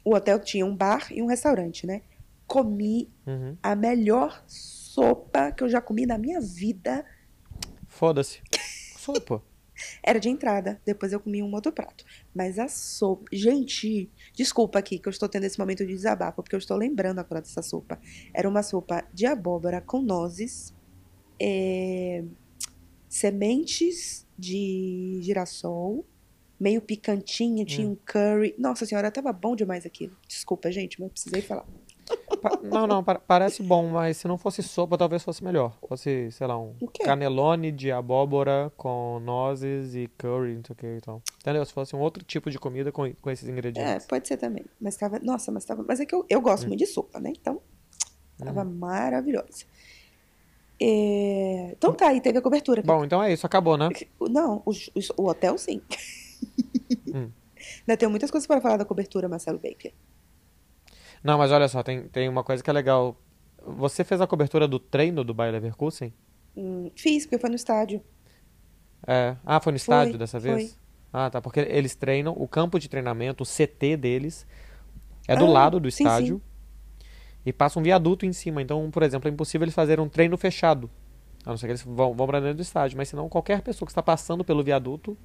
O 0.04 0.15
hotel 0.15 0.39
tinha 0.39 0.65
um 0.65 0.75
bar 0.75 1.08
e 1.12 1.21
um 1.21 1.27
restaurante, 1.27 1.86
né? 1.88 2.01
Comi 2.51 3.09
Uhum. 3.25 3.55
a 3.63 3.75
melhor 3.75 4.43
sopa 4.45 5.53
que 5.53 5.63
eu 5.63 5.69
já 5.69 5.79
comi 5.79 6.05
na 6.05 6.17
minha 6.17 6.41
vida. 6.41 7.05
Foda-se. 7.87 8.41
Sopa. 8.97 9.41
Era 10.03 10.19
de 10.19 10.29
entrada, 10.29 10.79
depois 10.85 11.11
eu 11.13 11.19
comi 11.19 11.41
um 11.41 11.51
outro 11.53 11.71
prato. 11.71 12.03
Mas 12.35 12.59
a 12.59 12.67
sopa. 12.67 13.23
Gente, 13.31 14.11
desculpa 14.33 14.77
aqui 14.79 14.99
que 14.99 15.07
eu 15.07 15.11
estou 15.11 15.29
tendo 15.29 15.45
esse 15.45 15.57
momento 15.57 15.85
de 15.85 15.93
desabafo, 15.93 16.43
porque 16.43 16.55
eu 16.55 16.59
estou 16.59 16.77
lembrando 16.77 17.19
agora 17.19 17.41
dessa 17.41 17.61
sopa. 17.61 17.99
Era 18.33 18.47
uma 18.49 18.61
sopa 18.63 19.03
de 19.13 19.25
abóbora 19.25 19.81
com 19.81 20.01
nozes, 20.01 20.73
é, 21.39 22.23
sementes 23.09 24.27
de 24.37 25.19
girassol, 25.23 26.05
meio 26.59 26.81
picantinha, 26.81 27.65
tinha 27.65 27.87
um 27.87 27.95
curry. 27.95 28.53
Nossa 28.57 28.85
senhora, 28.85 29.09
tava 29.09 29.31
bom 29.33 29.55
demais 29.55 29.85
aquilo. 29.85 30.15
Desculpa, 30.27 30.71
gente, 30.71 30.99
mas 30.99 31.11
precisei 31.11 31.41
falar. 31.41 31.65
Não, 32.63 32.88
não, 32.88 33.04
pa- 33.04 33.19
parece 33.19 33.62
bom, 33.62 33.88
mas 33.89 34.17
se 34.17 34.27
não 34.27 34.38
fosse 34.38 34.63
sopa, 34.63 34.97
talvez 34.97 35.23
fosse 35.23 35.43
melhor. 35.43 35.75
Fosse, 35.88 36.32
sei 36.32 36.47
lá, 36.47 36.58
um 36.58 36.75
canelone 37.04 37.71
de 37.71 37.91
abóbora 37.91 38.71
com 38.77 39.19
nozes 39.23 39.93
e 39.95 40.08
curry, 40.17 40.56
não 40.56 40.63
sei 40.65 40.73
o 40.73 40.75
que 40.75 40.88
e 40.97 41.01
tal. 41.01 41.21
Entendeu? 41.39 41.65
Se 41.65 41.73
fosse 41.73 41.95
um 41.95 41.99
outro 41.99 42.23
tipo 42.23 42.49
de 42.49 42.58
comida 42.58 42.91
com, 42.91 43.12
com 43.13 43.30
esses 43.30 43.47
É, 43.47 43.51
ingredientes. 43.51 44.06
pode 44.08 44.27
ser 44.27 44.38
também. 44.38 44.65
Mas 44.80 44.95
tava. 44.95 45.19
Nossa, 45.19 45.51
mas 45.51 45.65
tava. 45.65 45.84
Mas 45.88 45.99
é 45.99 46.06
que 46.06 46.15
eu, 46.15 46.25
eu 46.30 46.41
gosto 46.41 46.67
muito 46.67 46.80
de 46.80 46.86
sopa, 46.88 47.19
né? 47.19 47.32
Então, 47.39 47.62
tava 48.38 48.63
maravilhosa. 48.63 49.65
É, 50.80 51.73
Então 51.77 51.93
tá, 51.93 52.08
aí 52.08 52.19
teve 52.21 52.39
a 52.39 52.41
cobertura. 52.41 52.82
Bom, 52.82 53.06
então 53.06 53.21
é 53.21 53.32
isso, 53.32 53.45
acabou, 53.45 53.77
né? 53.77 53.89
Não, 54.19 54.63
o, 54.65 54.71
o- 54.71 55.21
o 55.23 55.27
hotel 55.30 55.58
sim. 55.58 55.82
Hum. 57.13 57.30
Ainda 57.88 57.95
tenho 57.97 58.10
muitas 58.10 58.32
coisas 58.32 58.47
para 58.47 58.60
falar 58.60 58.77
da 58.77 58.86
cobertura, 58.86 59.30
Marcelo 59.30 59.60
Baker. 59.60 59.93
Não, 61.23 61.38
mas 61.38 61.51
olha 61.51 61.67
só, 61.67 61.84
tem, 61.84 62.03
tem 62.07 62.27
uma 62.29 62.43
coisa 62.43 62.63
que 62.63 62.69
é 62.69 62.73
legal. 62.73 63.15
Você 63.65 64.03
fez 64.03 64.19
a 64.21 64.27
cobertura 64.27 64.67
do 64.67 64.79
treino 64.79 65.23
do 65.23 65.34
Bayer 65.34 65.53
Leverkusen? 65.53 66.13
Hum, 66.55 66.91
fiz, 66.95 67.25
porque 67.25 67.38
foi 67.39 67.49
no 67.49 67.55
estádio. 67.55 68.01
É. 69.07 69.36
Ah, 69.45 69.60
foi 69.60 69.71
no 69.73 69.77
Foi, 69.79 69.84
estádio 69.84 70.17
dessa 70.17 70.39
vez? 70.39 70.71
foi. 70.71 70.75
Ah, 71.13 71.29
tá. 71.29 71.41
Porque 71.41 71.60
eles 71.60 71.95
treinam, 71.95 72.34
o 72.38 72.47
campo 72.47 72.79
de 72.79 72.88
treinamento, 72.89 73.43
o 73.43 73.45
CT 73.45 73.97
deles, 73.97 74.45
é 75.27 75.36
do 75.36 75.45
Ah, 75.45 75.49
lado 75.49 75.79
do 75.79 75.89
sim, 75.91 76.03
estádio. 76.05 76.41
E 77.45 77.51
passa 77.51 77.79
um 77.79 77.84
viaduto 77.84 78.25
em 78.25 78.34
cima. 78.34 78.62
Então, 78.62 78.89
por 78.91 79.03
exemplo, 79.03 79.27
é 79.29 79.31
impossível 79.31 79.65
eles 79.65 79.73
fazerem 79.75 80.03
um 80.03 80.10
treino 80.10 80.38
fechado. 80.38 80.89
A 81.45 81.49
não 81.49 81.57
ser 81.57 81.65
que 81.67 81.71
eles 81.71 81.81
vão, 81.84 82.13
vão 82.13 82.27
pra 82.27 82.39
dentro 82.39 82.55
do 82.57 82.62
estádio. 82.62 82.97
Mas 82.97 83.10
senão, 83.10 83.27
qualquer 83.27 83.62
pessoa 83.62 83.86
que 83.88 83.91
está 83.91 84.03
passando 84.03 84.43
pelo 84.43 84.63
viaduto 84.63 85.17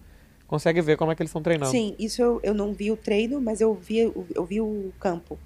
consegue 0.46 0.80
ver 0.80 0.96
como 0.96 1.12
é 1.12 1.14
que 1.14 1.22
eles 1.22 1.30
estão 1.30 1.42
treinando. 1.42 1.72
Sim, 1.72 1.94
isso 1.98 2.22
eu, 2.22 2.40
eu 2.42 2.54
não 2.54 2.72
vi 2.72 2.90
o 2.90 2.96
treino, 2.96 3.40
mas 3.40 3.60
eu 3.60 3.74
vi, 3.74 3.98
eu 3.98 4.44
vi 4.44 4.60
o 4.60 4.92
campo. 4.98 5.38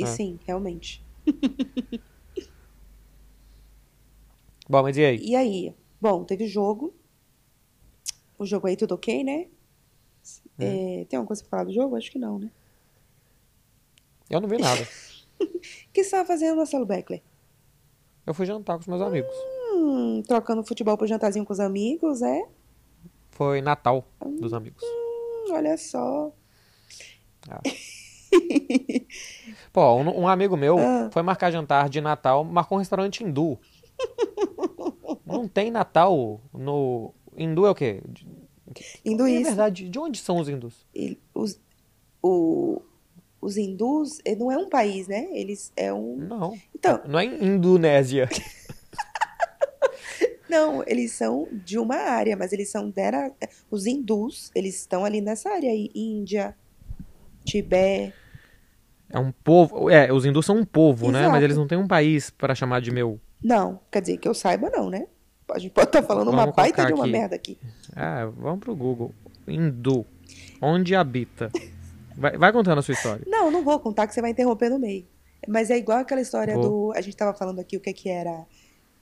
E 0.00 0.02
É. 0.02 0.06
sim, 0.06 0.38
realmente. 0.46 1.04
Bom, 4.68 4.82
mas 4.82 4.96
e 4.96 5.04
aí? 5.04 5.18
E 5.18 5.36
aí? 5.36 5.74
Bom, 6.00 6.24
teve 6.24 6.46
jogo. 6.46 6.94
O 8.38 8.46
jogo 8.46 8.66
aí 8.68 8.76
tudo 8.76 8.94
ok, 8.94 9.22
né? 9.22 9.48
É, 10.58 11.04
tem 11.08 11.16
alguma 11.16 11.26
coisa 11.26 11.42
pra 11.42 11.50
falar 11.50 11.64
do 11.64 11.72
jogo? 11.72 11.96
Acho 11.96 12.10
que 12.10 12.18
não, 12.18 12.38
né? 12.38 12.50
Eu 14.30 14.40
não 14.40 14.48
vi 14.48 14.56
nada. 14.58 14.82
O 14.82 14.86
que 15.92 16.02
você 16.02 16.02
estava 16.02 16.24
fazendo, 16.26 16.56
Marcelo 16.56 16.86
Beckler? 16.86 17.22
Eu 18.24 18.32
fui 18.32 18.46
jantar 18.46 18.76
com 18.76 18.80
os 18.80 18.86
meus 18.86 19.02
amigos. 19.02 19.34
Hum, 19.74 20.22
trocando 20.26 20.64
futebol 20.64 20.96
pro 20.96 21.06
jantarzinho 21.06 21.44
com 21.44 21.52
os 21.52 21.60
amigos, 21.60 22.22
é? 22.22 22.48
Foi 23.30 23.60
Natal 23.60 24.06
dos 24.38 24.54
amigos. 24.54 24.82
Hum, 24.84 25.52
olha 25.52 25.76
só. 25.76 26.32
Pô, 29.72 29.94
um, 29.96 30.20
um 30.22 30.28
amigo 30.28 30.56
meu 30.56 30.78
Ah. 30.78 31.08
foi 31.12 31.22
marcar 31.22 31.50
jantar 31.50 31.88
de 31.88 32.00
Natal, 32.00 32.44
marcou 32.44 32.76
um 32.76 32.80
restaurante 32.80 33.24
hindu. 33.24 33.58
Não 35.26 35.46
tem 35.48 35.70
Natal 35.70 36.40
no. 36.52 37.14
Hindu 37.36 37.66
é 37.66 37.70
o 37.70 37.74
quê? 37.74 38.02
De- 38.08 38.26
É 39.04 39.10
Hinduísta. 39.10 39.48
verdade, 39.48 39.88
de 39.88 39.98
onde 39.98 40.18
são 40.18 40.38
os 40.38 40.48
hindus? 40.48 40.86
os, 41.34 41.60
o- 42.22 42.82
os 43.40 43.56
hindus 43.56 44.18
eh, 44.24 44.34
não 44.36 44.50
é 44.50 44.56
um 44.58 44.68
país, 44.68 45.08
né? 45.08 45.28
Eles 45.32 45.72
é 45.76 45.92
um. 45.92 46.16
Não. 46.16 46.58
Então, 46.74 47.00
Não 47.06 47.18
é 47.18 47.24
Indonésia. 47.24 48.28
não, 50.48 50.82
eles 50.86 51.12
são 51.12 51.48
de 51.52 51.78
uma 51.78 51.96
área, 51.96 52.36
mas 52.36 52.52
eles 52.52 52.70
são 52.70 52.90
dera. 52.90 53.32
Os 53.70 53.86
hindus, 53.86 54.50
eles 54.54 54.74
estão 54.76 55.04
ali 55.04 55.20
nessa 55.20 55.48
área 55.50 55.70
aí. 55.70 55.90
Índia, 55.94 56.56
Tibete. 57.44 58.14
É 59.10 59.18
um 59.18 59.32
povo. 59.32 59.90
É, 59.90 60.12
os 60.12 60.24
hindus 60.24 60.46
são 60.46 60.56
um 60.56 60.64
povo, 60.64 61.10
né? 61.10 61.20
Mas 61.22 61.28
Exato. 61.28 61.44
eles 61.44 61.56
não 61.56 61.66
têm 61.66 61.78
um 61.78 61.88
país 61.88 62.30
para 62.30 62.54
chamar 62.54 62.80
de 62.80 62.90
meu. 62.90 63.20
Não, 63.42 63.80
quer 63.90 64.00
dizer, 64.00 64.18
que 64.18 64.28
eu 64.28 64.34
saiba, 64.34 64.70
não, 64.70 64.88
né? 64.88 65.06
A 65.50 65.58
gente 65.58 65.72
pode 65.72 65.88
estar 65.88 66.02
falando 66.02 66.28
uma 66.28 66.42
Vamos 66.42 66.54
baita 66.54 66.76
colocar 66.76 66.94
de 66.94 66.94
uma 66.94 67.04
aqui. 67.04 67.12
merda 67.12 67.34
aqui. 67.34 67.58
Ah, 67.96 68.30
vamos 68.36 68.60
pro 68.60 68.74
Google. 68.74 69.12
Hindu. 69.48 70.06
Onde 70.62 70.94
habita? 70.94 71.50
Vai, 72.16 72.36
vai 72.36 72.52
contando 72.52 72.78
a 72.78 72.82
sua 72.82 72.92
história. 72.92 73.24
Não, 73.26 73.50
não 73.50 73.64
vou 73.64 73.78
contar 73.80 74.06
que 74.06 74.14
você 74.14 74.20
vai 74.20 74.30
interromper 74.30 74.68
no 74.68 74.78
meio. 74.78 75.06
Mas 75.48 75.70
é 75.70 75.76
igual 75.76 75.98
aquela 75.98 76.20
história 76.20 76.54
Vou. 76.54 76.62
do. 76.88 76.92
A 76.94 77.00
gente 77.00 77.16
tava 77.16 77.32
falando 77.36 77.58
aqui 77.58 77.76
o 77.76 77.80
que, 77.80 77.92
que 77.92 78.08
era 78.08 78.46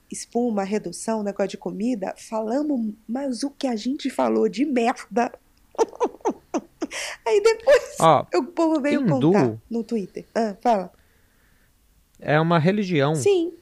espuma, 0.09 0.63
redução, 0.63 1.21
negócio 1.21 1.49
de 1.49 1.57
comida. 1.57 2.15
Falamos, 2.17 2.93
mas 3.07 3.43
o 3.43 3.51
que 3.51 3.67
a 3.67 3.75
gente 3.75 4.09
falou 4.09 4.47
de 4.47 4.65
merda. 4.65 5.31
Aí 7.25 7.41
depois 7.41 7.97
Ó, 7.99 8.25
o 8.35 8.43
povo 8.45 8.81
veio 8.81 9.01
Hindu? 9.01 9.31
contar 9.31 9.57
no 9.69 9.83
Twitter. 9.83 10.25
Ah, 10.33 10.55
fala. 10.61 10.91
é 12.19 12.39
uma 12.39 12.57
religião. 12.59 13.15
Sim. 13.15 13.53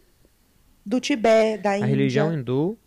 Do 0.86 1.00
Tibete, 1.02 1.64
da 1.64 1.72
A 1.72 1.78
Índia. 1.78 1.88
religião 1.90 2.34
hindu, 2.34 2.78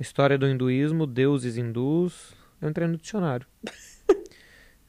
história 0.00 0.38
do 0.38 0.48
hinduísmo, 0.48 1.06
deuses 1.06 1.58
hindus. 1.58 2.32
Eu 2.62 2.70
entrei 2.70 2.88
no 2.88 2.96
dicionário. 2.96 3.46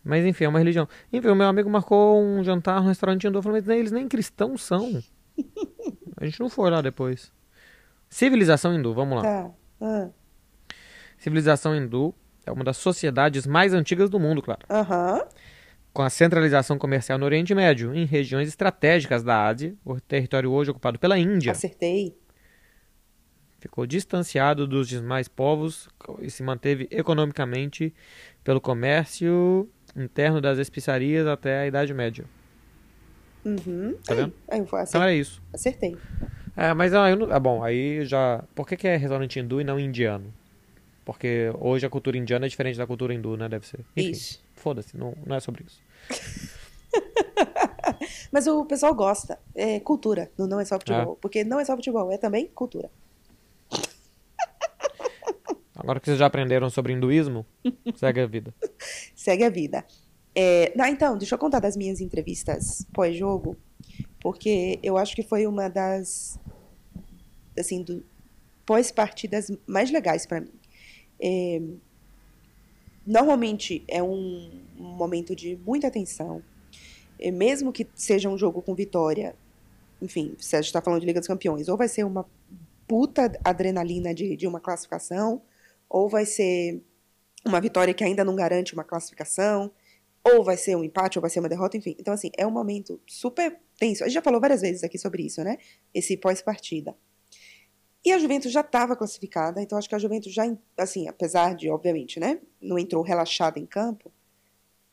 Mas 0.01 0.25
enfim, 0.25 0.45
é 0.45 0.47
uma 0.47 0.59
religião. 0.59 0.87
Enfim, 1.11 1.27
o 1.27 1.35
meu 1.35 1.47
amigo 1.47 1.69
marcou 1.69 2.21
um 2.23 2.41
jantar 2.43 2.79
no 2.81 2.87
restaurante 2.87 3.27
hindu. 3.27 3.39
Eu 3.39 3.43
falei, 3.43 3.59
mas 3.61 3.69
eles 3.77 3.91
nem 3.91 4.07
cristãos 4.07 4.63
são. 4.63 5.03
A 6.15 6.23
gente 6.25 6.39
não 6.39 6.47
foi 6.49 6.69
lá 6.69 6.79
depois. 6.81 7.33
Civilização 8.07 8.73
hindu, 8.73 8.93
vamos 8.93 9.17
lá. 9.17 9.23
Tá. 9.23 9.51
Ah, 9.81 10.09
Civilização 11.17 11.75
hindu 11.75 12.13
é 12.45 12.51
uma 12.51 12.63
das 12.63 12.77
sociedades 12.77 13.45
mais 13.47 13.73
antigas 13.73 14.09
do 14.09 14.19
mundo, 14.19 14.41
claro. 14.41 14.61
Aham. 14.69 15.23
Com 15.93 16.01
a 16.01 16.09
centralização 16.09 16.77
comercial 16.77 17.17
no 17.17 17.25
Oriente 17.25 17.55
Médio, 17.55 17.95
em 17.95 18.05
regiões 18.05 18.49
estratégicas 18.49 19.23
da 19.23 19.45
Ásia, 19.47 19.73
o 19.85 19.99
território 19.99 20.51
hoje 20.51 20.71
ocupado 20.71 20.99
pela 20.99 21.17
Índia. 21.17 21.53
Acertei. 21.53 22.17
ficou 23.59 23.85
distanciado 23.87 24.67
dos 24.67 24.87
demais 24.87 25.27
povos 25.27 25.87
e 26.19 26.29
se 26.29 26.43
manteve 26.43 26.87
economicamente 26.91 27.93
pelo 28.43 28.61
comércio 28.61 29.69
interno 29.95 30.41
das 30.41 30.59
especiarias 30.59 31.25
até 31.25 31.59
a 31.61 31.67
Idade 31.67 31.93
Média. 31.93 32.25
Uhum. 33.45 33.95
Tá 34.05 34.13
vendo? 34.13 34.33
Aí 34.49 34.59
Então 34.59 35.03
é 35.03 35.15
isso. 35.15 35.41
acertei. 35.53 35.95
É, 36.57 36.73
mas 36.73 36.93
ah, 36.93 37.09
eu 37.09 37.15
não, 37.15 37.31
ah, 37.31 37.39
bom, 37.39 37.63
aí 37.63 38.03
já. 38.05 38.43
Por 38.53 38.67
que, 38.67 38.75
que 38.75 38.87
é 38.87 38.97
restaurante 38.97 39.39
hindu 39.39 39.61
e 39.61 39.63
não 39.63 39.79
indiano? 39.79 40.33
Porque 41.05 41.53
hoje 41.59 41.85
a 41.85 41.89
cultura 41.89 42.17
indiana 42.17 42.47
é 42.47 42.49
diferente 42.49 42.77
da 42.77 42.87
cultura 42.87 43.13
hindu, 43.13 43.37
né? 43.37 43.47
Deve 43.47 43.67
ser. 43.67 43.85
Enfim, 43.95 44.09
Isso. 44.09 44.43
foda-se, 44.55 44.97
não, 44.97 45.15
não 45.23 45.35
é 45.35 45.39
sobre 45.39 45.63
isso. 45.63 45.79
Mas 48.31 48.47
o 48.47 48.65
pessoal 48.65 48.95
gosta. 48.95 49.37
É 49.53 49.79
cultura, 49.79 50.31
não, 50.35 50.47
não 50.47 50.59
é 50.59 50.65
só 50.65 50.79
futebol. 50.79 51.15
Porque 51.21 51.43
não 51.43 51.59
é 51.59 51.65
só 51.65 51.75
futebol, 51.75 52.11
é 52.11 52.17
também 52.17 52.47
cultura. 52.47 52.89
Agora 55.75 55.99
que 55.99 56.07
vocês 56.07 56.17
já 56.17 56.25
aprenderam 56.25 56.71
sobre 56.71 56.93
hinduísmo, 56.93 57.45
segue 57.95 58.21
a 58.21 58.25
vida. 58.25 58.51
Segue 59.15 59.43
a 59.43 59.49
vida. 59.49 59.85
É, 60.33 60.73
não, 60.75 60.87
então, 60.87 61.15
deixa 61.17 61.35
eu 61.35 61.39
contar 61.39 61.59
das 61.59 61.77
minhas 61.77 62.01
entrevistas 62.01 62.85
pós-jogo, 62.91 63.55
porque 64.19 64.79
eu 64.81 64.97
acho 64.97 65.15
que 65.15 65.23
foi 65.23 65.45
uma 65.45 65.69
das, 65.69 66.39
assim, 67.57 67.83
do, 67.83 68.03
pós-partidas 68.65 69.51
mais 69.67 69.91
legais 69.91 70.25
pra 70.25 70.41
mim. 70.41 70.51
É, 71.19 71.61
normalmente 73.05 73.83
é 73.87 74.01
um, 74.01 74.65
momento 74.77 75.35
de 75.35 75.55
muita 75.65 75.89
tensão, 75.89 76.43
É, 77.17 77.31
mesmo 77.31 77.71
que 77.71 77.87
seja 77.95 78.27
um 78.29 78.37
jogo 78.37 78.61
com 78.61 78.75
vitória, 78.75 79.35
enfim, 80.01 80.35
se 80.37 80.55
a 80.55 80.61
gente 80.61 80.67
está 80.67 80.81
falando 80.81 80.99
de 80.99 81.05
Liga 81.05 81.19
dos 81.19 81.27
Campeões, 81.27 81.69
ou 81.69 81.77
vai 81.77 81.87
ser 81.87 82.03
uma 82.03 82.25
puta 82.85 83.31
adrenalina 83.41 84.13
de, 84.13 84.35
de 84.35 84.45
uma 84.45 84.59
classificação, 84.59 85.41
ou 85.89 86.09
vai 86.09 86.25
ser 86.25 86.83
uma 87.45 87.61
vitória 87.61 87.93
que 87.93 88.03
ainda 88.03 88.25
não 88.25 88.35
garante 88.35 88.73
uma 88.73 88.83
classificação, 88.83 89.71
ou 90.23 90.43
vai 90.43 90.57
ser 90.57 90.75
um 90.75 90.83
empate, 90.83 91.17
ou 91.17 91.21
vai 91.21 91.29
ser 91.29 91.39
uma 91.39 91.47
derrota, 91.47 91.77
enfim. 91.77 91.95
Então, 91.99 92.13
assim, 92.13 92.31
é 92.37 92.45
um 92.45 92.51
momento 92.51 92.99
super 93.07 93.57
tenso. 93.77 94.03
A 94.03 94.07
gente 94.07 94.15
já 94.15 94.21
falou 94.21 94.41
várias 94.41 94.61
vezes 94.61 94.83
aqui 94.83 94.97
sobre 94.97 95.23
isso, 95.23 95.43
né? 95.43 95.57
Esse 95.93 96.17
pós-partida. 96.17 96.95
E 98.05 98.11
a 98.11 98.19
Juventus 98.19 98.51
já 98.51 98.61
estava 98.61 98.95
classificada, 98.95 99.61
então 99.61 99.77
acho 99.77 99.89
que 99.89 99.95
a 99.95 99.99
Juventus 99.99 100.31
já, 100.31 100.43
assim, 100.77 101.07
apesar 101.07 101.55
de, 101.55 101.69
obviamente, 101.69 102.19
né, 102.19 102.39
não 102.61 102.77
entrou 102.77 103.01
relaxada 103.01 103.59
em 103.59 103.65
campo, 103.65 104.11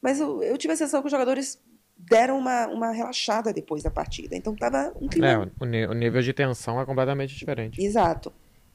mas 0.00 0.18
eu, 0.18 0.42
eu 0.42 0.56
tive 0.56 0.72
a 0.72 0.76
sensação 0.76 1.00
que 1.00 1.06
os 1.06 1.12
jogadores 1.12 1.60
deram 1.96 2.38
uma, 2.38 2.66
uma 2.68 2.90
relaxada 2.90 3.52
depois 3.52 3.82
da 3.82 3.90
partida. 3.90 4.34
Então 4.34 4.56
tava 4.56 4.92
um 5.00 5.08
clima 5.08 5.26
É, 5.28 5.38
o, 5.38 5.90
o 5.90 5.94
nível 5.94 6.22
de 6.22 6.32
tensão 6.32 6.80
é 6.80 6.86
completamente 6.86 7.36
diferente. 7.36 7.80
Exato. 7.80 8.32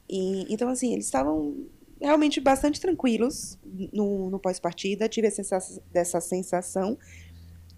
E, 0.08 0.52
então, 0.52 0.68
assim, 0.70 0.92
eles 0.92 1.04
estavam 1.04 1.66
realmente 2.00 2.40
bastante 2.40 2.80
tranquilos 2.80 3.58
no, 3.92 4.30
no 4.30 4.38
pós-partida, 4.38 5.08
tive 5.08 5.26
a 5.26 5.30
sensação, 5.30 5.82
dessa 5.92 6.20
sensação. 6.20 6.96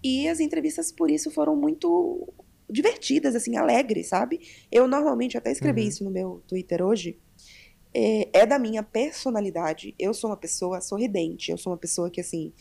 E 0.03 0.27
as 0.29 0.39
entrevistas, 0.39 0.91
por 0.91 1.11
isso, 1.11 1.29
foram 1.29 1.55
muito 1.55 2.31
divertidas, 2.71 3.35
assim, 3.35 3.57
alegres, 3.57 4.07
sabe? 4.07 4.39
Eu 4.71 4.87
normalmente 4.87 5.37
até 5.37 5.51
escrevi 5.51 5.81
Uhum. 5.81 5.87
isso 5.87 6.03
no 6.03 6.11
meu 6.11 6.41
Twitter 6.47 6.81
hoje. 6.81 7.19
É, 7.93 8.29
é 8.41 8.45
da 8.45 8.57
minha 8.57 8.81
personalidade. 8.81 9.93
Eu 9.99 10.13
sou 10.13 10.29
uma 10.29 10.37
pessoa 10.37 10.79
sorridente. 10.79 11.51
Eu 11.51 11.57
sou 11.57 11.73
uma 11.73 11.77
pessoa 11.77 12.09
que, 12.09 12.21
assim, 12.21 12.53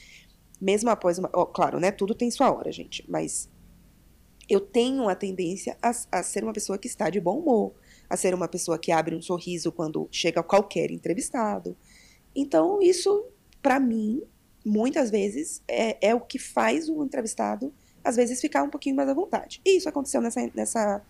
mesmo 0.61 0.91
após 0.91 1.19
uma. 1.19 1.31
ó, 1.33 1.47
claro, 1.47 1.79
né? 1.79 1.93
Tudo 1.93 2.15
tem 2.15 2.31
sua 2.31 2.53
hora, 2.53 2.73
gente. 2.73 3.05
Mas 3.09 3.49
eu 4.49 4.61
tenho 4.61 5.09
a 5.09 5.15
tendência 5.15 5.79
a, 5.81 5.93
a 6.11 6.23
ser 6.25 6.43
uma 6.43 6.53
pessoa 6.53 6.77
que 6.77 6.89
está 6.89 7.09
de 7.09 7.21
bom 7.21 7.39
humor 7.39 7.73
a 8.09 8.17
ser 8.17 8.35
uma 8.35 8.49
pessoa 8.49 8.77
que 8.77 8.91
abre 8.91 9.15
um 9.15 9.23
sorriso 9.23 9.71
quando 9.71 10.09
chega 10.11 10.43
qualquer 10.43 10.91
entrevistado. 10.91 11.77
Então, 12.35 12.83
isso, 12.83 13.25
para 13.63 13.79
mim, 13.79 14.21
muitas 14.67 15.13
vezes, 15.13 15.63
é, 15.69 16.09
é 16.09 16.13
o 16.13 16.21
que 16.21 16.37
faz 16.39 16.89
o 16.89 17.05
entrevistado, 17.05 17.73
às 18.05 18.17
vezes, 18.17 18.41
ficar 18.41 18.63
um 18.63 18.71
pouquinho 18.71 18.97
mais 18.97 19.09
à 19.09 19.15
vontade. 19.15 19.61
E 19.65 19.77
isso 19.77 19.89
aconteceu 19.89 20.21
nessa, 20.21 20.51
nessa, 20.55 21.03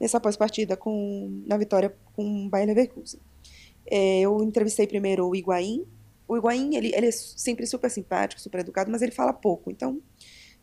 nessa 0.00 0.20
pós-partida 0.20 0.76
com, 0.76 1.42
na 1.46 1.56
vitória 1.56 1.94
com 2.14 2.46
o 2.46 2.48
Bayer 2.48 2.68
Leverkusen. 2.68 3.20
É, 3.90 4.20
eu 4.20 4.42
entrevistei 4.42 4.86
primeiro 4.86 5.26
o 5.26 5.34
Higuaín. 5.34 5.84
O 6.26 6.36
Higuaín, 6.36 6.74
ele, 6.76 6.94
ele 6.94 7.06
é 7.06 7.10
sempre 7.10 7.66
super 7.66 7.90
simpático, 7.90 8.40
super 8.40 8.60
educado, 8.60 8.90
mas 8.90 9.02
ele 9.02 9.12
fala 9.12 9.32
pouco. 9.32 9.70
Então, 9.70 10.00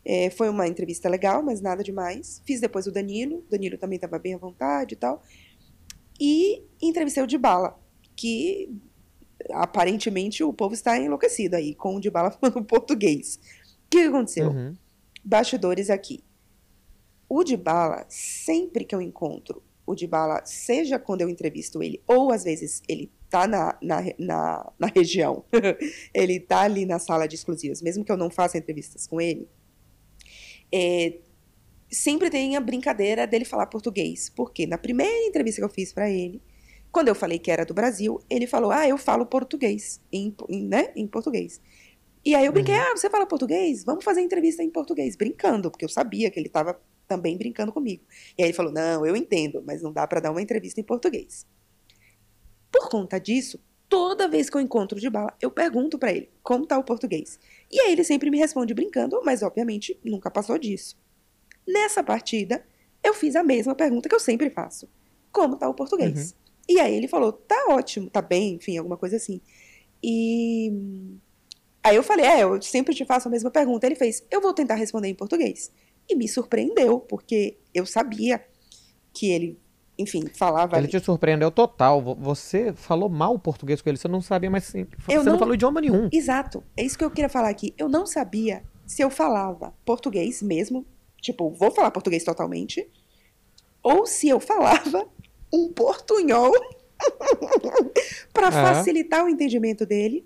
é, 0.04 0.30
foi 0.30 0.48
uma 0.48 0.68
entrevista 0.68 1.08
legal, 1.08 1.42
mas 1.42 1.60
nada 1.60 1.82
demais. 1.82 2.40
Fiz 2.44 2.60
depois 2.60 2.86
o 2.86 2.92
Danilo. 2.92 3.38
O 3.38 3.50
Danilo 3.50 3.76
também 3.76 3.96
estava 3.96 4.18
bem 4.18 4.34
à 4.34 4.38
vontade 4.38 4.94
e 4.94 4.96
tal. 4.96 5.20
E 6.20 6.62
entrevistei 6.80 7.22
o 7.22 7.26
Dybala, 7.26 7.78
que 8.14 8.70
aparentemente 9.50 10.42
o 10.42 10.52
povo 10.52 10.74
está 10.74 10.98
enlouquecido 10.98 11.56
aí, 11.56 11.74
com 11.74 11.96
o 11.96 12.00
Dybala 12.00 12.30
falando 12.40 12.64
português. 12.64 13.38
O 13.86 13.90
que 13.90 13.98
aconteceu? 13.98 14.50
Uhum. 14.50 14.76
Bastidores 15.26 15.90
aqui. 15.90 16.22
O 17.28 17.42
Dybala, 17.42 18.06
sempre 18.08 18.84
que 18.84 18.94
eu 18.94 19.02
encontro 19.02 19.60
o 19.84 19.92
Dybala, 19.92 20.40
seja 20.44 21.00
quando 21.00 21.22
eu 21.22 21.28
entrevisto 21.28 21.82
ele, 21.82 22.00
ou 22.06 22.30
às 22.30 22.44
vezes 22.44 22.80
ele 22.88 23.10
tá 23.28 23.48
na, 23.48 23.76
na, 23.82 24.02
na, 24.18 24.72
na 24.78 24.86
região, 24.86 25.44
ele 26.14 26.38
tá 26.38 26.60
ali 26.60 26.86
na 26.86 27.00
sala 27.00 27.26
de 27.26 27.34
exclusivos, 27.34 27.82
mesmo 27.82 28.04
que 28.04 28.12
eu 28.12 28.16
não 28.16 28.30
faça 28.30 28.56
entrevistas 28.56 29.08
com 29.08 29.20
ele, 29.20 29.48
é, 30.72 31.18
sempre 31.90 32.30
tem 32.30 32.56
a 32.56 32.60
brincadeira 32.60 33.26
dele 33.26 33.44
falar 33.44 33.66
português. 33.66 34.30
Porque 34.30 34.64
na 34.64 34.78
primeira 34.78 35.26
entrevista 35.26 35.60
que 35.60 35.64
eu 35.64 35.68
fiz 35.68 35.92
para 35.92 36.08
ele, 36.08 36.40
quando 36.92 37.08
eu 37.08 37.14
falei 37.14 37.38
que 37.38 37.50
era 37.50 37.64
do 37.64 37.74
Brasil, 37.74 38.20
ele 38.30 38.46
falou: 38.46 38.70
Ah, 38.70 38.88
eu 38.88 38.96
falo 38.96 39.26
português, 39.26 40.00
em, 40.12 40.34
em, 40.48 40.64
né, 40.64 40.92
em 40.94 41.06
português. 41.06 41.60
E 42.26 42.34
aí 42.34 42.44
eu 42.44 42.52
brinquei: 42.52 42.74
Ah, 42.74 42.90
você 42.90 43.08
fala 43.08 43.24
português? 43.24 43.84
Vamos 43.84 44.04
fazer 44.04 44.20
entrevista 44.20 44.60
em 44.60 44.68
português, 44.68 45.14
brincando, 45.14 45.70
porque 45.70 45.84
eu 45.84 45.88
sabia 45.88 46.28
que 46.28 46.40
ele 46.40 46.48
estava 46.48 46.76
também 47.06 47.38
brincando 47.38 47.72
comigo. 47.72 48.02
E 48.36 48.42
aí 48.42 48.48
ele 48.48 48.52
falou: 48.52 48.72
Não, 48.72 49.06
eu 49.06 49.14
entendo, 49.14 49.62
mas 49.64 49.80
não 49.80 49.92
dá 49.92 50.04
para 50.08 50.18
dar 50.18 50.32
uma 50.32 50.42
entrevista 50.42 50.80
em 50.80 50.82
português. 50.82 51.46
Por 52.68 52.88
conta 52.88 53.20
disso, 53.20 53.60
toda 53.88 54.26
vez 54.26 54.50
que 54.50 54.56
eu 54.56 54.60
encontro 54.60 54.98
de 54.98 55.08
bala, 55.08 55.32
eu 55.40 55.52
pergunto 55.52 56.00
para 56.00 56.12
ele 56.12 56.28
como 56.42 56.66
tá 56.66 56.76
o 56.76 56.82
português. 56.82 57.38
E 57.70 57.78
aí 57.78 57.92
ele 57.92 58.02
sempre 58.02 58.28
me 58.28 58.38
responde 58.38 58.74
brincando, 58.74 59.22
mas 59.24 59.44
obviamente 59.44 59.96
nunca 60.04 60.28
passou 60.28 60.58
disso. 60.58 60.98
Nessa 61.64 62.02
partida, 62.02 62.66
eu 63.04 63.14
fiz 63.14 63.36
a 63.36 63.44
mesma 63.44 63.72
pergunta 63.76 64.08
que 64.08 64.14
eu 64.16 64.20
sempre 64.20 64.50
faço: 64.50 64.88
como 65.30 65.56
tá 65.56 65.68
o 65.68 65.74
português? 65.74 66.34
E 66.68 66.80
aí 66.80 66.92
ele 66.92 67.06
falou: 67.06 67.32
tá 67.32 67.66
ótimo, 67.68 68.10
tá 68.10 68.20
bem, 68.20 68.54
enfim, 68.54 68.76
alguma 68.78 68.96
coisa 68.96 69.14
assim. 69.14 69.40
E 70.02 71.20
aí 71.88 71.96
eu 71.96 72.02
falei: 72.02 72.24
é, 72.26 72.42
eu 72.42 72.60
sempre 72.62 72.94
te 72.94 73.04
faço 73.04 73.28
a 73.28 73.30
mesma 73.30 73.50
pergunta. 73.50 73.86
Ele 73.86 73.94
fez: 73.96 74.24
eu 74.30 74.40
vou 74.40 74.52
tentar 74.52 74.74
responder 74.74 75.08
em 75.08 75.14
português. 75.14 75.70
E 76.08 76.14
me 76.14 76.28
surpreendeu, 76.28 77.00
porque 77.00 77.56
eu 77.74 77.84
sabia 77.84 78.44
que 79.12 79.30
ele, 79.30 79.58
enfim, 79.98 80.24
falava. 80.34 80.76
Ele 80.76 80.86
ali. 80.86 80.88
te 80.88 81.04
surpreendeu 81.04 81.50
total. 81.50 82.00
Vo- 82.00 82.14
Você 82.16 82.72
falou 82.74 83.08
mal 83.08 83.34
o 83.34 83.38
português 83.38 83.82
com 83.82 83.88
ele, 83.88 83.98
você 83.98 84.06
não 84.08 84.20
sabia 84.20 84.48
mais. 84.50 84.64
sim, 84.64 84.86
Você 85.06 85.16
não 85.16 85.24
não- 85.24 85.38
falou 85.38 85.54
idioma 85.54 85.80
nenhum. 85.80 86.08
Exato, 86.12 86.62
é 86.76 86.84
isso 86.84 86.96
que 86.96 87.04
eu 87.04 87.10
queria 87.10 87.28
falar 87.28 87.48
aqui. 87.48 87.74
Eu 87.76 87.88
não 87.88 88.06
sabia 88.06 88.62
se 88.86 89.02
eu 89.02 89.10
falava 89.10 89.74
português 89.84 90.40
mesmo, 90.42 90.86
tipo, 91.20 91.50
vou 91.50 91.72
falar 91.72 91.90
português 91.90 92.22
totalmente, 92.22 92.88
ou 93.82 94.06
se 94.06 94.28
eu 94.28 94.38
falava 94.38 95.08
um 95.52 95.72
portunhol 95.72 96.52
para 98.32 98.48
É. 98.48 98.50
facilitar 98.50 99.24
o 99.24 99.28
entendimento 99.28 99.84
dele, 99.86 100.24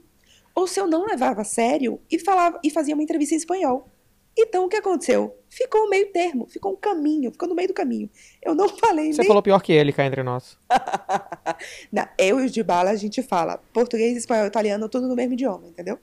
ou 0.54 0.66
se 0.66 0.80
eu 0.80 0.86
não 0.86 1.06
levava 1.06 1.42
a 1.42 1.44
sério 1.44 2.00
e 2.10 2.18
falava 2.18 2.58
e 2.62 2.70
fazia 2.70 2.94
uma 2.94 3.02
entrevista 3.02 3.34
em 3.34 3.38
espanhol. 3.38 3.88
Então 4.36 4.64
o 4.64 4.68
que 4.68 4.76
aconteceu? 4.76 5.36
Ficou 5.48 5.86
um 5.86 5.88
meio 5.88 6.10
termo, 6.12 6.46
ficou 6.48 6.72
um 6.72 6.76
caminho, 6.76 7.32
ficou 7.32 7.48
no 7.48 7.54
meio 7.54 7.68
do 7.68 7.74
caminho. 7.74 8.08
Eu 8.42 8.54
não 8.54 8.68
falei 8.68 9.12
Você 9.12 9.22
nem 9.22 9.26
falou 9.26 9.42
pior 9.42 9.60
que 9.60 9.72
ele 9.72 9.92
cá 9.92 10.06
entre 10.06 10.22
nós. 10.22 10.56
Não, 11.92 12.06
eu 12.16 12.40
e 12.40 12.46
o 12.46 12.50
de 12.50 12.62
bala 12.62 12.90
a 12.90 12.96
gente 12.96 13.22
fala 13.22 13.58
português, 13.72 14.16
espanhol, 14.16 14.46
italiano, 14.46 14.88
tudo 14.88 15.08
no 15.08 15.16
mesmo 15.16 15.34
idioma, 15.34 15.66
entendeu? 15.66 15.98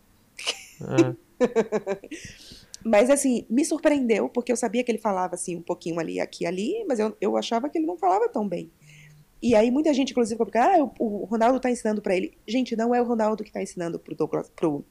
É. 0.81 1.15
Mas 2.83 3.09
assim, 3.09 3.45
me 3.49 3.65
surpreendeu, 3.65 4.29
porque 4.29 4.51
eu 4.51 4.55
sabia 4.55 4.83
que 4.83 4.91
ele 4.91 4.97
falava 4.97 5.35
assim 5.35 5.55
um 5.55 5.61
pouquinho 5.61 5.99
ali, 5.99 6.19
aqui 6.19 6.45
ali, 6.45 6.85
mas 6.87 6.99
eu, 6.99 7.17
eu 7.19 7.35
achava 7.35 7.67
que 7.67 7.77
ele 7.77 7.85
não 7.85 7.97
falava 7.97 8.29
tão 8.29 8.47
bem. 8.47 8.71
E 9.41 9.53
aí 9.55 9.69
muita 9.71 9.93
gente, 9.93 10.11
inclusive, 10.11 10.37
falou, 10.37 10.51
ah, 10.55 10.91
o, 10.99 11.21
o 11.23 11.25
Ronaldo 11.25 11.59
tá 11.59 11.69
ensinando 11.69 12.01
para 12.01 12.15
ele. 12.15 12.37
Gente, 12.47 12.75
não 12.75 12.93
é 12.93 13.01
o 13.01 13.05
Ronaldo 13.05 13.43
que 13.43 13.51
tá 13.51 13.61
ensinando 13.61 13.99
pro 13.99 14.15
Douglas, 14.15 14.49
pro, 14.55 14.83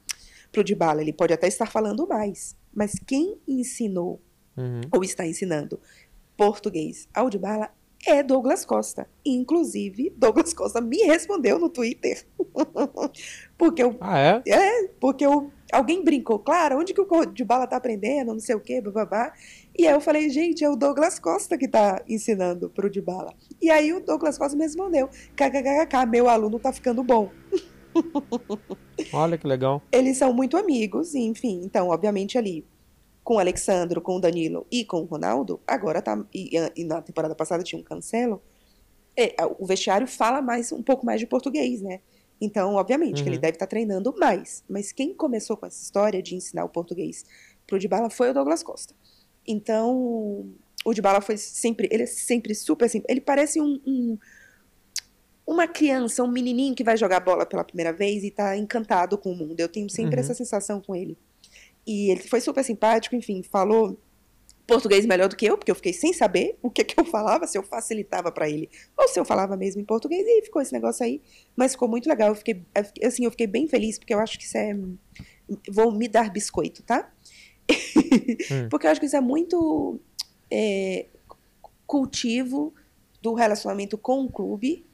pro 0.53 0.63
Dybala, 0.65 1.01
ele 1.03 1.13
pode 1.13 1.33
até 1.33 1.49
estar 1.49 1.67
falando 1.67 2.07
mais, 2.07 2.57
mas 2.75 2.93
quem 3.07 3.39
ensinou 3.47 4.21
Uhum. 4.57 4.81
ou 4.91 5.05
está 5.05 5.27
ensinando 5.27 5.79
português 6.35 7.07
ao 7.13 7.29
Dybala 7.29 7.71
é 8.07 8.23
Douglas 8.23 8.65
Costa. 8.65 9.07
Inclusive, 9.25 10.15
Douglas 10.17 10.55
Costa 10.55 10.81
me 10.81 10.97
respondeu 11.03 11.59
no 11.59 11.69
Twitter. 11.69 12.25
porque 13.59 13.83
eu, 13.83 13.97
Ah, 14.01 14.19
é? 14.19 14.43
é, 14.49 14.89
porque 15.01 15.27
eu, 15.27 15.51
alguém 15.73 16.03
brincou, 16.03 16.39
claro, 16.39 16.79
onde 16.79 16.95
que 16.95 17.01
o 17.01 17.27
Dybala 17.27 17.67
tá 17.67 17.77
aprendendo, 17.77 18.33
não 18.33 18.41
sei 18.41 18.55
o 18.55 18.61
quê, 18.61 18.81
babá. 18.81 19.33
E 19.79 19.87
aí 19.87 19.95
eu 19.95 20.01
falei, 20.01 20.31
gente, 20.31 20.65
é 20.65 20.71
o 20.71 20.77
Douglas 20.77 21.19
Costa 21.19 21.59
que 21.59 21.69
tá 21.69 22.03
ensinando 22.09 22.71
pro 22.71 22.91
Dybala. 22.91 23.35
E 23.61 23.71
aí 23.71 23.93
o 23.93 24.01
Douglas 24.01 24.39
Costa 24.39 24.57
me 24.57 24.65
respondeu, 24.65 25.09
kkkk, 25.37 26.07
meu 26.09 26.29
aluno 26.29 26.59
tá 26.59 26.73
ficando 26.73 27.03
bom. 27.03 27.31
Olha 29.13 29.39
que 29.39 29.47
legal. 29.47 29.83
Eles 29.91 30.19
são 30.19 30.33
muito 30.33 30.57
amigos, 30.57 31.15
enfim, 31.15 31.63
então, 31.65 31.89
obviamente 31.89 32.37
ali 32.39 32.67
com 33.25 33.35
o 33.35 33.39
Alexandro, 33.41 34.01
com 34.01 34.17
o 34.17 34.21
Danilo 34.21 34.65
e 34.71 34.85
com 34.85 35.01
o 35.01 35.05
Ronaldo, 35.05 35.61
agora 35.67 36.01
tá. 36.01 36.25
E, 36.33 36.51
e 36.77 36.85
na 36.85 37.03
temporada 37.03 37.35
passada 37.35 37.65
tinha 37.65 37.81
um 37.81 37.83
cancelo. 37.83 38.41
é, 39.17 39.35
o 39.59 39.67
vestiário 39.67 40.07
fala 40.07 40.41
mais 40.43 40.71
um 40.71 40.83
pouco 40.83 41.05
mais 41.05 41.19
de 41.19 41.27
português, 41.27 41.81
né? 41.81 42.01
Então, 42.41 42.75
obviamente, 42.75 43.23
que 43.23 43.29
ele 43.29 43.37
Uhum. 43.37 43.41
deve 43.43 43.55
estar 43.57 43.67
treinando 43.67 44.15
mais. 44.19 44.63
Mas 44.69 44.93
quem 44.93 45.15
começou 45.15 45.57
com 45.57 45.67
essa 45.67 45.83
história 45.83 46.23
de 46.23 46.35
ensinar 46.35 46.65
o 46.65 46.69
português 46.69 47.25
pro 47.67 47.79
Dybala 47.79 48.11
foi 48.11 48.31
o 48.31 48.35
Douglas 48.35 48.63
Costa. 48.63 48.95
Então, 49.47 50.47
o 50.85 50.93
Dybala 50.95 51.21
foi 51.21 51.37
sempre. 51.39 51.89
Ele 51.91 52.03
é 52.03 52.07
sempre 52.07 52.55
super 52.55 52.85
assim. 52.85 53.03
Ele 53.09 53.21
parece 53.21 53.61
um- 53.61 53.81
um 53.87 54.19
uma 55.47 55.69
criança, 55.69 56.25
um 56.25 56.31
menininho 56.31 56.75
que 56.75 56.83
vai 56.83 56.97
jogar 56.97 57.21
bola 57.21 57.47
pela 57.47 57.63
primeira 57.63 57.93
vez 57.93 58.25
e 58.25 58.33
tá 58.33 58.57
encantado 58.57 59.17
com 59.17 59.31
o 59.31 59.37
mundo. 59.37 59.61
Eu 59.61 59.69
tenho 59.69 59.89
sempre 59.89 60.17
Uhum. 60.17 60.21
essa 60.21 60.35
sensação 60.35 60.81
com 60.81 60.95
ele. 60.95 61.17
E 61.87 62.11
ele 62.11 62.23
foi 62.23 62.41
super 62.41 62.65
simpático, 62.65 63.15
enfim, 63.15 63.45
falou 63.45 63.97
português 64.67 65.07
melhor 65.07 65.29
do 65.29 65.37
que 65.37 65.47
eu, 65.47 65.57
porque 65.57 65.71
eu 65.71 65.75
fiquei 65.75 65.93
sem 65.93 66.13
saber 66.13 66.59
o 66.61 66.71
que, 66.71 66.83
que 66.85 66.99
eu 66.99 67.05
falava, 67.05 67.47
se 67.47 67.57
eu 67.57 67.63
facilitava 67.63 68.33
pra 68.33 68.49
ele, 68.49 68.69
ou 68.97 69.07
se 69.09 69.19
eu 69.19 69.25
falava 69.25 69.57
mesmo 69.57 69.81
em 69.81 69.85
português, 69.85 70.27
e 70.27 70.43
ficou 70.43 70.61
esse 70.61 70.73
negócio 70.73 71.05
aí. 71.05 71.23
Mas 71.55 71.73
ficou 71.73 71.89
muito 71.89 72.09
legal, 72.09 72.29
eu 72.31 72.35
fiquei, 72.35 72.63
eu 72.75 72.85
fiquei- 72.85 73.07
assim, 73.07 73.25
eu 73.25 73.31
fiquei 73.31 73.47
bem 73.47 73.69
feliz, 73.69 73.99
porque 73.99 74.13
eu 74.13 74.19
acho 74.19 74.39
que 74.39 74.45
isso 74.45 74.57
é... 74.59 74.77
Vou 75.71 75.93
me 75.93 76.09
dar 76.09 76.31
biscoito, 76.31 76.83
tá? 76.83 77.11
Hum. 77.71 78.69
Porque 78.71 78.87
eu 78.87 78.91
acho 78.91 79.01
que 79.01 79.07
isso 79.07 79.17
é 79.17 79.21
muito 79.21 80.01
é, 80.51 81.07
cultivo 81.87 82.75
do 83.23 83.35
relacionamento 83.35 83.97
com 83.97 84.25
o 84.25 84.31
clube 84.31 84.85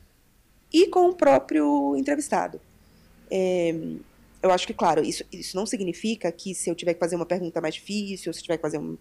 e 0.72 0.86
com 0.88 1.08
o 1.08 1.14
próprio 1.14 1.96
entrevistado. 1.96 2.60
É, 3.30 3.74
eu 4.42 4.50
acho 4.50 4.66
que, 4.66 4.74
claro, 4.74 5.04
isso, 5.04 5.24
isso 5.30 5.56
não 5.56 5.64
significa 5.64 6.30
que 6.32 6.54
se 6.54 6.68
eu 6.68 6.74
tiver 6.74 6.94
que 6.94 7.00
fazer 7.00 7.14
uma 7.14 7.24
pergunta 7.24 7.60
mais 7.60 7.74
difícil, 7.74 8.32
se 8.32 8.42
tiver 8.42 8.56
que 8.56 8.62
fazer 8.62 8.78
uma 8.78 8.98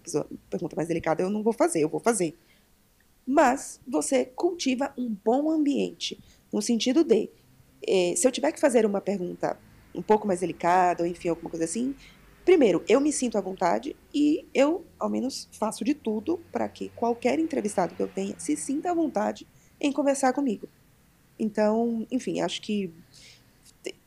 pergunta 0.48 0.76
mais 0.76 0.88
delicada, 0.88 1.22
eu 1.22 1.28
não 1.28 1.42
vou 1.42 1.52
fazer, 1.52 1.80
eu 1.80 1.88
vou 1.88 2.00
fazer. 2.00 2.36
Mas 3.26 3.80
você 3.86 4.24
cultiva 4.24 4.92
um 4.96 5.08
bom 5.24 5.50
ambiente, 5.50 6.18
no 6.52 6.62
sentido 6.62 7.02
de, 7.02 7.28
eh, 7.86 8.14
se 8.16 8.26
eu 8.26 8.30
tiver 8.30 8.52
que 8.52 8.60
fazer 8.60 8.86
uma 8.86 9.00
pergunta 9.00 9.58
um 9.94 10.02
pouco 10.02 10.26
mais 10.26 10.40
delicada, 10.40 11.02
ou 11.02 11.08
enfim, 11.08 11.28
alguma 11.28 11.50
coisa 11.50 11.64
assim, 11.64 11.94
primeiro, 12.44 12.84
eu 12.88 13.00
me 13.00 13.12
sinto 13.12 13.36
à 13.36 13.40
vontade 13.40 13.96
e 14.14 14.46
eu, 14.54 14.84
ao 14.98 15.10
menos, 15.10 15.48
faço 15.52 15.84
de 15.84 15.94
tudo 15.94 16.40
para 16.52 16.68
que 16.68 16.88
qualquer 16.90 17.38
entrevistado 17.40 17.94
que 17.94 18.02
eu 18.02 18.08
tenha 18.08 18.34
se 18.38 18.56
sinta 18.56 18.90
à 18.90 18.94
vontade 18.94 19.46
em 19.80 19.92
conversar 19.92 20.32
comigo. 20.32 20.68
Então, 21.38 22.06
enfim, 22.10 22.40
acho 22.40 22.62
que 22.62 22.92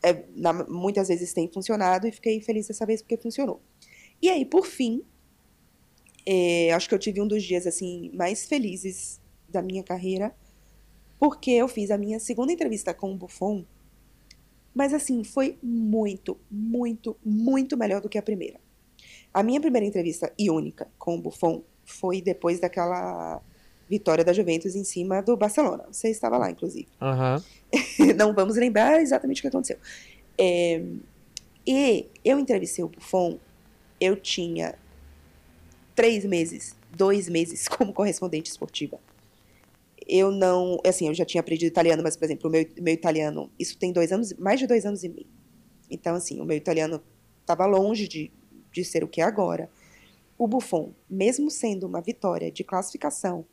é, 0.02 0.24
na- 0.34 0.64
muitas 0.68 1.08
vezes 1.08 1.32
tem 1.32 1.48
funcionado 1.48 2.06
e 2.06 2.12
fiquei 2.12 2.40
feliz 2.40 2.68
dessa 2.68 2.86
vez 2.86 3.02
porque 3.02 3.16
funcionou. 3.16 3.60
E 4.20 4.28
aí, 4.28 4.44
por 4.44 4.66
fim, 4.66 5.02
é, 6.24 6.72
acho 6.72 6.88
que 6.88 6.94
eu 6.94 6.98
tive 6.98 7.20
um 7.20 7.28
dos 7.28 7.42
dias 7.42 7.66
assim 7.66 8.10
mais 8.14 8.46
felizes 8.46 9.20
da 9.48 9.62
minha 9.62 9.82
carreira, 9.82 10.34
porque 11.18 11.50
eu 11.50 11.68
fiz 11.68 11.90
a 11.90 11.98
minha 11.98 12.18
segunda 12.18 12.52
entrevista 12.52 12.92
com 12.92 13.12
o 13.12 13.16
Buffon, 13.16 13.64
mas 14.74 14.92
assim, 14.92 15.24
foi 15.24 15.58
muito, 15.62 16.38
muito, 16.50 17.16
muito 17.24 17.76
melhor 17.76 18.00
do 18.00 18.08
que 18.08 18.18
a 18.18 18.22
primeira. 18.22 18.60
A 19.32 19.42
minha 19.42 19.60
primeira 19.60 19.86
entrevista 19.86 20.32
e 20.38 20.50
única 20.50 20.90
com 20.98 21.16
o 21.16 21.20
Buffon 21.20 21.62
foi 21.84 22.20
depois 22.20 22.60
daquela 22.60 23.42
vitória 23.88 24.24
da 24.24 24.32
Juventus 24.32 24.74
em 24.74 24.84
cima 24.84 25.22
do 25.22 25.36
Barcelona. 25.36 25.84
Você 25.90 26.08
estava 26.08 26.36
lá, 26.36 26.50
inclusive. 26.50 26.88
Aham. 27.00 27.42
não 28.16 28.34
vamos 28.34 28.56
lembrar 28.56 29.00
exatamente 29.00 29.38
o 29.38 29.42
que 29.42 29.48
aconteceu. 29.48 29.78
É, 30.38 30.82
e 31.66 32.06
eu 32.24 32.38
entrevistei 32.38 32.84
o 32.84 32.88
Buffon, 32.88 33.38
eu 34.00 34.16
tinha 34.16 34.74
três 35.94 36.24
meses, 36.24 36.76
dois 36.94 37.28
meses 37.28 37.66
como 37.68 37.92
correspondente 37.92 38.50
esportiva. 38.50 38.98
Eu 40.08 40.30
não, 40.30 40.78
assim, 40.86 41.08
eu 41.08 41.14
já 41.14 41.24
tinha 41.24 41.40
aprendido 41.40 41.68
italiano, 41.68 42.02
mas, 42.02 42.16
por 42.16 42.26
exemplo, 42.26 42.48
o 42.48 42.52
meu, 42.52 42.64
meu 42.80 42.94
italiano, 42.94 43.50
isso 43.58 43.76
tem 43.76 43.92
dois 43.92 44.12
anos, 44.12 44.32
mais 44.34 44.60
de 44.60 44.66
dois 44.66 44.86
anos 44.86 45.02
e 45.02 45.08
meio. 45.08 45.26
Então, 45.90 46.14
assim, 46.14 46.40
o 46.40 46.44
meu 46.44 46.56
italiano 46.56 47.02
estava 47.40 47.66
longe 47.66 48.06
de, 48.06 48.30
de 48.70 48.84
ser 48.84 49.02
o 49.02 49.08
que 49.08 49.20
é 49.20 49.24
agora. 49.24 49.68
O 50.38 50.46
Buffon, 50.46 50.92
mesmo 51.10 51.50
sendo 51.50 51.86
uma 51.86 52.00
vitória 52.00 52.52
de 52.52 52.62
classificação 52.62 53.44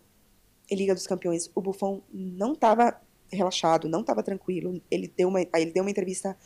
em 0.69 0.75
Liga 0.75 0.93
dos 0.93 1.07
Campeões, 1.07 1.49
o 1.53 1.61
Buffon 1.61 2.01
não 2.11 2.53
estava 2.53 2.99
relaxado, 3.31 3.89
não 3.89 4.01
estava 4.01 4.23
tranquilo. 4.23 4.81
Ele 4.89 5.11
deu 5.15 5.27
uma, 5.27 5.41
ele 5.41 5.71
deu 5.71 5.83
uma 5.83 5.91
entrevista. 5.91 6.37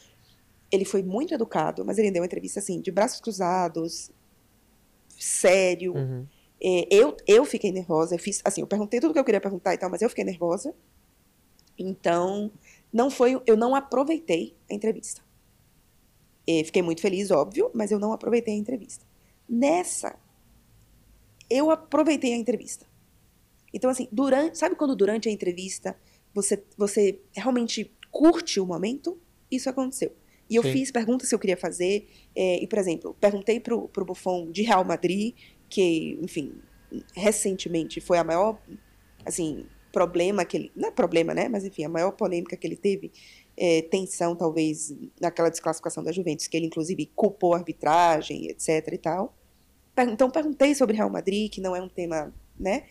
Ele 0.71 0.85
foi 0.85 1.03
muito 1.03 1.33
educado, 1.33 1.85
mas 1.85 1.97
ele 1.97 2.11
deu 2.11 2.21
uma 2.21 2.25
entrevista 2.25 2.59
assim, 2.59 2.81
de 2.81 2.91
braços 2.91 3.21
cruzados, 3.21 4.11
sério. 5.17 5.95
Uhum. 5.95 6.25
É, 6.61 6.87
eu, 6.89 7.15
eu 7.27 7.45
fiquei 7.45 7.71
nervosa, 7.71 8.15
eu 8.15 8.19
fiz, 8.19 8.41
assim, 8.43 8.61
eu 8.61 8.67
perguntei 8.67 8.99
tudo 8.99 9.13
que 9.13 9.19
eu 9.19 9.23
queria 9.23 9.39
perguntar 9.39 9.73
e 9.73 9.77
tal, 9.77 9.89
mas 9.89 10.01
eu 10.01 10.09
fiquei 10.09 10.23
nervosa. 10.23 10.73
Então, 11.77 12.51
não 12.91 13.09
foi, 13.11 13.39
eu 13.45 13.55
não 13.55 13.75
aproveitei 13.75 14.55
a 14.69 14.73
entrevista. 14.73 15.21
É, 16.47 16.63
fiquei 16.63 16.81
muito 16.81 17.01
feliz, 17.01 17.29
óbvio, 17.29 17.69
mas 17.73 17.91
eu 17.91 17.99
não 17.99 18.11
aproveitei 18.11 18.53
a 18.53 18.57
entrevista. 18.57 19.05
Nessa, 19.47 20.17
eu 21.49 21.69
aproveitei 21.69 22.33
a 22.33 22.37
entrevista. 22.37 22.85
Então, 23.73 23.89
assim, 23.89 24.07
durante, 24.11 24.57
sabe 24.57 24.75
quando 24.75 24.95
durante 24.95 25.29
a 25.29 25.31
entrevista 25.31 25.95
você, 26.33 26.63
você 26.77 27.19
realmente 27.35 27.91
curte 28.11 28.59
o 28.59 28.65
momento? 28.65 29.19
Isso 29.51 29.69
aconteceu. 29.69 30.13
E 30.49 30.55
eu 30.55 30.63
Sim. 30.63 30.71
fiz 30.71 30.91
perguntas 30.91 31.29
que 31.29 31.35
eu 31.35 31.39
queria 31.39 31.57
fazer, 31.57 32.07
é, 32.35 32.63
e, 32.63 32.67
por 32.67 32.79
exemplo, 32.79 33.15
perguntei 33.19 33.59
pro, 33.59 33.89
pro 33.89 34.05
Buffon 34.05 34.49
de 34.49 34.61
Real 34.61 34.83
Madrid, 34.85 35.35
que, 35.69 36.17
enfim, 36.21 36.53
recentemente 37.13 37.99
foi 37.99 38.17
a 38.17 38.23
maior, 38.23 38.57
assim, 39.25 39.65
problema 39.91 40.45
que 40.45 40.57
ele, 40.57 40.71
não 40.75 40.89
é 40.89 40.91
problema, 40.91 41.33
né, 41.33 41.49
mas 41.49 41.65
enfim, 41.65 41.83
a 41.83 41.89
maior 41.89 42.11
polêmica 42.11 42.55
que 42.55 42.67
ele 42.67 42.75
teve, 42.75 43.11
é, 43.57 43.81
tensão 43.81 44.35
talvez 44.35 44.95
naquela 45.19 45.49
desclassificação 45.49 46.03
da 46.03 46.11
Juventus, 46.11 46.47
que 46.47 46.55
ele 46.55 46.67
inclusive 46.67 47.09
culpou 47.15 47.55
a 47.55 47.57
arbitragem, 47.57 48.47
etc 48.47 48.87
e 48.93 48.97
tal. 48.97 49.35
Então 50.11 50.29
perguntei 50.29 50.75
sobre 50.75 50.95
Real 50.95 51.09
Madrid, 51.09 51.51
que 51.51 51.59
não 51.59 51.75
é 51.75 51.81
um 51.81 51.89
tema, 51.89 52.31
né, 52.59 52.83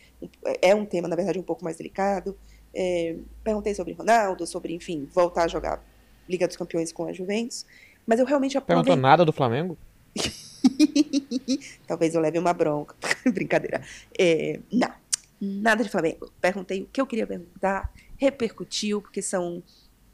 é 0.61 0.73
um 0.73 0.85
tema, 0.85 1.07
na 1.07 1.15
verdade, 1.15 1.39
um 1.39 1.43
pouco 1.43 1.63
mais 1.63 1.77
delicado. 1.77 2.37
É, 2.73 3.15
perguntei 3.43 3.73
sobre 3.73 3.93
Ronaldo, 3.93 4.45
sobre, 4.45 4.73
enfim, 4.73 5.07
voltar 5.13 5.43
a 5.43 5.47
jogar 5.47 5.83
Liga 6.29 6.47
dos 6.47 6.57
Campeões 6.57 6.91
com 6.91 7.05
a 7.05 7.13
Juventus. 7.13 7.65
Mas 8.05 8.19
eu 8.19 8.25
realmente 8.25 8.53
Perguntou 8.53 8.79
aproveitei. 8.93 9.01
nada 9.01 9.25
do 9.25 9.33
Flamengo? 9.33 9.77
Talvez 11.87 12.15
eu 12.15 12.21
leve 12.21 12.37
uma 12.39 12.53
bronca. 12.53 12.95
Brincadeira. 13.31 13.81
É, 14.17 14.59
não, 14.71 14.91
nada 15.39 15.83
de 15.83 15.89
Flamengo. 15.89 16.31
Perguntei 16.41 16.83
o 16.83 16.87
que 16.87 16.99
eu 17.01 17.07
queria 17.07 17.27
perguntar, 17.27 17.91
repercutiu, 18.17 19.01
porque 19.01 19.21
são 19.21 19.63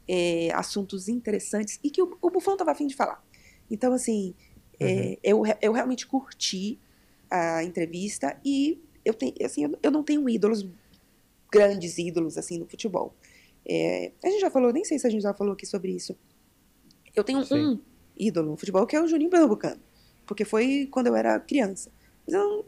é, 0.08 0.50
assuntos 0.54 1.08
interessantes 1.08 1.78
e 1.82 1.90
que 1.90 2.02
o, 2.02 2.16
o 2.20 2.30
Buffon 2.30 2.52
estava 2.52 2.72
afim 2.72 2.86
de 2.86 2.94
falar. 2.94 3.22
Então, 3.70 3.92
assim, 3.92 4.34
é, 4.78 5.18
eu, 5.22 5.40
re- 5.42 5.58
eu 5.62 5.72
realmente 5.72 6.06
curti 6.06 6.78
a 7.30 7.62
entrevista 7.64 8.36
e 8.44 8.80
eu, 9.04 9.14
tenho, 9.14 9.34
assim, 9.44 9.64
eu, 9.64 9.78
eu 9.82 9.90
não 9.90 10.02
tenho 10.02 10.28
ídolos, 10.28 10.66
grandes 11.50 11.98
ídolos, 11.98 12.38
assim, 12.38 12.58
no 12.58 12.66
futebol. 12.66 13.14
É, 13.66 14.12
a 14.22 14.28
gente 14.28 14.40
já 14.40 14.50
falou, 14.50 14.72
nem 14.72 14.84
sei 14.84 14.98
se 14.98 15.06
a 15.06 15.10
gente 15.10 15.22
já 15.22 15.34
falou 15.34 15.54
aqui 15.54 15.66
sobre 15.66 15.92
isso. 15.92 16.16
Eu 17.14 17.24
tenho 17.24 17.44
Sim. 17.44 17.54
um 17.54 17.80
ídolo 18.16 18.50
no 18.50 18.56
futebol 18.56 18.86
que 18.86 18.96
é 18.96 19.00
o 19.00 19.06
Juninho 19.06 19.30
Pernambucano 19.30 19.80
porque 20.26 20.44
foi 20.44 20.88
quando 20.90 21.06
eu 21.08 21.16
era 21.16 21.38
criança. 21.40 21.90
Mas 22.26 22.34
eu 22.34 22.40
não, 22.40 22.64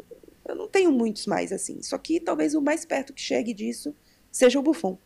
eu 0.48 0.54
não 0.54 0.68
tenho 0.68 0.92
muitos 0.92 1.26
mais 1.26 1.52
assim. 1.52 1.82
Só 1.82 1.98
que 1.98 2.20
talvez 2.20 2.54
o 2.54 2.60
mais 2.60 2.84
perto 2.84 3.12
que 3.12 3.20
chegue 3.20 3.52
disso 3.52 3.94
seja 4.30 4.58
o 4.58 4.62
Buffon. 4.62 4.98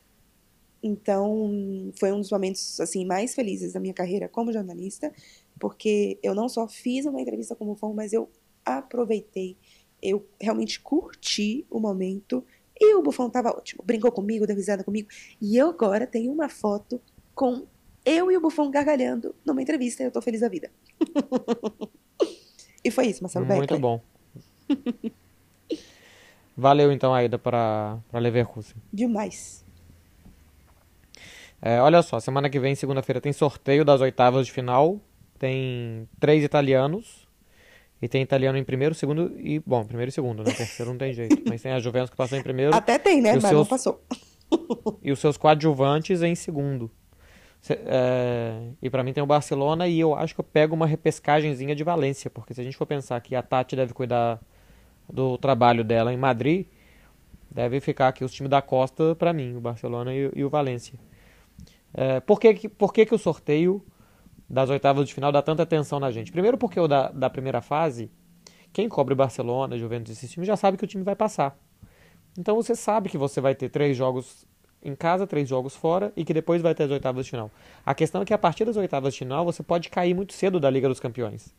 Então, 0.82 1.92
foi 1.98 2.10
um 2.10 2.20
dos 2.20 2.30
momentos 2.30 2.80
assim 2.80 3.04
mais 3.04 3.34
felizes 3.34 3.74
da 3.74 3.80
minha 3.80 3.94
carreira 3.94 4.28
como 4.28 4.52
jornalista. 4.52 5.12
porque 5.58 6.18
eu 6.22 6.34
não 6.34 6.48
só 6.48 6.66
fiz 6.66 7.04
uma 7.04 7.20
entrevista 7.20 7.54
com 7.54 7.64
o 7.64 7.68
Buffon, 7.68 7.92
mas 7.92 8.12
eu 8.12 8.30
aproveitei, 8.64 9.56
eu 10.02 10.26
realmente 10.40 10.80
curti 10.80 11.66
o 11.70 11.78
momento 11.78 12.44
e 12.80 12.94
o 12.94 13.02
Buffon 13.02 13.28
tava 13.28 13.50
ótimo, 13.50 13.82
brincou 13.84 14.10
comigo, 14.10 14.46
deu 14.46 14.56
risada 14.56 14.82
comigo, 14.82 15.08
e 15.40 15.56
eu 15.56 15.68
agora 15.68 16.06
tenho 16.06 16.32
uma 16.32 16.48
foto 16.48 17.00
com 17.34 17.66
eu 18.04 18.30
e 18.30 18.36
o 18.36 18.40
Buffon 18.40 18.70
gargalhando 18.70 19.34
numa 19.44 19.60
entrevista 19.60 20.02
e 20.02 20.06
eu 20.06 20.10
tô 20.10 20.22
feliz 20.22 20.40
da 20.40 20.48
vida. 20.48 20.70
e 22.82 22.90
foi 22.90 23.06
isso, 23.06 23.22
Marcelo 23.22 23.44
Muito 23.44 23.60
Beckler. 23.60 23.80
bom. 23.80 24.00
Valeu 26.56 26.90
então 26.92 27.14
a 27.14 27.24
ida 27.24 27.38
para 27.38 28.00
Leverkusen. 28.12 28.76
Demais. 28.92 29.64
É, 31.62 31.80
olha 31.80 32.02
só, 32.02 32.18
semana 32.18 32.48
que 32.48 32.58
vem, 32.58 32.74
segunda-feira, 32.74 33.20
tem 33.20 33.32
sorteio 33.32 33.84
das 33.84 34.00
oitavas 34.00 34.46
de 34.46 34.52
final. 34.52 34.98
Tem 35.38 36.08
três 36.18 36.42
italianos. 36.42 37.19
E 38.02 38.08
tem 38.08 38.22
italiano 38.22 38.56
em 38.56 38.64
primeiro, 38.64 38.94
segundo 38.94 39.32
e. 39.38 39.58
Bom, 39.60 39.84
primeiro 39.84 40.08
e 40.08 40.12
segundo, 40.12 40.42
né? 40.42 40.52
Terceiro 40.52 40.90
não 40.92 40.98
tem 40.98 41.12
jeito. 41.12 41.42
Mas 41.48 41.60
tem 41.62 41.72
a 41.72 41.78
Juventus 41.78 42.10
que 42.10 42.16
passou 42.16 42.38
em 42.38 42.42
primeiro. 42.42 42.74
Até 42.74 42.98
tem, 42.98 43.20
né? 43.20 43.34
Mas 43.34 43.42
não 43.44 43.50
seus- 43.50 43.68
passou. 43.68 44.02
e 45.02 45.12
os 45.12 45.18
seus 45.18 45.36
coadjuvantes 45.36 46.22
em 46.22 46.34
segundo. 46.34 46.90
Cê- 47.60 47.78
é, 47.84 48.70
e 48.80 48.88
pra 48.88 49.02
mim 49.04 49.12
tem 49.12 49.22
o 49.22 49.26
Barcelona 49.26 49.86
e 49.86 50.00
eu 50.00 50.14
acho 50.14 50.34
que 50.34 50.40
eu 50.40 50.44
pego 50.44 50.74
uma 50.74 50.86
repescagenzinha 50.86 51.74
de 51.74 51.84
Valência, 51.84 52.30
porque 52.30 52.54
se 52.54 52.60
a 52.60 52.64
gente 52.64 52.76
for 52.76 52.86
pensar 52.86 53.20
que 53.20 53.34
a 53.36 53.42
Tati 53.42 53.76
deve 53.76 53.92
cuidar 53.92 54.40
do 55.12 55.36
trabalho 55.36 55.84
dela 55.84 56.10
em 56.10 56.16
Madrid, 56.16 56.66
deve 57.50 57.78
ficar 57.80 58.08
aqui 58.08 58.24
os 58.24 58.32
times 58.32 58.48
da 58.48 58.62
Costa 58.62 59.14
pra 59.14 59.32
mim, 59.34 59.56
o 59.56 59.60
Barcelona 59.60 60.14
e, 60.14 60.30
e 60.34 60.42
o 60.42 60.48
Valência. 60.48 60.98
É, 61.92 62.18
por 62.20 62.40
que- 62.40 62.66
por 62.70 62.94
que, 62.94 63.04
que 63.04 63.14
o 63.14 63.18
sorteio 63.18 63.84
das 64.50 64.68
oitavas 64.68 65.06
de 65.06 65.14
final 65.14 65.30
dá 65.30 65.40
tanta 65.40 65.62
atenção 65.62 66.00
na 66.00 66.10
gente? 66.10 66.32
Primeiro 66.32 66.58
porque 66.58 66.80
o 66.80 66.88
da, 66.88 67.10
da 67.10 67.30
primeira 67.30 67.60
fase, 67.60 68.10
quem 68.72 68.88
cobre 68.88 69.14
Barcelona, 69.14 69.78
Juventus, 69.78 70.12
esses 70.12 70.30
times 70.30 70.48
já 70.48 70.56
sabe 70.56 70.76
que 70.76 70.84
o 70.84 70.88
time 70.88 71.04
vai 71.04 71.14
passar. 71.14 71.56
Então 72.36 72.56
você 72.56 72.74
sabe 72.74 73.08
que 73.08 73.16
você 73.16 73.40
vai 73.40 73.54
ter 73.54 73.68
três 73.68 73.96
jogos 73.96 74.44
em 74.82 74.94
casa, 74.96 75.26
três 75.26 75.48
jogos 75.48 75.76
fora 75.76 76.12
e 76.16 76.24
que 76.24 76.34
depois 76.34 76.60
vai 76.60 76.74
ter 76.74 76.84
as 76.84 76.90
oitavas 76.90 77.24
de 77.24 77.30
final. 77.30 77.50
A 77.86 77.94
questão 77.94 78.22
é 78.22 78.24
que 78.24 78.34
a 78.34 78.38
partir 78.38 78.64
das 78.64 78.76
oitavas 78.76 79.12
de 79.14 79.20
final 79.20 79.44
você 79.44 79.62
pode 79.62 79.88
cair 79.88 80.14
muito 80.14 80.32
cedo 80.32 80.58
da 80.58 80.68
Liga 80.68 80.88
dos 80.88 80.98
Campeões. 80.98 81.54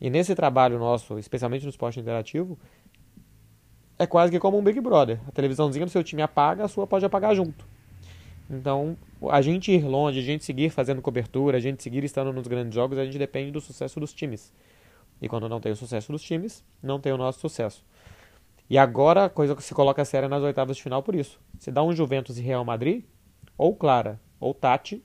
E 0.00 0.10
nesse 0.10 0.34
trabalho 0.34 0.78
nosso, 0.78 1.18
especialmente 1.18 1.62
no 1.62 1.70
esporte 1.70 2.00
interativo, 2.00 2.58
é 3.96 4.06
quase 4.06 4.32
que 4.32 4.40
como 4.40 4.58
um 4.58 4.62
Big 4.62 4.80
Brother. 4.80 5.20
A 5.28 5.30
televisãozinha 5.30 5.86
do 5.86 5.90
seu 5.90 6.02
time 6.02 6.20
apaga, 6.20 6.64
a 6.64 6.68
sua 6.68 6.86
pode 6.86 7.04
apagar 7.04 7.34
junto. 7.34 7.64
Então, 8.48 8.96
a 9.30 9.40
gente 9.40 9.72
ir 9.72 9.84
longe, 9.84 10.18
a 10.18 10.22
gente 10.22 10.44
seguir 10.44 10.70
fazendo 10.70 11.00
cobertura, 11.00 11.56
a 11.56 11.60
gente 11.60 11.82
seguir 11.82 12.04
estando 12.04 12.32
nos 12.32 12.46
grandes 12.46 12.74
jogos, 12.74 12.98
a 12.98 13.04
gente 13.04 13.18
depende 13.18 13.50
do 13.50 13.60
sucesso 13.60 13.98
dos 13.98 14.12
times. 14.12 14.52
E 15.20 15.28
quando 15.28 15.48
não 15.48 15.60
tem 15.60 15.72
o 15.72 15.76
sucesso 15.76 16.12
dos 16.12 16.22
times, 16.22 16.64
não 16.82 17.00
tem 17.00 17.12
o 17.12 17.16
nosso 17.16 17.40
sucesso. 17.40 17.84
E 18.68 18.76
agora 18.76 19.24
a 19.24 19.30
coisa 19.30 19.54
que 19.54 19.62
se 19.62 19.74
coloca 19.74 20.04
séria 20.04 20.28
nas 20.28 20.42
oitavas 20.42 20.76
de 20.76 20.82
final 20.82 21.02
por 21.02 21.14
isso. 21.14 21.40
Se 21.58 21.70
dá 21.70 21.82
um 21.82 21.92
Juventus 21.92 22.38
e 22.38 22.42
Real 22.42 22.64
Madrid, 22.64 23.04
ou 23.56 23.74
Clara 23.74 24.20
ou 24.40 24.52
Tati 24.52 25.02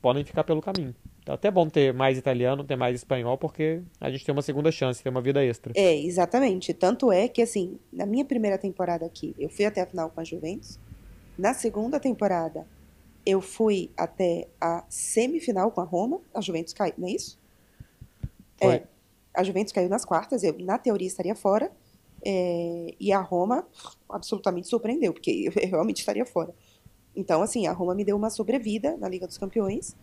podem 0.00 0.24
ficar 0.24 0.44
pelo 0.44 0.60
caminho. 0.60 0.94
Então 1.22 1.34
é 1.34 1.36
até 1.36 1.50
bom 1.50 1.68
ter 1.68 1.92
mais 1.92 2.16
italiano, 2.16 2.64
ter 2.64 2.76
mais 2.76 2.96
espanhol, 2.96 3.36
porque 3.36 3.82
a 4.00 4.10
gente 4.10 4.24
tem 4.24 4.32
uma 4.32 4.42
segunda 4.42 4.72
chance, 4.72 5.02
tem 5.02 5.10
uma 5.10 5.20
vida 5.20 5.44
extra. 5.44 5.72
É, 5.76 5.94
exatamente. 5.96 6.72
Tanto 6.72 7.12
é 7.12 7.28
que, 7.28 7.42
assim, 7.42 7.78
na 7.92 8.06
minha 8.06 8.24
primeira 8.24 8.56
temporada 8.56 9.04
aqui, 9.04 9.34
eu 9.38 9.48
fui 9.48 9.64
até 9.64 9.82
a 9.82 9.86
final 9.86 10.10
com 10.10 10.20
a 10.20 10.24
Juventus. 10.24 10.78
Na 11.38 11.52
segunda 11.52 12.00
temporada, 12.00 12.66
eu 13.30 13.40
fui 13.40 13.90
até 13.96 14.48
a 14.60 14.84
semifinal 14.88 15.70
com 15.70 15.80
a 15.80 15.84
Roma. 15.84 16.20
A 16.34 16.40
Juventus 16.40 16.72
caiu, 16.72 16.94
não 16.98 17.08
é 17.08 17.12
isso? 17.12 17.38
Foi. 18.56 18.74
É. 18.74 18.86
A 19.32 19.44
Juventus 19.44 19.72
caiu 19.72 19.88
nas 19.88 20.04
quartas, 20.04 20.42
eu, 20.42 20.58
na 20.58 20.78
teoria, 20.78 21.06
estaria 21.06 21.34
fora. 21.34 21.70
É, 22.22 22.94
e 23.00 23.12
a 23.12 23.20
Roma 23.20 23.66
absolutamente 24.08 24.68
surpreendeu, 24.68 25.12
porque 25.12 25.50
eu 25.62 25.68
realmente 25.68 25.98
estaria 25.98 26.26
fora. 26.26 26.54
Então, 27.14 27.42
assim, 27.42 27.66
a 27.66 27.72
Roma 27.72 27.94
me 27.94 28.04
deu 28.04 28.16
uma 28.16 28.30
sobrevida 28.30 28.96
na 28.96 29.08
Liga 29.08 29.26
dos 29.26 29.38
Campeões. 29.38 29.96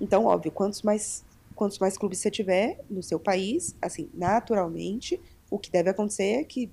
Então, 0.00 0.24
óbvio, 0.24 0.50
quantos 0.50 0.82
mais, 0.82 1.24
quantos 1.54 1.78
mais 1.78 1.98
clubes 1.98 2.18
você 2.18 2.30
tiver 2.30 2.80
no 2.88 3.02
seu 3.02 3.20
país, 3.20 3.76
assim, 3.80 4.10
naturalmente, 4.14 5.20
o 5.50 5.58
que 5.58 5.70
deve 5.70 5.90
acontecer 5.90 6.40
é 6.40 6.44
que 6.44 6.72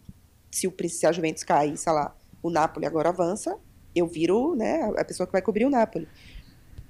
se, 0.49 0.67
o, 0.67 0.73
se 0.87 1.05
a 1.05 1.11
Juventus 1.11 1.43
cair, 1.43 1.77
sei 1.77 1.91
lá, 1.91 2.15
o 2.41 2.49
Napoli 2.49 2.85
agora 2.85 3.09
avança, 3.09 3.59
eu 3.97 4.07
viro, 4.07 4.55
né, 4.55 4.81
a 4.97 5.03
pessoa 5.05 5.25
que 5.27 5.33
vai 5.33 5.41
cobrir 5.41 5.65
o 5.65 5.69
Napoli. 5.69 6.07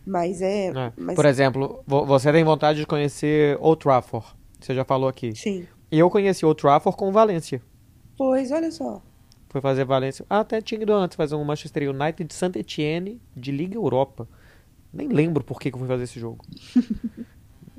Mas 0.05 0.41
é... 0.41 0.67
É. 0.67 0.93
mas, 0.97 1.15
Por 1.15 1.25
exemplo, 1.25 1.83
vo- 1.85 2.05
você 2.05 2.31
tem 2.31 2.43
vontade 2.43 2.79
de 2.79 2.85
conhecer 2.85 3.57
Old 3.59 3.81
Trafford, 3.81 4.25
você 4.59 4.73
já 4.73 4.85
falou 4.85 5.09
aqui. 5.09 5.35
Sim. 5.35 5.67
E 5.91 5.99
eu 5.99 6.09
conheci 6.09 6.45
Old 6.45 6.59
Trafford 6.61 6.97
com 6.97 7.09
o 7.09 7.11
Valência. 7.11 7.61
Pois, 8.17 8.51
olha 8.51 8.71
só. 8.71 9.01
Fui 9.49 9.61
fazer 9.61 9.85
Valência. 9.85 10.25
Ah, 10.29 10.39
até 10.39 10.61
tinha 10.61 10.81
ido 10.81 10.93
antes 10.93 11.15
fazer 11.15 11.35
um 11.35 11.43
Manchester 11.43 11.89
United 11.89 12.25
de 12.25 12.33
Saint 12.33 12.55
Etienne 12.55 13.21
de 13.35 13.51
Liga 13.51 13.75
Europa. 13.75 14.27
Nem 14.93 15.07
lembro 15.09 15.43
por 15.43 15.59
que, 15.59 15.69
que 15.69 15.75
eu 15.75 15.79
fui 15.79 15.87
fazer 15.87 16.03
esse 16.03 16.19
jogo. 16.19 16.43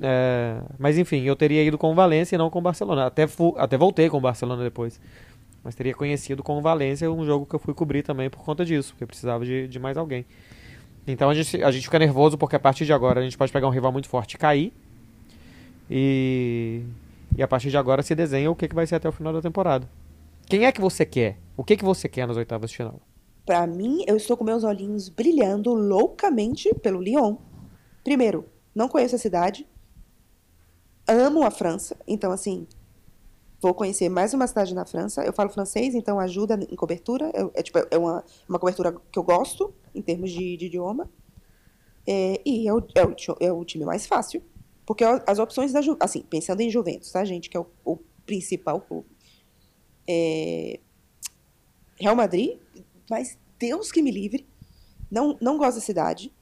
É, 0.01 0.61
mas 0.77 0.97
enfim, 0.97 1.23
eu 1.23 1.35
teria 1.35 1.61
ido 1.61 1.77
com 1.77 1.91
o 1.91 1.93
Valência 1.93 2.35
e 2.35 2.37
não 2.37 2.49
com 2.49 2.59
o 2.59 2.61
Barcelona. 2.61 3.05
Até, 3.07 3.27
até 3.57 3.77
voltei 3.77 4.09
com 4.09 4.15
o 4.17 4.21
Barcelona 4.21 4.63
depois. 4.63 4.97
Mas 5.63 5.75
teria 5.75 5.93
conhecido 5.93 6.41
com 6.41 6.57
o 6.57 6.61
Valência 6.61 7.11
um 7.11 7.25
jogo 7.25 7.45
que 7.45 7.53
eu 7.53 7.59
fui 7.59 7.73
cobrir 7.73 8.03
também 8.03 8.29
por 8.29 8.43
conta 8.43 8.63
disso, 8.63 8.93
porque 8.93 9.03
eu 9.03 9.07
precisava 9.07 9.45
de, 9.45 9.67
de 9.67 9.79
mais 9.79 9.97
alguém. 9.97 10.25
Então 11.05 11.29
a 11.29 11.33
gente, 11.33 11.63
a 11.63 11.71
gente 11.71 11.83
fica 11.83 11.99
nervoso 11.99 12.37
porque 12.37 12.55
a 12.55 12.59
partir 12.59 12.85
de 12.85 12.93
agora 12.93 13.19
a 13.19 13.23
gente 13.23 13.37
pode 13.37 13.51
pegar 13.51 13.67
um 13.67 13.71
rival 13.71 13.91
muito 13.91 14.07
forte 14.07 14.33
e 14.33 14.37
cair. 14.37 14.73
E, 15.89 16.83
e 17.35 17.41
a 17.41 17.47
partir 17.47 17.69
de 17.69 17.77
agora 17.77 18.01
se 18.03 18.13
desenha 18.13 18.49
o 18.49 18.55
que, 18.55 18.67
que 18.67 18.75
vai 18.75 18.85
ser 18.85 18.95
até 18.95 19.09
o 19.09 19.11
final 19.11 19.33
da 19.33 19.41
temporada. 19.41 19.89
Quem 20.45 20.65
é 20.65 20.71
que 20.71 20.81
você 20.81 21.05
quer? 21.05 21.37
O 21.57 21.63
que, 21.63 21.75
que 21.75 21.83
você 21.83 22.07
quer 22.07 22.27
nas 22.27 22.37
oitavas 22.37 22.69
de 22.69 22.77
final? 22.77 22.99
Pra 23.45 23.65
mim, 23.65 24.03
eu 24.07 24.15
estou 24.15 24.37
com 24.37 24.43
meus 24.43 24.63
olhinhos 24.63 25.09
brilhando 25.09 25.73
loucamente 25.73 26.73
pelo 26.75 27.01
Lyon. 27.01 27.37
Primeiro, 28.03 28.45
não 28.73 28.87
conheço 28.87 29.15
a 29.15 29.19
cidade. 29.19 29.67
Amo 31.07 31.43
a 31.43 31.49
França. 31.49 31.97
Então, 32.07 32.31
assim, 32.31 32.67
vou 33.61 33.73
conhecer 33.73 34.09
mais 34.09 34.33
uma 34.33 34.47
cidade 34.47 34.73
na 34.73 34.85
França. 34.85 35.23
Eu 35.23 35.33
falo 35.33 35.49
francês, 35.49 35.93
então 35.95 36.19
ajuda 36.19 36.59
em 36.69 36.75
cobertura. 36.75 37.31
Eu- 37.33 37.51
é, 37.53 37.61
tipo, 37.61 37.77
é 37.91 37.97
uma, 37.97 38.23
uma 38.47 38.59
cobertura 38.59 38.95
que 39.11 39.19
eu 39.19 39.23
gosto, 39.23 39.73
em 39.93 40.01
termos 40.01 40.31
de, 40.31 40.57
de 40.57 40.65
idioma. 40.67 41.09
É, 42.07 42.41
e 42.45 42.67
é 42.67 42.73
o, 42.73 42.79
é, 42.95 43.05
o, 43.05 43.15
é 43.39 43.51
o 43.53 43.65
time 43.65 43.85
mais 43.85 44.05
fácil. 44.07 44.41
Porque 44.85 45.03
as 45.03 45.37
opções 45.37 45.71
da 45.71 45.81
Ju, 45.81 45.95
assim, 45.99 46.21
pensando 46.23 46.61
em 46.61 46.69
Juventus, 46.69 47.11
tá, 47.11 47.23
gente? 47.23 47.49
Que 47.49 47.57
é 47.57 47.59
o, 47.59 47.67
o 47.85 47.97
principal 48.25 48.81
clube. 48.81 49.07
É, 50.07 50.79
Real 51.99 52.15
Madrid, 52.15 52.57
mas 53.09 53.37
Deus 53.59 53.91
que 53.91 54.01
me 54.01 54.09
livre. 54.09 54.47
Não, 55.11 55.37
não 55.41 55.57
gosto 55.57 55.75
da 55.75 55.81
cidade. 55.81 56.33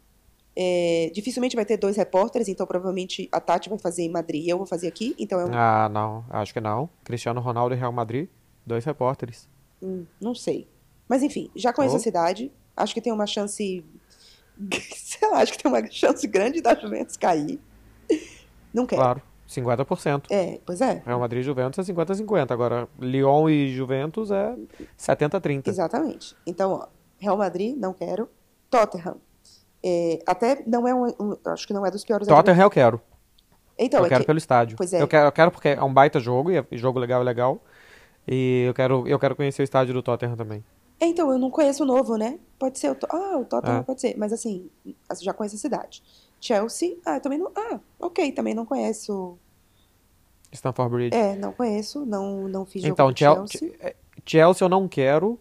É, 0.59 1.11
dificilmente 1.13 1.55
vai 1.55 1.63
ter 1.65 1.77
dois 1.77 1.95
repórteres, 1.97 2.47
então 2.47 2.65
provavelmente 2.65 3.29
a 3.31 3.39
Tati 3.39 3.69
vai 3.69 3.77
fazer 3.77 4.01
em 4.03 4.09
Madrid 4.09 4.43
e 4.43 4.49
eu 4.49 4.57
vou 4.57 4.65
fazer 4.65 4.87
aqui. 4.87 5.13
Então 5.19 5.39
eu 5.39 5.47
Ah, 5.53 5.87
não, 5.87 6.25
acho 6.31 6.51
que 6.51 6.59
não. 6.59 6.89
Cristiano 7.03 7.39
Ronaldo 7.39 7.75
e 7.75 7.77
Real 7.77 7.91
Madrid, 7.91 8.27
dois 8.65 8.83
repórteres. 8.83 9.47
hum, 9.81 10.05
não 10.19 10.33
sei. 10.33 10.67
Mas 11.07 11.21
enfim, 11.21 11.51
já 11.55 11.71
conheço 11.71 11.93
Oh. 11.95 11.97
a 11.99 12.01
cidade. 12.01 12.51
Acho 12.75 12.93
que 12.95 13.01
tem 13.01 13.13
uma 13.13 13.27
chance. 13.27 13.85
Sei 14.95 15.29
lá, 15.29 15.37
acho 15.41 15.51
que 15.53 15.61
tem 15.61 15.71
uma 15.71 15.85
chance 15.91 16.25
grande 16.27 16.59
da 16.61 16.73
Juventus 16.73 17.15
cair. 17.17 17.59
Não 18.73 18.85
quero. 18.87 19.01
Claro, 19.01 19.21
50%. 19.47 20.23
É, 20.31 20.59
pois 20.65 20.81
é. 20.81 21.01
Real 21.05 21.19
Madrid 21.19 21.41
e 21.41 21.43
Juventus 21.45 21.87
é 21.87 21.93
50-50. 21.93 22.51
Agora, 22.51 22.87
Lyon 22.99 23.47
e 23.49 23.69
Juventus 23.75 24.31
é 24.31 24.55
70-30. 24.97 25.67
Exatamente. 25.69 26.35
Então, 26.45 26.71
ó, 26.73 26.87
Real 27.19 27.37
Madrid, 27.37 27.75
não 27.77 27.93
quero. 27.93 28.27
Tottenham. 28.69 29.17
É, 29.83 30.19
até 30.25 30.63
não 30.65 30.87
é 30.87 30.93
um, 30.93 31.05
um- 31.19 31.37
Acho 31.45 31.67
que 31.67 31.73
não 31.73 31.85
é 31.85 31.91
dos 31.91 32.03
piores 32.03 32.27
Tottenham 32.27 32.61
eu 32.61 32.69
quero. 32.69 33.01
Então, 33.79 33.99
eu 33.99 34.05
é 34.07 34.09
quero 34.09 34.21
que- 34.21 34.27
pelo 34.27 34.37
estádio. 34.39 34.75
pois 34.77 34.91
é. 34.91 35.01
Eu 35.01 35.07
quero, 35.07 35.27
eu 35.27 35.31
quero 35.31 35.51
porque 35.51 35.69
é 35.69 35.83
um 35.83 35.93
baita 35.93 36.19
jogo, 36.19 36.49
e 36.51 36.57
é- 36.57 36.65
jogo 36.71 36.97
legal 36.99 37.21
é 37.21 37.23
legal. 37.23 37.59
E 38.27 38.65
eu 38.67 38.73
quero, 38.73 39.07
eu 39.07 39.19
quero 39.19 39.35
conhecer 39.35 39.61
o 39.61 39.63
estádio 39.63 39.93
do 39.93 40.01
Tottenham 40.01 40.35
também. 40.35 40.63
É, 40.99 41.05
Então, 41.05 41.31
eu 41.31 41.37
não 41.37 41.51
conheço 41.51 41.83
o 41.83 41.85
novo, 41.85 42.17
né? 42.17 42.39
Pode 42.57 42.79
ser 42.79 42.89
o. 42.91 42.97
Ah, 43.09 43.37
o 43.37 43.45
Tottenham 43.45 43.79
É. 43.79 43.83
pode 43.83 44.01
ser. 44.01 44.15
Mas 44.17 44.33
assim, 44.33 44.67
já 45.21 45.31
conheço 45.31 45.55
a 45.55 45.59
cidade. 45.59 46.01
Chelsea, 46.41 46.97
ah, 47.05 47.19
também 47.19 47.37
não. 47.37 47.51
Ah, 47.55 47.79
ok, 47.99 48.31
também 48.31 48.53
não 48.55 48.65
conheço. 48.65 49.37
Stamford 50.51 50.91
Bridge. 50.93 51.15
É, 51.15 51.35
não 51.35 51.51
conheço, 51.51 52.05
não, 52.05 52.47
não 52.47 52.65
fiz 52.65 52.81
jogo 52.81 52.93
Então, 52.93 53.15
Chelsea. 53.15 53.69
Che- 53.79 53.95
Chelsea 54.25 54.65
eu 54.65 54.69
não 54.69 54.87
quero. 54.87 55.39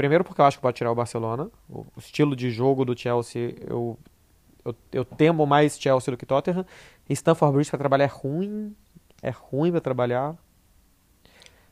Primeiro 0.00 0.24
porque 0.24 0.40
eu 0.40 0.46
acho 0.46 0.56
que 0.56 0.62
pode 0.62 0.78
tirar 0.78 0.90
o 0.90 0.94
Barcelona. 0.94 1.50
O 1.68 1.84
estilo 1.98 2.34
de 2.34 2.50
jogo 2.50 2.86
do 2.86 2.98
Chelsea, 2.98 3.54
eu, 3.68 3.98
eu, 4.64 4.74
eu 4.92 5.04
temo 5.04 5.44
mais 5.44 5.78
Chelsea 5.78 6.10
do 6.10 6.16
que 6.16 6.24
Tottenham. 6.24 6.64
Stamford 7.10 7.52
Bridge 7.52 7.68
para 7.68 7.80
trabalhar 7.80 8.04
é 8.04 8.06
ruim. 8.06 8.74
É 9.22 9.28
ruim 9.28 9.70
para 9.70 9.82
trabalhar. 9.82 10.34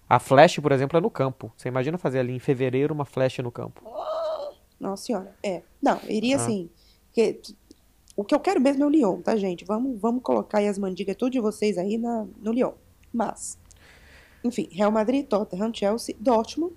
A 0.06 0.18
Flash, 0.18 0.58
por 0.58 0.72
exemplo, 0.72 0.98
é 0.98 1.00
no 1.00 1.08
campo. 1.10 1.50
Você 1.56 1.68
imagina 1.68 1.96
fazer 1.96 2.18
ali 2.18 2.34
em 2.34 2.38
fevereiro 2.38 2.92
uma 2.92 3.06
Flash 3.06 3.38
no 3.38 3.50
campo. 3.50 3.82
Nossa 4.78 5.06
senhora. 5.06 5.34
É. 5.42 5.62
Não, 5.80 5.98
iria 6.06 6.36
Ah. 6.36 6.40
assim. 6.40 6.68
Porque 7.06 7.40
O 8.14 8.24
que 8.24 8.34
eu 8.34 8.40
quero 8.40 8.60
mesmo 8.60 8.82
é 8.84 8.86
o 8.86 8.90
Lyon, 8.90 9.22
tá, 9.22 9.36
gente? 9.36 9.64
Vamos, 9.64 9.98
vamos 9.98 10.22
colocar 10.22 10.58
aí 10.58 10.68
as 10.68 10.76
mandigas 10.76 11.16
tudo 11.16 11.30
de 11.30 11.40
vocês 11.40 11.78
aí 11.78 11.96
na, 11.96 12.26
no 12.42 12.52
Lyon. 12.52 12.72
Mas, 13.10 13.58
enfim, 14.44 14.68
Real 14.70 14.92
Madrid, 14.92 15.26
Tottenham, 15.26 15.72
Chelsea, 15.72 16.14
Dortmund. 16.20 16.74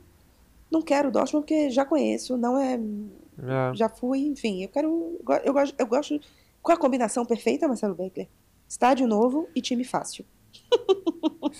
Não 0.72 0.82
quero 0.82 1.10
o 1.10 1.12
Dortmund 1.12 1.44
porque 1.46 1.70
já 1.70 1.84
conheço, 1.86 2.38
não 2.38 2.58
é. 2.58 2.76
É. 2.76 3.76
Já 3.76 3.90
fui, 3.90 4.20
enfim. 4.28 4.64
Eu 4.64 4.70
quero. 4.70 5.20
Eu 5.44 5.54
gosto. 5.54 5.76
Eu 5.78 5.86
gosto 5.88 6.20
qual 6.62 6.78
a 6.78 6.80
combinação 6.80 7.26
perfeita, 7.26 7.68
Marcelo 7.68 7.96
Beckler? 7.96 8.28
Estádio 8.68 9.06
novo 9.08 9.48
e 9.56 9.62
time 9.62 9.84
fácil. 9.84 10.24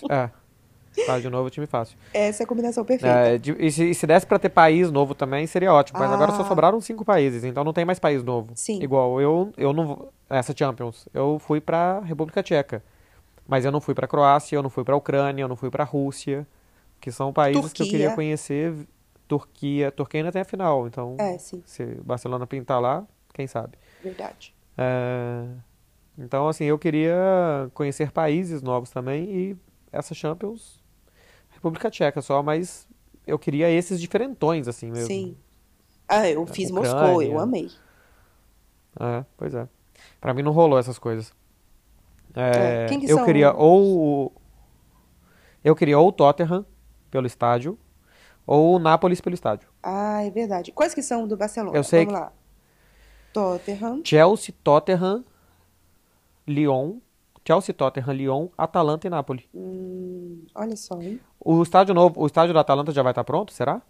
É. 0.10 0.30
Tá, 1.06 1.18
de 1.20 1.30
novo, 1.30 1.50
time 1.50 1.66
fácil. 1.66 1.98
Essa 2.14 2.44
é 2.44 2.46
a 2.46 2.48
combinação 2.48 2.84
perfeita. 2.84 3.16
É, 3.16 3.38
de- 3.38 3.56
e, 3.58 3.72
se, 3.72 3.90
e 3.92 3.96
se 3.96 4.06
desse 4.06 4.26
pra 4.28 4.38
ter 4.38 4.50
país 4.50 4.92
novo 4.92 5.16
também, 5.16 5.48
seria 5.48 5.74
ótimo. 5.74 5.98
Mas 6.00 6.12
agora 6.12 6.34
só 6.34 6.42
Ah. 6.42 6.48
sobraram 6.48 6.80
cinco 6.82 7.06
países, 7.06 7.44
então 7.46 7.64
não 7.64 7.72
tem 7.74 7.86
mais 7.86 7.98
país 7.98 8.22
novo. 8.24 8.52
Sim. 8.56 8.82
Igual, 8.84 9.20
eu, 9.22 9.52
eu 9.58 9.72
não. 9.74 10.10
Essa 10.30 10.54
Champions, 10.56 11.08
eu 11.14 11.40
fui 11.40 11.62
pra 11.62 12.00
República 12.02 12.44
Tcheca. 12.44 12.84
Mas 13.48 13.64
eu 13.66 13.72
não 13.72 13.80
fui 13.82 13.94
pra 13.96 14.08
Croácia, 14.08 14.56
eu 14.58 14.62
não 14.64 14.70
fui 14.70 14.84
pra 14.84 14.96
Ucrânia, 14.96 15.44
eu 15.44 15.48
não 15.48 15.56
fui 15.56 15.70
pra 15.72 15.84
Rússia. 15.86 16.46
Que 17.00 17.12
são 17.12 17.34
países 17.34 17.74
que 17.74 17.82
eu 17.82 17.86
queria 17.88 18.08
Turquia. 18.10 18.16
conhecer. 18.16 18.74
Turquia. 19.32 19.90
Turquia 19.92 20.20
ainda 20.20 20.32
tem 20.32 20.42
a 20.42 20.46
final, 20.46 20.88
então. 20.88 21.16
É, 21.18 21.38
sim, 21.38 21.64
Se 21.66 21.86
Barcelona 22.04 22.46
pintar 22.46 22.82
lá, 22.82 23.08
quem 23.34 23.48
sabe. 23.48 23.78
verdade. 24.04 24.54
É, 24.78 25.46
Então, 26.18 26.50
assim, 26.50 26.66
eu 26.66 26.78
queria 26.78 27.70
conhecer 27.74 28.12
países 28.12 28.62
novos 28.62 28.90
também 28.90 29.24
e 29.34 29.58
essa 29.90 30.14
Champions, 30.14 30.84
República 31.50 31.90
Tcheca 31.90 32.22
só, 32.22 32.44
mas 32.44 32.86
eu 33.26 33.40
queria 33.40 33.70
esses 33.70 34.02
diferentões, 34.02 34.68
assim 34.68 34.92
mesmo. 34.92 35.08
Sim. 35.08 35.38
Ah, 36.10 36.28
eu 36.30 36.46
fiz 36.46 36.70
Ucrânia. 36.70 36.92
Moscou, 36.94 37.22
eu 37.22 37.40
amei. 37.40 37.72
É, 39.00 39.24
pois 39.38 39.54
é. 39.54 39.66
Pra 40.20 40.34
mim 40.34 40.42
não 40.42 40.52
rolou 40.52 40.78
essas 40.78 41.00
coisas. 41.00 41.34
É, 42.36 42.84
É, 42.84 42.86
quem 42.90 43.00
que 43.00 43.10
eu 43.10 43.16
são 43.18 43.26
queria 43.26 43.54
ou 43.54 44.34
eu 45.64 45.74
queria 45.74 45.98
ou 45.98 46.10
o 46.10 46.12
Tottenham 46.12 46.66
pelo 47.10 47.26
estádio 47.28 47.78
ou 48.54 48.76
o 48.76 48.80
Nápoles 48.80 49.22
pelo 49.22 49.34
estádio. 49.34 49.70
Ah, 49.82 50.24
é 50.24 50.30
verdade. 50.30 50.72
Quais 50.74 50.94
que 50.94 51.02
são 51.02 51.26
do 51.28 51.38
Barcelona? 51.38 51.78
Eu 51.78 51.84
sei 51.84 52.06
Vamos 52.06 52.20
lá. 52.20 52.34
Tottenham. 53.34 54.02
Chelsea, 54.04 54.54
Tottenham, 54.64 55.24
Lyon, 56.46 56.98
Chelsea, 57.48 57.74
Tottenham, 57.74 58.12
Lyon, 58.14 58.48
Atalanta 58.58 59.08
e 59.08 59.10
Nápoles. 59.10 59.46
Hum, 59.56 60.44
olha 60.54 60.76
só, 60.76 61.02
hein? 61.02 61.20
O 61.40 61.64
estádio 61.64 61.94
novo, 61.96 62.20
o 62.22 62.26
estádio 62.26 62.54
da 62.54 62.60
Atalanta 62.60 62.92
já 62.92 63.02
vai 63.02 63.12
estar 63.14 63.24
pronto, 63.24 63.54
será? 63.54 63.82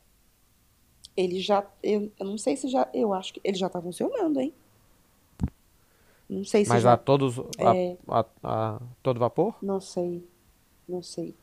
Ele 1.17 1.39
já. 1.39 1.65
Eu, 1.81 2.11
eu 2.19 2.25
não 2.25 2.37
sei 2.37 2.55
se 2.55 2.67
já. 2.67 2.87
Eu 2.93 3.13
acho 3.13 3.33
que 3.33 3.41
ele 3.43 3.57
já 3.57 3.67
tá 3.67 3.81
funcionando, 3.81 4.39
hein? 4.39 4.53
Não 6.29 6.45
sei 6.45 6.63
se 6.63 6.69
Mas 6.69 6.83
já. 6.83 6.93
a 6.93 6.97
todos 6.97 7.39
a, 7.59 7.75
É. 7.75 7.97
a- 8.07 8.25
a 8.43 8.81
todo 9.03 9.19
vapor? 9.19 9.55
Não 9.61 9.81
sei. 9.81 10.25
Não 10.87 11.01
sei. 11.01 11.35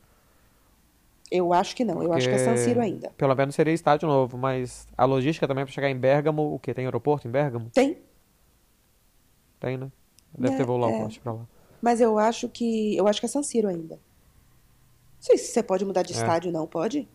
Eu 1.31 1.53
acho 1.53 1.75
que 1.75 1.85
não. 1.85 2.01
Eu 2.01 2.11
acho 2.13 2.27
que 2.27 2.33
é 2.33 2.37
San 2.39 2.45
Porque 2.53 2.63
Siro 2.63 2.81
ainda. 2.81 3.11
Pelo 3.11 3.35
menos 3.35 3.53
seria 3.53 3.73
estádio 3.73 4.07
novo, 4.07 4.37
mas 4.37 4.87
a 4.97 5.05
logística 5.05 5.47
também 5.47 5.63
para 5.63 5.71
chegar 5.71 5.89
em 5.89 5.97
Bergamo, 5.97 6.53
o 6.55 6.59
quê? 6.59 6.73
Tem 6.73 6.85
aeroporto 6.85 7.27
em 7.27 7.31
Bergamo? 7.31 7.69
Tem. 7.71 7.97
Tem, 9.59 9.77
né? 9.77 9.91
Deve 10.37 10.55
É, 10.55 10.57
ter 10.57 10.65
voo 10.65 10.77
low 10.77 10.89
é. 10.89 11.07
pra 11.21 11.33
lá. 11.33 11.47
Mas 11.81 12.01
eu 12.01 12.17
acho 12.17 12.49
que. 12.49 12.95
Eu 12.97 13.07
acho 13.07 13.19
que 13.19 13.25
é 13.25 13.29
San 13.29 13.43
Siro 13.43 13.67
ainda. 13.67 13.95
Não 13.95 15.21
sei 15.21 15.37
se 15.37 15.51
você 15.51 15.61
pode 15.61 15.85
mudar 15.85 16.01
de 16.01 16.13
É. 16.13 16.15
estádio, 16.15 16.51
não. 16.51 16.65
Pode? 16.65 17.07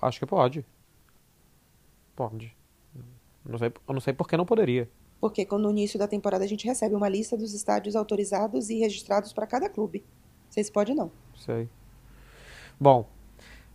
Acho 0.00 0.18
que 0.18 0.26
pode. 0.26 0.64
Pode. 2.16 2.56
Não 3.44 3.58
sei, 3.58 3.68
eu 3.88 3.94
não 3.94 4.00
sei 4.00 4.12
por 4.12 4.28
que 4.28 4.36
não 4.36 4.46
poderia. 4.46 4.88
Porque 5.20 5.44
quando 5.44 5.64
no 5.64 5.70
início 5.70 5.98
da 5.98 6.08
temporada 6.08 6.44
a 6.44 6.46
gente 6.48 6.66
recebe 6.66 6.94
uma 6.94 7.08
lista 7.08 7.36
dos 7.36 7.52
estádios 7.54 7.94
autorizados 7.94 8.70
e 8.70 8.78
registrados 8.78 9.32
para 9.32 9.46
cada 9.46 9.68
clube. 9.68 10.00
Não 10.46 10.52
sei 10.52 10.64
se 10.64 10.72
pode, 10.72 10.94
não. 10.94 11.10
Sei. 11.36 11.68
Bom, 12.82 13.06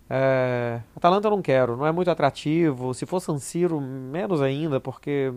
é, 0.09 0.81
Atalanta 0.93 1.27
eu 1.27 1.31
não 1.31 1.41
quero, 1.41 1.77
não 1.77 1.85
é 1.85 1.93
muito 1.93 2.11
atrativo. 2.11 2.93
Se 2.93 3.05
for 3.05 3.21
San 3.21 3.37
Siro, 3.39 3.79
menos 3.79 4.41
ainda, 4.41 4.81
porque 4.81 5.31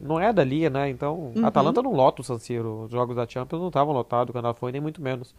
não 0.00 0.18
é 0.18 0.32
dali, 0.32 0.68
né? 0.68 0.88
Então, 0.90 1.32
Uhum. 1.36 1.46
Atalanta 1.46 1.80
não 1.80 1.92
lota 1.92 2.20
o 2.20 2.24
San 2.24 2.38
Siro. 2.40 2.82
Os 2.86 2.90
jogos 2.90 3.14
da 3.14 3.24
Champions 3.28 3.60
não 3.60 3.68
estavam 3.68 3.94
lotados 3.94 4.32
quando 4.32 4.44
ela 4.46 4.54
foi, 4.54 4.72
nem 4.72 4.80
muito 4.80 5.00
menos. 5.00 5.32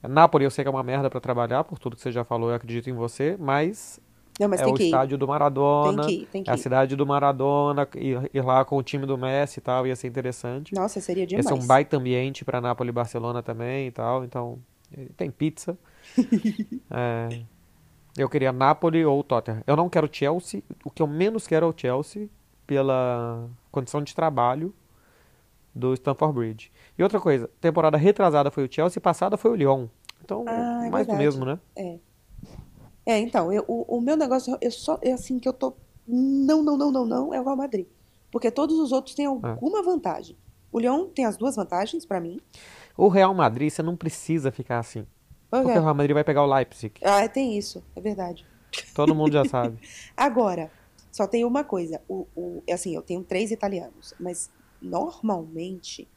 Napoli 0.00 0.44
eu 0.44 0.50
sei 0.50 0.62
que 0.64 0.68
é 0.68 0.70
uma 0.70 0.82
merda 0.84 1.10
pra 1.10 1.18
trabalhar, 1.20 1.64
por 1.64 1.76
tudo 1.78 1.96
que 1.96 2.02
você 2.02 2.12
já 2.12 2.22
falou, 2.22 2.50
eu 2.50 2.54
acredito 2.54 2.88
em 2.88 2.92
você, 2.92 3.36
mas 3.38 4.00
Não, 4.38 4.48
mas 4.48 4.60
é 4.60 4.66
o 4.66 4.74
que 4.74 4.84
ir. 4.84 4.86
estádio 4.86 5.18
do 5.18 5.26
Maradona, 5.26 6.06
Tem 6.06 6.16
que 6.18 6.22
ir, 6.22 6.26
tem 6.26 6.42
que 6.44 6.50
é 6.50 6.52
a 6.54 6.56
cidade 6.56 6.94
do 6.94 7.04
Maradona, 7.06 7.88
ir, 7.96 8.30
ir 8.32 8.44
lá 8.44 8.64
com 8.64 8.76
o 8.76 8.82
time 8.82 9.06
do 9.06 9.18
Messi 9.18 9.58
e 9.58 9.62
tal, 9.62 9.86
ia 9.88 9.94
ser 9.96 10.06
interessante. 10.06 10.72
Nossa, 10.72 11.00
seria 11.00 11.22
Ia 11.22 11.28
demais. 11.28 11.46
ser 11.46 11.54
um 11.54 11.66
baita 11.66 11.96
ambiente 11.96 12.44
pra 12.44 12.60
Napoli 12.60 12.90
e 12.90 12.92
Barcelona 12.92 13.42
também 13.42 13.88
e 13.88 13.90
tal, 13.92 14.24
então 14.24 14.58
eh, 14.96 15.06
tem 15.16 15.30
pizza. 15.30 15.76
É, 16.90 17.28
eu 18.16 18.28
queria 18.28 18.52
Napoli 18.52 19.04
ou 19.04 19.22
Tottenham. 19.22 19.62
Eu 19.66 19.76
não 19.76 19.88
quero 19.88 20.08
Chelsea, 20.12 20.62
o 20.84 20.90
que 20.90 21.02
eu 21.02 21.06
menos 21.06 21.46
quero 21.46 21.66
é 21.66 21.68
o 21.68 21.74
Chelsea 21.76 22.28
pela 22.66 23.48
condição 23.70 24.02
de 24.02 24.14
trabalho 24.14 24.74
do 25.74 25.94
Stamford 25.94 26.34
Bridge. 26.34 26.72
E 26.98 27.02
outra 27.02 27.18
coisa, 27.20 27.48
temporada 27.60 27.96
retrasada 27.96 28.50
foi 28.50 28.66
o 28.66 28.72
Chelsea, 28.72 29.00
passada 29.00 29.36
foi 29.36 29.50
o 29.50 29.54
Lyon. 29.54 29.86
Então, 30.24 30.44
Ah, 30.46 30.86
é 30.86 30.90
mais 30.90 31.06
do 31.06 31.14
mesmo, 31.14 31.44
né? 31.44 31.58
É, 33.04 33.18
então, 33.18 33.52
eu- 33.52 33.64
o, 33.66 33.96
o 33.96 34.00
meu 34.00 34.16
negócio 34.16 34.56
eu 34.60 34.70
só 34.70 34.98
é 35.02 35.12
assim 35.12 35.38
que 35.38 35.48
eu 35.48 35.52
tô. 35.52 35.74
Não, 36.06 36.62
não, 36.62 36.76
não, 36.76 36.92
não, 36.92 37.06
não, 37.06 37.34
é 37.34 37.40
o 37.40 37.44
Real 37.44 37.56
Madrid. 37.56 37.86
Porque 38.30 38.50
todos 38.50 38.78
os 38.78 38.92
outros 38.92 39.14
têm 39.14 39.26
alguma 39.26 39.82
vantagem. 39.82 40.36
O 40.70 40.78
Lyon 40.78 41.06
tem 41.08 41.24
as 41.26 41.36
duas 41.36 41.56
vantagens 41.56 42.06
pra 42.06 42.20
mim. 42.20 42.40
O 42.96 43.08
Real 43.08 43.34
Madrid, 43.34 43.70
você 43.70 43.82
não 43.82 43.96
precisa 43.96 44.50
ficar 44.52 44.78
assim. 44.78 45.06
Por 45.52 45.64
Porque 45.64 45.78
o 45.78 45.82
Real 45.82 45.94
Madrid 45.94 46.14
vai 46.14 46.24
pegar 46.24 46.42
o 46.42 46.46
Leipzig. 46.46 46.94
Ah, 47.04 47.28
tem 47.28 47.58
isso, 47.58 47.84
é 47.94 48.00
verdade. 48.00 48.46
Todo 48.94 49.14
mundo 49.14 49.34
já 49.34 49.44
sabe. 49.44 49.78
Agora, 50.16 50.72
só 51.10 51.26
tem 51.26 51.44
uma 51.44 51.62
coisa. 51.62 52.00
O, 52.08 52.26
o, 52.34 52.62
assim, 52.72 52.94
eu 52.94 53.02
tenho 53.02 53.22
três 53.22 53.50
italianos, 53.50 54.14
mas 54.18 54.50
normalmente 54.80 56.08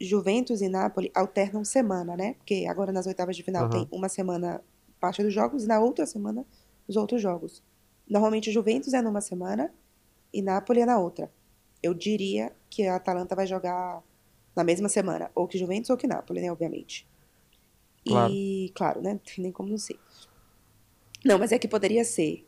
Juventus 0.00 0.62
e 0.62 0.70
Napoli 0.70 1.12
alternam 1.14 1.62
semana, 1.66 2.16
né? 2.16 2.32
Porque 2.32 2.66
agora 2.66 2.90
nas 2.90 3.06
oitavas 3.06 3.36
de 3.36 3.42
final 3.42 3.64
Aham. 3.64 3.72
tem 3.72 3.88
uma 3.92 4.08
semana 4.08 4.64
parte 4.98 5.22
dos 5.22 5.34
jogos 5.34 5.64
e 5.64 5.66
na 5.66 5.78
outra 5.78 6.06
semana 6.06 6.46
os 6.88 6.96
outros 6.96 7.20
jogos. 7.20 7.62
Normalmente 8.08 8.50
Juventus 8.50 8.94
é 8.94 9.02
numa 9.02 9.20
semana 9.20 9.70
e 10.32 10.40
Napoli 10.40 10.80
é 10.80 10.86
na 10.86 10.98
outra. 10.98 11.30
Eu 11.82 11.92
diria 11.92 12.56
que 12.70 12.86
a 12.86 12.96
Atalanta 12.96 13.36
vai 13.36 13.46
jogar 13.46 14.02
na 14.56 14.64
mesma 14.64 14.88
semana, 14.88 15.30
ou 15.34 15.46
que 15.46 15.58
Juventus 15.58 15.90
ou 15.90 15.96
que 15.98 16.06
Napoli, 16.06 16.40
né? 16.40 16.50
Obviamente. 16.50 17.06
Claro. 18.10 18.32
E, 18.32 18.72
claro, 18.74 19.00
né? 19.02 19.18
Nem 19.38 19.52
como 19.52 19.68
não 19.68 19.78
ser. 19.78 19.98
Não, 21.24 21.38
mas 21.38 21.52
é 21.52 21.58
que 21.58 21.68
poderia 21.68 22.04
ser, 22.04 22.46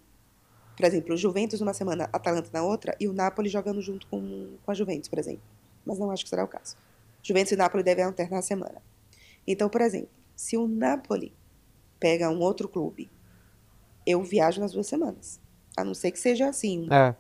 por 0.77 0.85
exemplo, 0.87 1.15
o 1.15 1.17
Juventus 1.17 1.61
numa 1.61 1.75
semana, 1.75 2.09
Atalanta 2.13 2.51
na 2.53 2.63
outra, 2.63 2.97
e 2.99 3.07
o 3.07 3.13
Napoli 3.13 3.49
jogando 3.49 3.81
junto 3.83 4.07
com, 4.07 4.57
com 4.65 4.71
a 4.71 4.75
Juventus, 4.75 5.09
por 5.09 5.19
exemplo. 5.19 5.43
Mas 5.85 5.99
não 5.99 6.11
acho 6.11 6.25
que 6.25 6.31
será 6.31 6.45
o 6.45 6.49
caso. 6.49 6.77
Juventus 7.23 7.53
e 7.53 7.57
Napoli 7.57 7.83
devem 7.83 8.05
alternar 8.05 8.39
a 8.39 8.43
semana. 8.43 8.81
Então, 9.47 9.69
por 9.69 9.81
exemplo, 9.81 10.09
se 10.35 10.57
o 10.57 10.67
Napoli 10.67 11.35
pega 12.01 12.31
um 12.31 12.41
outro 12.41 12.69
clube, 12.69 13.11
eu 14.07 14.23
viajo 14.23 14.61
nas 14.61 14.73
duas 14.73 14.87
semanas. 14.87 15.41
A 15.77 15.85
não 15.85 15.95
ser 15.95 16.11
que 16.11 16.19
seja 16.19 16.49
assim. 16.49 16.89
É. 16.91 17.15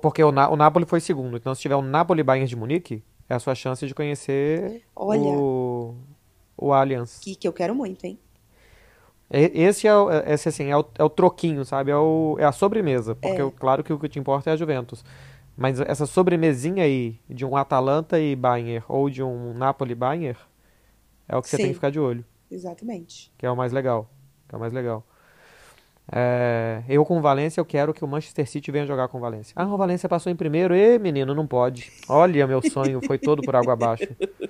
Porque 0.00 0.22
o, 0.22 0.32
Na- 0.32 0.48
o 0.50 0.56
Napoli 0.56 0.86
foi 0.86 1.00
segundo. 1.00 1.36
Então, 1.36 1.54
se 1.54 1.60
tiver 1.60 1.76
um 1.76 1.82
Napoli 1.82 2.22
Bayern 2.22 2.48
de 2.48 2.56
Munique, 2.56 3.02
é 3.28 3.34
a 3.34 3.38
sua 3.38 3.54
chance 3.54 3.86
de 3.86 3.94
conhecer 3.94 4.82
Olha. 4.96 5.20
o, 5.20 5.94
o 6.58 6.72
Allianz. 6.72 7.18
Que, 7.22 7.34
que 7.36 7.46
eu 7.48 7.52
quero 7.52 7.74
muito, 7.74 8.04
hein? 8.04 8.18
Esse 9.30 9.86
é, 9.86 9.94
o- 9.94 10.10
é- 10.10 10.32
esse, 10.32 10.48
assim, 10.48 10.70
é, 10.70 10.76
o, 10.76 10.84
é 10.98 11.04
o 11.04 11.10
troquinho, 11.10 11.64
sabe? 11.64 11.90
É, 11.90 11.96
o, 11.96 12.36
é 12.38 12.44
a 12.44 12.52
sobremesa. 12.52 13.14
Porque, 13.14 13.40
É. 13.40 13.44
o- 13.44 13.50
claro 13.52 13.84
que 13.84 13.92
o 13.92 13.98
que 13.98 14.08
te 14.08 14.18
importa 14.18 14.50
é 14.50 14.52
a 14.54 14.56
Juventus. 14.56 15.04
Mas 15.56 15.80
essa 15.80 16.06
sobremesinha 16.06 16.84
aí, 16.84 17.18
de 17.28 17.44
um 17.44 17.56
Atalanta 17.56 18.18
e 18.18 18.34
Bayern, 18.34 18.82
ou 18.88 19.10
de 19.10 19.22
um 19.22 19.52
Napoli 19.54 19.94
Bayern, 19.94 20.38
é 21.28 21.36
o 21.36 21.42
que 21.42 21.48
você 21.48 21.56
tem 21.56 21.66
Sim. 21.66 21.70
que 21.72 21.74
ficar 21.74 21.90
de 21.90 22.00
olho. 22.00 22.24
Exatamente. 22.50 23.30
Que 23.36 23.44
é 23.44 23.50
o 23.50 23.56
mais 23.56 23.72
legal. 23.72 24.08
Que 24.48 24.54
é 24.54 24.58
o 24.58 24.60
mais 24.60 24.72
legal. 24.72 25.04
É, 26.10 26.82
eu 26.88 27.04
com 27.04 27.18
o 27.18 27.20
Valência, 27.20 27.60
eu 27.60 27.66
quero 27.66 27.92
que 27.92 28.02
o 28.02 28.08
Manchester 28.08 28.48
City 28.48 28.70
venha 28.70 28.86
jogar 28.86 29.08
com 29.08 29.18
o 29.18 29.20
Valência. 29.20 29.52
Ah, 29.54 29.66
o 29.66 29.76
Valência 29.76 30.08
passou 30.08 30.32
em 30.32 30.36
primeiro. 30.36 30.74
Ê, 30.74 30.98
menino, 30.98 31.34
não 31.34 31.46
pode. 31.46 31.92
Olha, 32.08 32.46
meu 32.46 32.62
sonho 32.62 32.98
foi 33.06 33.18
todo 33.18 33.42
por 33.42 33.54
água 33.54 33.74
abaixo. 33.74 34.08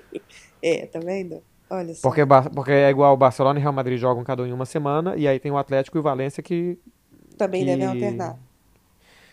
É, 0.61 0.85
tá 0.87 0.99
vendo? 0.99 1.41
Olha 1.69 1.93
só. 1.93 2.01
Porque, 2.07 2.21
porque 2.53 2.71
é 2.71 2.89
igual 2.89 3.13
o 3.13 3.17
Barcelona 3.17 3.59
e 3.59 3.61
Real 3.61 3.73
Madrid 3.73 3.99
jogam 3.99 4.23
cada 4.23 4.41
um 4.43 4.45
em 4.45 4.51
uma 4.53 4.65
semana, 4.65 5.15
e 5.15 5.27
aí 5.27 5.39
tem 5.39 5.51
o 5.51 5.57
Atlético 5.57 5.97
e 5.97 5.99
o 5.99 6.03
Valência 6.03 6.41
que, 6.41 6.77
Também 7.37 7.63
devem 7.65 7.79
que- 7.79 7.85
alternar. 8.05 8.37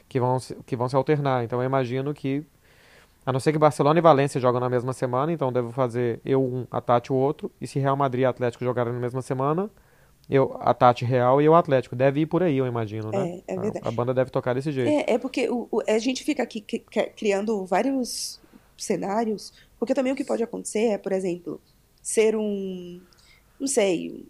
que, 0.08 0.20
vão, 0.20 0.38
se- 0.38 0.54
que 0.66 0.76
vão 0.76 0.88
se 0.88 0.96
alternar. 0.96 1.44
Então 1.44 1.60
eu 1.60 1.66
imagino 1.66 2.12
que, 2.12 2.44
a 3.24 3.32
não 3.32 3.40
ser 3.40 3.52
que 3.52 3.58
Barcelona 3.58 3.98
e 3.98 4.02
Valência 4.02 4.40
jogam 4.40 4.60
na 4.60 4.68
mesma 4.68 4.92
semana, 4.92 5.32
então 5.32 5.50
devo 5.52 5.70
fazer 5.72 6.20
eu 6.24 6.42
um, 6.42 6.66
a 6.70 6.80
Tati 6.80 7.12
o 7.12 7.16
outro, 7.16 7.50
e 7.60 7.66
se 7.66 7.78
Real 7.78 7.96
Madrid 7.96 8.22
e 8.22 8.26
Atlético 8.26 8.64
jogarem 8.64 8.92
na 8.92 9.00
mesma 9.00 9.22
semana, 9.22 9.70
Eu, 10.28 10.56
a 10.60 10.74
Tati 10.74 11.04
Real 11.04 11.40
e 11.40 11.48
o 11.48 11.54
Atlético. 11.54 11.94
Deve 11.94 12.22
ir 12.22 12.26
por 12.26 12.42
aí, 12.42 12.58
eu 12.58 12.66
imagino, 12.66 13.12
né? 13.12 13.42
É, 13.46 13.54
é 13.54 13.56
A- 13.56 13.60
verdade. 13.60 13.86
A, 13.88 13.90
banda 13.92 14.12
deve 14.12 14.28
tocar 14.28 14.54
desse 14.54 14.72
jeito. 14.72 14.90
É, 15.08 15.14
é 15.14 15.18
porque 15.18 15.48
o- 15.48 15.68
o- 15.70 15.80
a 15.88 15.98
gente 16.00 16.24
fica 16.24 16.42
aqui 16.42 16.60
cri- 16.60 16.80
cri- 16.80 17.10
criando 17.16 17.64
vários 17.64 18.40
cenários, 18.76 19.52
porque 19.78 19.94
também 19.94 20.12
o 20.12 20.16
que 20.16 20.24
pode 20.24 20.42
acontecer 20.42 20.86
é, 20.88 20.98
por 20.98 21.12
exemplo, 21.12 21.60
ser 22.06 22.36
um, 22.36 23.00
não 23.58 23.66
sei, 23.66 24.24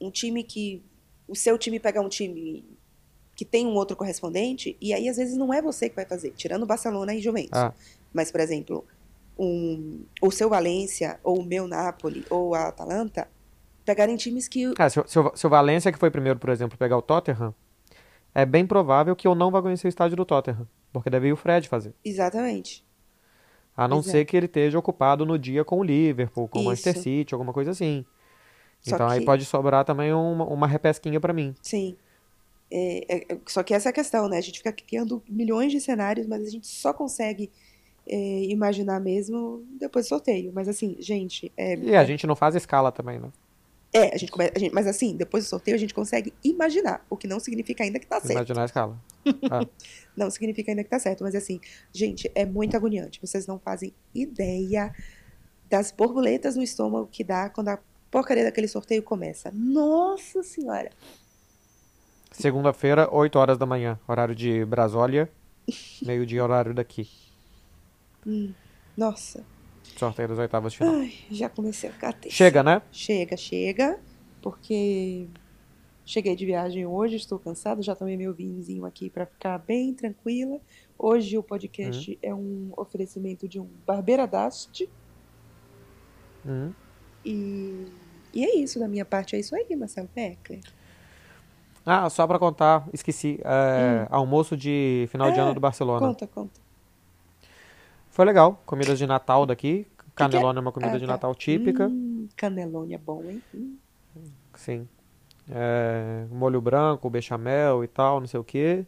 um 0.00 0.10
time 0.10 0.42
que 0.42 0.82
o 1.28 1.36
seu 1.36 1.56
time 1.56 1.78
pegar 1.78 2.00
um 2.00 2.08
time 2.08 2.64
que 3.36 3.44
tem 3.44 3.64
um 3.68 3.74
outro 3.74 3.96
correspondente, 3.96 4.76
e 4.80 4.92
aí 4.92 5.08
às 5.08 5.16
vezes 5.16 5.36
não 5.36 5.54
é 5.54 5.62
você 5.62 5.88
que 5.88 5.94
vai 5.94 6.04
fazer, 6.04 6.32
tirando 6.32 6.66
Barcelona 6.66 7.14
e 7.14 7.20
Juventus. 7.20 7.52
Ah. 7.56 7.72
Mas, 8.12 8.32
por 8.32 8.40
exemplo, 8.40 8.84
um, 9.38 10.00
o 10.20 10.30
seu 10.32 10.48
Valência, 10.48 11.20
ou 11.22 11.38
o 11.38 11.44
meu 11.44 11.68
Napoli, 11.68 12.24
ou 12.28 12.52
a 12.52 12.66
Atalanta, 12.66 13.28
pegarem 13.84 14.16
times 14.16 14.48
que 14.48 14.72
Cara, 14.74 14.90
se, 14.90 15.00
se, 15.06 15.18
o- 15.20 15.32
se 15.36 15.46
o 15.46 15.50
Valência, 15.50 15.92
que 15.92 15.98
foi 15.98 16.10
primeiro, 16.10 16.40
por 16.40 16.50
exemplo, 16.50 16.76
pegar 16.76 16.96
o 16.96 17.02
Tottenham, 17.02 17.54
é 18.34 18.44
bem 18.44 18.66
provável 18.66 19.14
que 19.14 19.28
eu 19.28 19.36
não 19.36 19.52
vá 19.52 19.62
conhecer 19.62 19.86
o 19.86 19.88
estádio 19.88 20.16
do 20.16 20.24
Tottenham. 20.24 20.66
Porque 20.92 21.08
deve 21.10 21.28
ir 21.28 21.32
o 21.32 21.36
Fred 21.36 21.68
fazer. 21.68 21.94
Exatamente. 22.04 22.84
A 23.76 23.88
não 23.88 23.98
é. 23.98 24.02
ser 24.02 24.24
que 24.24 24.36
ele 24.36 24.46
esteja 24.46 24.78
ocupado 24.78 25.26
no 25.26 25.38
dia 25.38 25.64
com 25.64 25.78
o 25.80 25.82
Liverpool, 25.84 26.46
com 26.48 26.60
o 26.60 26.64
Manchester. 26.64 26.96
City, 27.02 27.34
alguma 27.34 27.52
coisa 27.52 27.72
assim. 27.72 28.04
Só 28.80 28.94
então 28.94 29.08
aí 29.08 29.20
que- 29.20 29.26
pode 29.26 29.44
sobrar 29.44 29.84
também 29.84 30.12
uma, 30.12 30.44
uma 30.44 30.66
repesquinha 30.66 31.18
pra 31.20 31.32
mim. 31.32 31.54
Sim. 31.62 31.96
É, 32.70 33.16
é, 33.16 33.32
é, 33.34 33.38
só 33.46 33.62
que 33.62 33.72
essa 33.74 33.88
é 33.88 33.90
a 33.90 33.92
questão, 33.92 34.28
né? 34.28 34.38
A 34.38 34.40
gente 34.40 34.58
fica 34.58 34.72
criando 34.72 35.22
milhões 35.28 35.72
de 35.72 35.80
cenários, 35.80 36.26
mas 36.26 36.46
a 36.46 36.50
gente 36.50 36.66
só 36.66 36.92
consegue 36.92 37.50
é, 38.06 38.42
imaginar 38.44 39.00
mesmo 39.00 39.64
depois 39.80 40.06
do 40.06 40.08
sorteio. 40.08 40.52
Mas 40.54 40.68
assim, 40.68 40.96
gente, 41.00 41.50
é, 41.56 41.76
E 41.76 41.96
a 41.96 42.04
gente 42.04 42.26
não 42.26 42.36
faz 42.36 42.54
escala 42.54 42.92
também, 42.92 43.18
né? 43.18 43.28
É, 43.94 44.14
a 44.14 44.18
gente 44.18 44.30
come- 44.32 44.50
a 44.54 44.58
gente- 44.58 44.74
mas 44.74 44.86
assim, 44.86 45.16
depois 45.16 45.44
do 45.44 45.48
sorteio 45.48 45.74
a 45.76 45.78
gente 45.78 45.94
consegue 45.94 46.34
imaginar, 46.44 47.06
o 47.08 47.16
que 47.16 47.26
não 47.28 47.38
significa 47.40 47.84
ainda 47.84 47.98
que 47.98 48.06
tá 48.06 48.20
certo. 48.20 48.32
Imaginar 48.32 48.62
a 48.62 48.64
escala. 48.66 48.98
Ah, 49.50 49.66
Não 50.16 50.28
significa 50.30 50.70
ainda 50.70 50.84
que 50.84 50.90
tá 50.90 50.98
certo, 50.98 51.24
mas 51.24 51.34
assim, 51.34 51.58
gente, 51.92 52.30
é 52.34 52.44
muito 52.44 52.76
agoniante. 52.76 53.18
Vocês 53.22 53.46
não 53.46 53.58
fazem 53.58 53.94
ideia 54.14 54.92
das 55.70 55.90
borboletas 55.90 56.56
no 56.56 56.62
estômago 56.62 57.08
que 57.10 57.24
dá 57.24 57.48
quando 57.48 57.68
a 57.68 57.78
porcaria 58.10 58.44
daquele 58.44 58.68
sorteio 58.68 59.02
começa. 59.02 59.50
Nossa 59.54 60.42
Senhora! 60.42 60.90
Segunda-feira, 62.32 63.08
8 63.12 63.38
horas 63.38 63.56
da 63.56 63.64
manhã, 63.64 63.98
horário 64.08 64.34
de 64.34 64.64
Brasólia. 64.64 65.30
Meio-dia, 66.02 66.42
horário 66.42 66.74
daqui. 66.74 67.08
Nossa! 68.96 69.44
Sorteio 69.96 70.28
das 70.28 70.38
oitavas 70.38 70.72
de 70.72 70.78
final. 70.78 70.94
Ai, 70.94 71.12
já 71.30 71.48
comecei 71.48 71.88
a 71.90 71.92
ficar 71.92 72.12
tensa. 72.12 72.34
Chega, 72.34 72.62
né? 72.62 72.82
Chega, 72.90 73.36
chega, 73.36 73.98
porque 74.42 75.26
cheguei 76.04 76.34
de 76.36 76.44
viagem 76.44 76.84
hoje, 76.86 77.16
estou 77.16 77.38
cansada, 77.38 77.80
já 77.82 77.94
tomei 77.94 78.16
meu 78.16 78.32
vinhozinho 78.34 78.84
aqui 78.84 79.08
para 79.08 79.24
ficar 79.26 79.58
bem 79.58 79.94
tranquila. 79.94 80.58
Hoje 80.98 81.36
o 81.38 81.42
podcast 81.42 82.18
é 82.22 82.34
um 82.34 82.70
oferecimento 82.76 83.48
de 83.48 83.58
um 83.60 83.68
Barbeira 83.86 84.26
Dast 84.26 84.88
Hum. 86.46 86.72
e, 87.24 87.86
e 88.34 88.44
é 88.44 88.56
isso 88.58 88.78
da 88.78 88.86
minha 88.86 89.04
parte, 89.04 89.34
é 89.34 89.38
isso 89.40 89.54
aí, 89.56 89.74
Marcelo 89.74 90.10
Beckler. 90.14 90.60
Ah, 91.86 92.08
só 92.10 92.26
pra 92.26 92.38
contar, 92.38 92.86
esqueci. 92.92 93.38
é, 93.44 94.06
Almoço 94.10 94.56
de 94.56 95.06
final 95.10 95.30
de 95.30 95.38
Hum. 95.38 95.42
É, 95.42 95.44
ano 95.44 95.54
do 95.54 95.60
Barcelona. 95.60 96.06
Conta, 96.06 96.26
conta. 96.26 96.60
Foi 98.14 98.24
legal. 98.24 98.62
Comidas 98.64 98.96
de 98.96 99.08
Natal 99.08 99.44
daqui. 99.44 99.88
Canelone 100.14 100.58
é 100.58 100.60
uma 100.60 100.70
comida 100.70 100.92
Ah, 100.94 100.98
de 100.98 101.04
tá. 101.04 101.12
Natal 101.14 101.34
típica. 101.34 101.88
Hum, 101.88 102.28
canelone 102.36 102.94
é 102.94 102.98
bom, 102.98 103.20
hein? 103.24 103.42
Hum. 103.52 103.76
Sim. 104.54 104.88
É, 105.50 106.24
molho 106.30 106.60
branco, 106.60 107.10
bechamel 107.10 107.82
e 107.82 107.88
tal, 107.88 108.20
não 108.20 108.28
sei 108.28 108.38
o 108.38 108.44
que. 108.44 108.86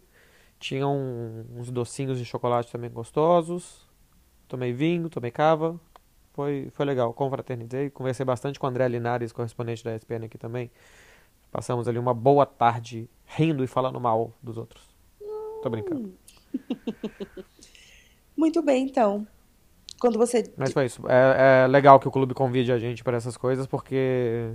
Tinha 0.60 0.86
um- 0.86 1.44
uns 1.56 1.72
docinhos 1.72 2.18
de 2.18 2.24
chocolate 2.24 2.70
também 2.70 2.88
gostosos. 2.88 3.84
Tomei 4.46 4.72
vinho, 4.72 5.08
tomei 5.10 5.32
cava. 5.32 5.74
Foi, 6.32 6.68
foi 6.70 6.86
legal. 6.86 7.12
Confraternizei. 7.12 7.90
Conversei 7.90 8.24
bastante 8.24 8.60
com 8.60 8.66
o 8.68 8.70
André 8.70 8.86
Linares, 8.86 9.32
correspondente 9.32 9.82
da 9.82 9.92
ESPN 9.96 10.26
aqui 10.26 10.38
também. 10.38 10.70
Passamos 11.50 11.88
ali 11.88 11.98
uma 11.98 12.14
boa 12.14 12.46
tarde 12.46 13.10
rindo 13.24 13.64
e 13.64 13.66
falando 13.66 14.00
mal 14.00 14.32
dos 14.40 14.56
outros. 14.56 14.84
Tô 15.64 15.68
brincando. 15.68 16.14
Muito 18.36 18.62
bem, 18.62 18.84
então. 18.84 19.26
Quando 19.98 20.18
você. 20.18 20.52
Mas 20.56 20.72
foi 20.72 20.86
isso. 20.86 21.02
É, 21.08 21.64
é 21.64 21.66
legal 21.66 21.98
que 21.98 22.06
o 22.06 22.10
clube 22.10 22.34
convide 22.34 22.70
a 22.70 22.78
gente 22.78 23.02
para 23.02 23.16
essas 23.16 23.36
coisas, 23.36 23.66
porque 23.66 24.50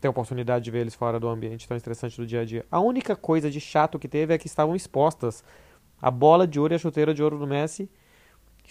tem 0.00 0.08
a 0.08 0.10
oportunidade 0.10 0.64
de 0.64 0.70
ver 0.70 0.80
eles 0.80 0.94
fora 0.94 1.20
do 1.20 1.28
ambiente 1.28 1.68
tão 1.68 1.76
estressante 1.76 2.16
do 2.16 2.26
dia 2.26 2.40
a 2.40 2.44
dia. 2.44 2.64
A 2.70 2.80
única 2.80 3.14
coisa 3.14 3.50
de 3.50 3.60
chato 3.60 3.98
que 3.98 4.08
teve 4.08 4.32
é 4.32 4.38
que 4.38 4.46
estavam 4.46 4.74
expostas 4.74 5.44
a 6.00 6.10
bola 6.10 6.46
de 6.46 6.58
ouro 6.58 6.72
e 6.72 6.76
a 6.76 6.78
chuteira 6.78 7.12
de 7.12 7.22
ouro 7.22 7.38
do 7.38 7.46
Messi. 7.46 7.90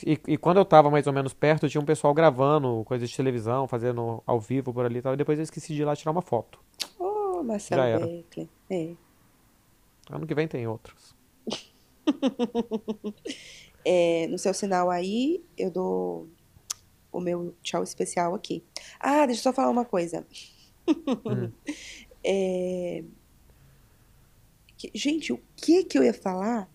E, 0.06 0.20
e 0.28 0.38
quando 0.38 0.58
eu 0.58 0.66
tava 0.66 0.90
mais 0.90 1.06
ou 1.06 1.14
menos 1.14 1.34
perto, 1.34 1.70
tinha 1.70 1.82
um 1.82 1.86
pessoal 1.86 2.14
gravando 2.14 2.84
coisas 2.86 3.10
de 3.10 3.16
televisão, 3.16 3.68
fazendo 3.68 4.24
ao 4.26 4.40
vivo 4.40 4.74
por 4.74 4.86
ali 4.86 5.00
e 5.00 5.02
tal. 5.02 5.14
E 5.14 5.18
depois 5.18 5.38
eu 5.38 5.44
esqueci 5.44 5.76
de 5.76 5.82
ir 5.82 5.86
lá 5.86 5.96
tirar 5.96 6.12
uma 6.12 6.22
foto. 6.22 6.60
Oh, 6.98 7.44
Marcelo 7.44 7.82
Já 7.82 7.88
era. 7.88 8.08
Beckler. 8.08 8.48
É. 8.72 8.94
Ano 10.10 10.26
que 10.26 10.34
vem 10.34 10.48
tem 10.48 10.66
outros. 10.66 11.14
É, 13.86 14.28
no 14.28 14.38
seu 14.38 14.54
sinal 14.54 14.90
aí, 14.90 15.44
eu 15.58 15.72
dou 15.72 16.28
o 17.12 17.20
meu 17.20 17.56
tchau 17.62 17.84
especial 17.84 18.36
aqui. 18.36 18.64
Ah, 19.00 19.26
deixa 19.26 19.40
eu 19.40 19.44
só 19.44 19.54
falar 19.54 19.70
uma 19.72 19.86
coisa. 19.86 20.26
Hum. 20.88 21.52
É, 22.22 23.02
gente, 24.94 25.32
o 25.32 25.40
que 25.56 25.86
que 25.86 25.98
eu 25.98 26.04
ia 26.04 26.14
falar? 26.14 26.70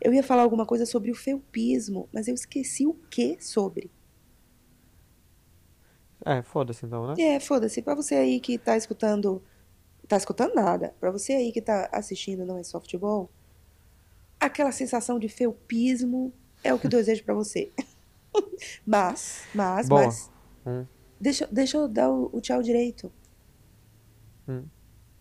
Eu 0.00 0.14
ia 0.14 0.22
falar 0.22 0.42
alguma 0.42 0.64
coisa 0.64 0.86
sobre 0.86 1.10
o 1.10 1.14
felpismo, 1.14 2.08
mas 2.10 2.26
eu 2.26 2.34
esqueci 2.34 2.86
o 2.86 2.94
que 2.94 3.36
sobre. 3.38 3.90
É, 6.24 6.42
foda-se 6.42 6.86
então, 6.86 7.06
né? 7.06 7.14
É, 7.18 7.40
foda-se, 7.40 7.82
pra 7.82 7.94
você 7.94 8.14
aí 8.14 8.40
que 8.40 8.58
tá 8.58 8.76
escutando, 8.76 9.42
tá 10.06 10.16
escutando 10.16 10.54
nada, 10.54 10.94
pra 10.98 11.10
você 11.10 11.32
aí 11.34 11.52
que 11.52 11.60
tá 11.60 11.88
assistindo 11.92 12.44
não 12.44 12.58
é 12.58 12.62
só 12.62 12.80
futebol, 12.80 13.30
aquela 14.38 14.72
sensação 14.72 15.18
de 15.18 15.28
felpismo 15.28 16.32
é 16.64 16.72
o 16.74 16.78
que 16.78 16.86
eu 16.86 16.90
desejo 16.90 17.24
pra 17.24 17.34
você. 17.34 17.70
Mas, 18.86 19.44
mas, 19.54 19.88
Boa. 19.88 20.04
mas, 20.04 20.30
Hum. 20.66 20.84
deixa, 21.20 21.48
deixa 21.50 21.76
eu 21.78 21.88
dar 21.88 22.10
o, 22.10 22.28
o 22.32 22.40
tchau 22.40 22.62
direito. 22.62 23.10
Hum. 24.46 24.64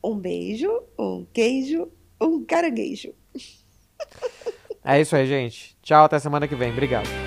Um 0.03 0.17
beijo, 0.19 0.69
um 0.99 1.25
queijo, 1.33 1.91
um 2.21 2.43
caranguejo. 2.45 3.13
É 4.89 5.01
isso 5.01 5.17
aí, 5.17 5.27
gente. 5.27 5.77
Tchau, 5.81 6.05
até 6.05 6.17
semana 6.17 6.47
que 6.47 6.55
vem. 6.55 6.71
Obrigado. 6.71 7.26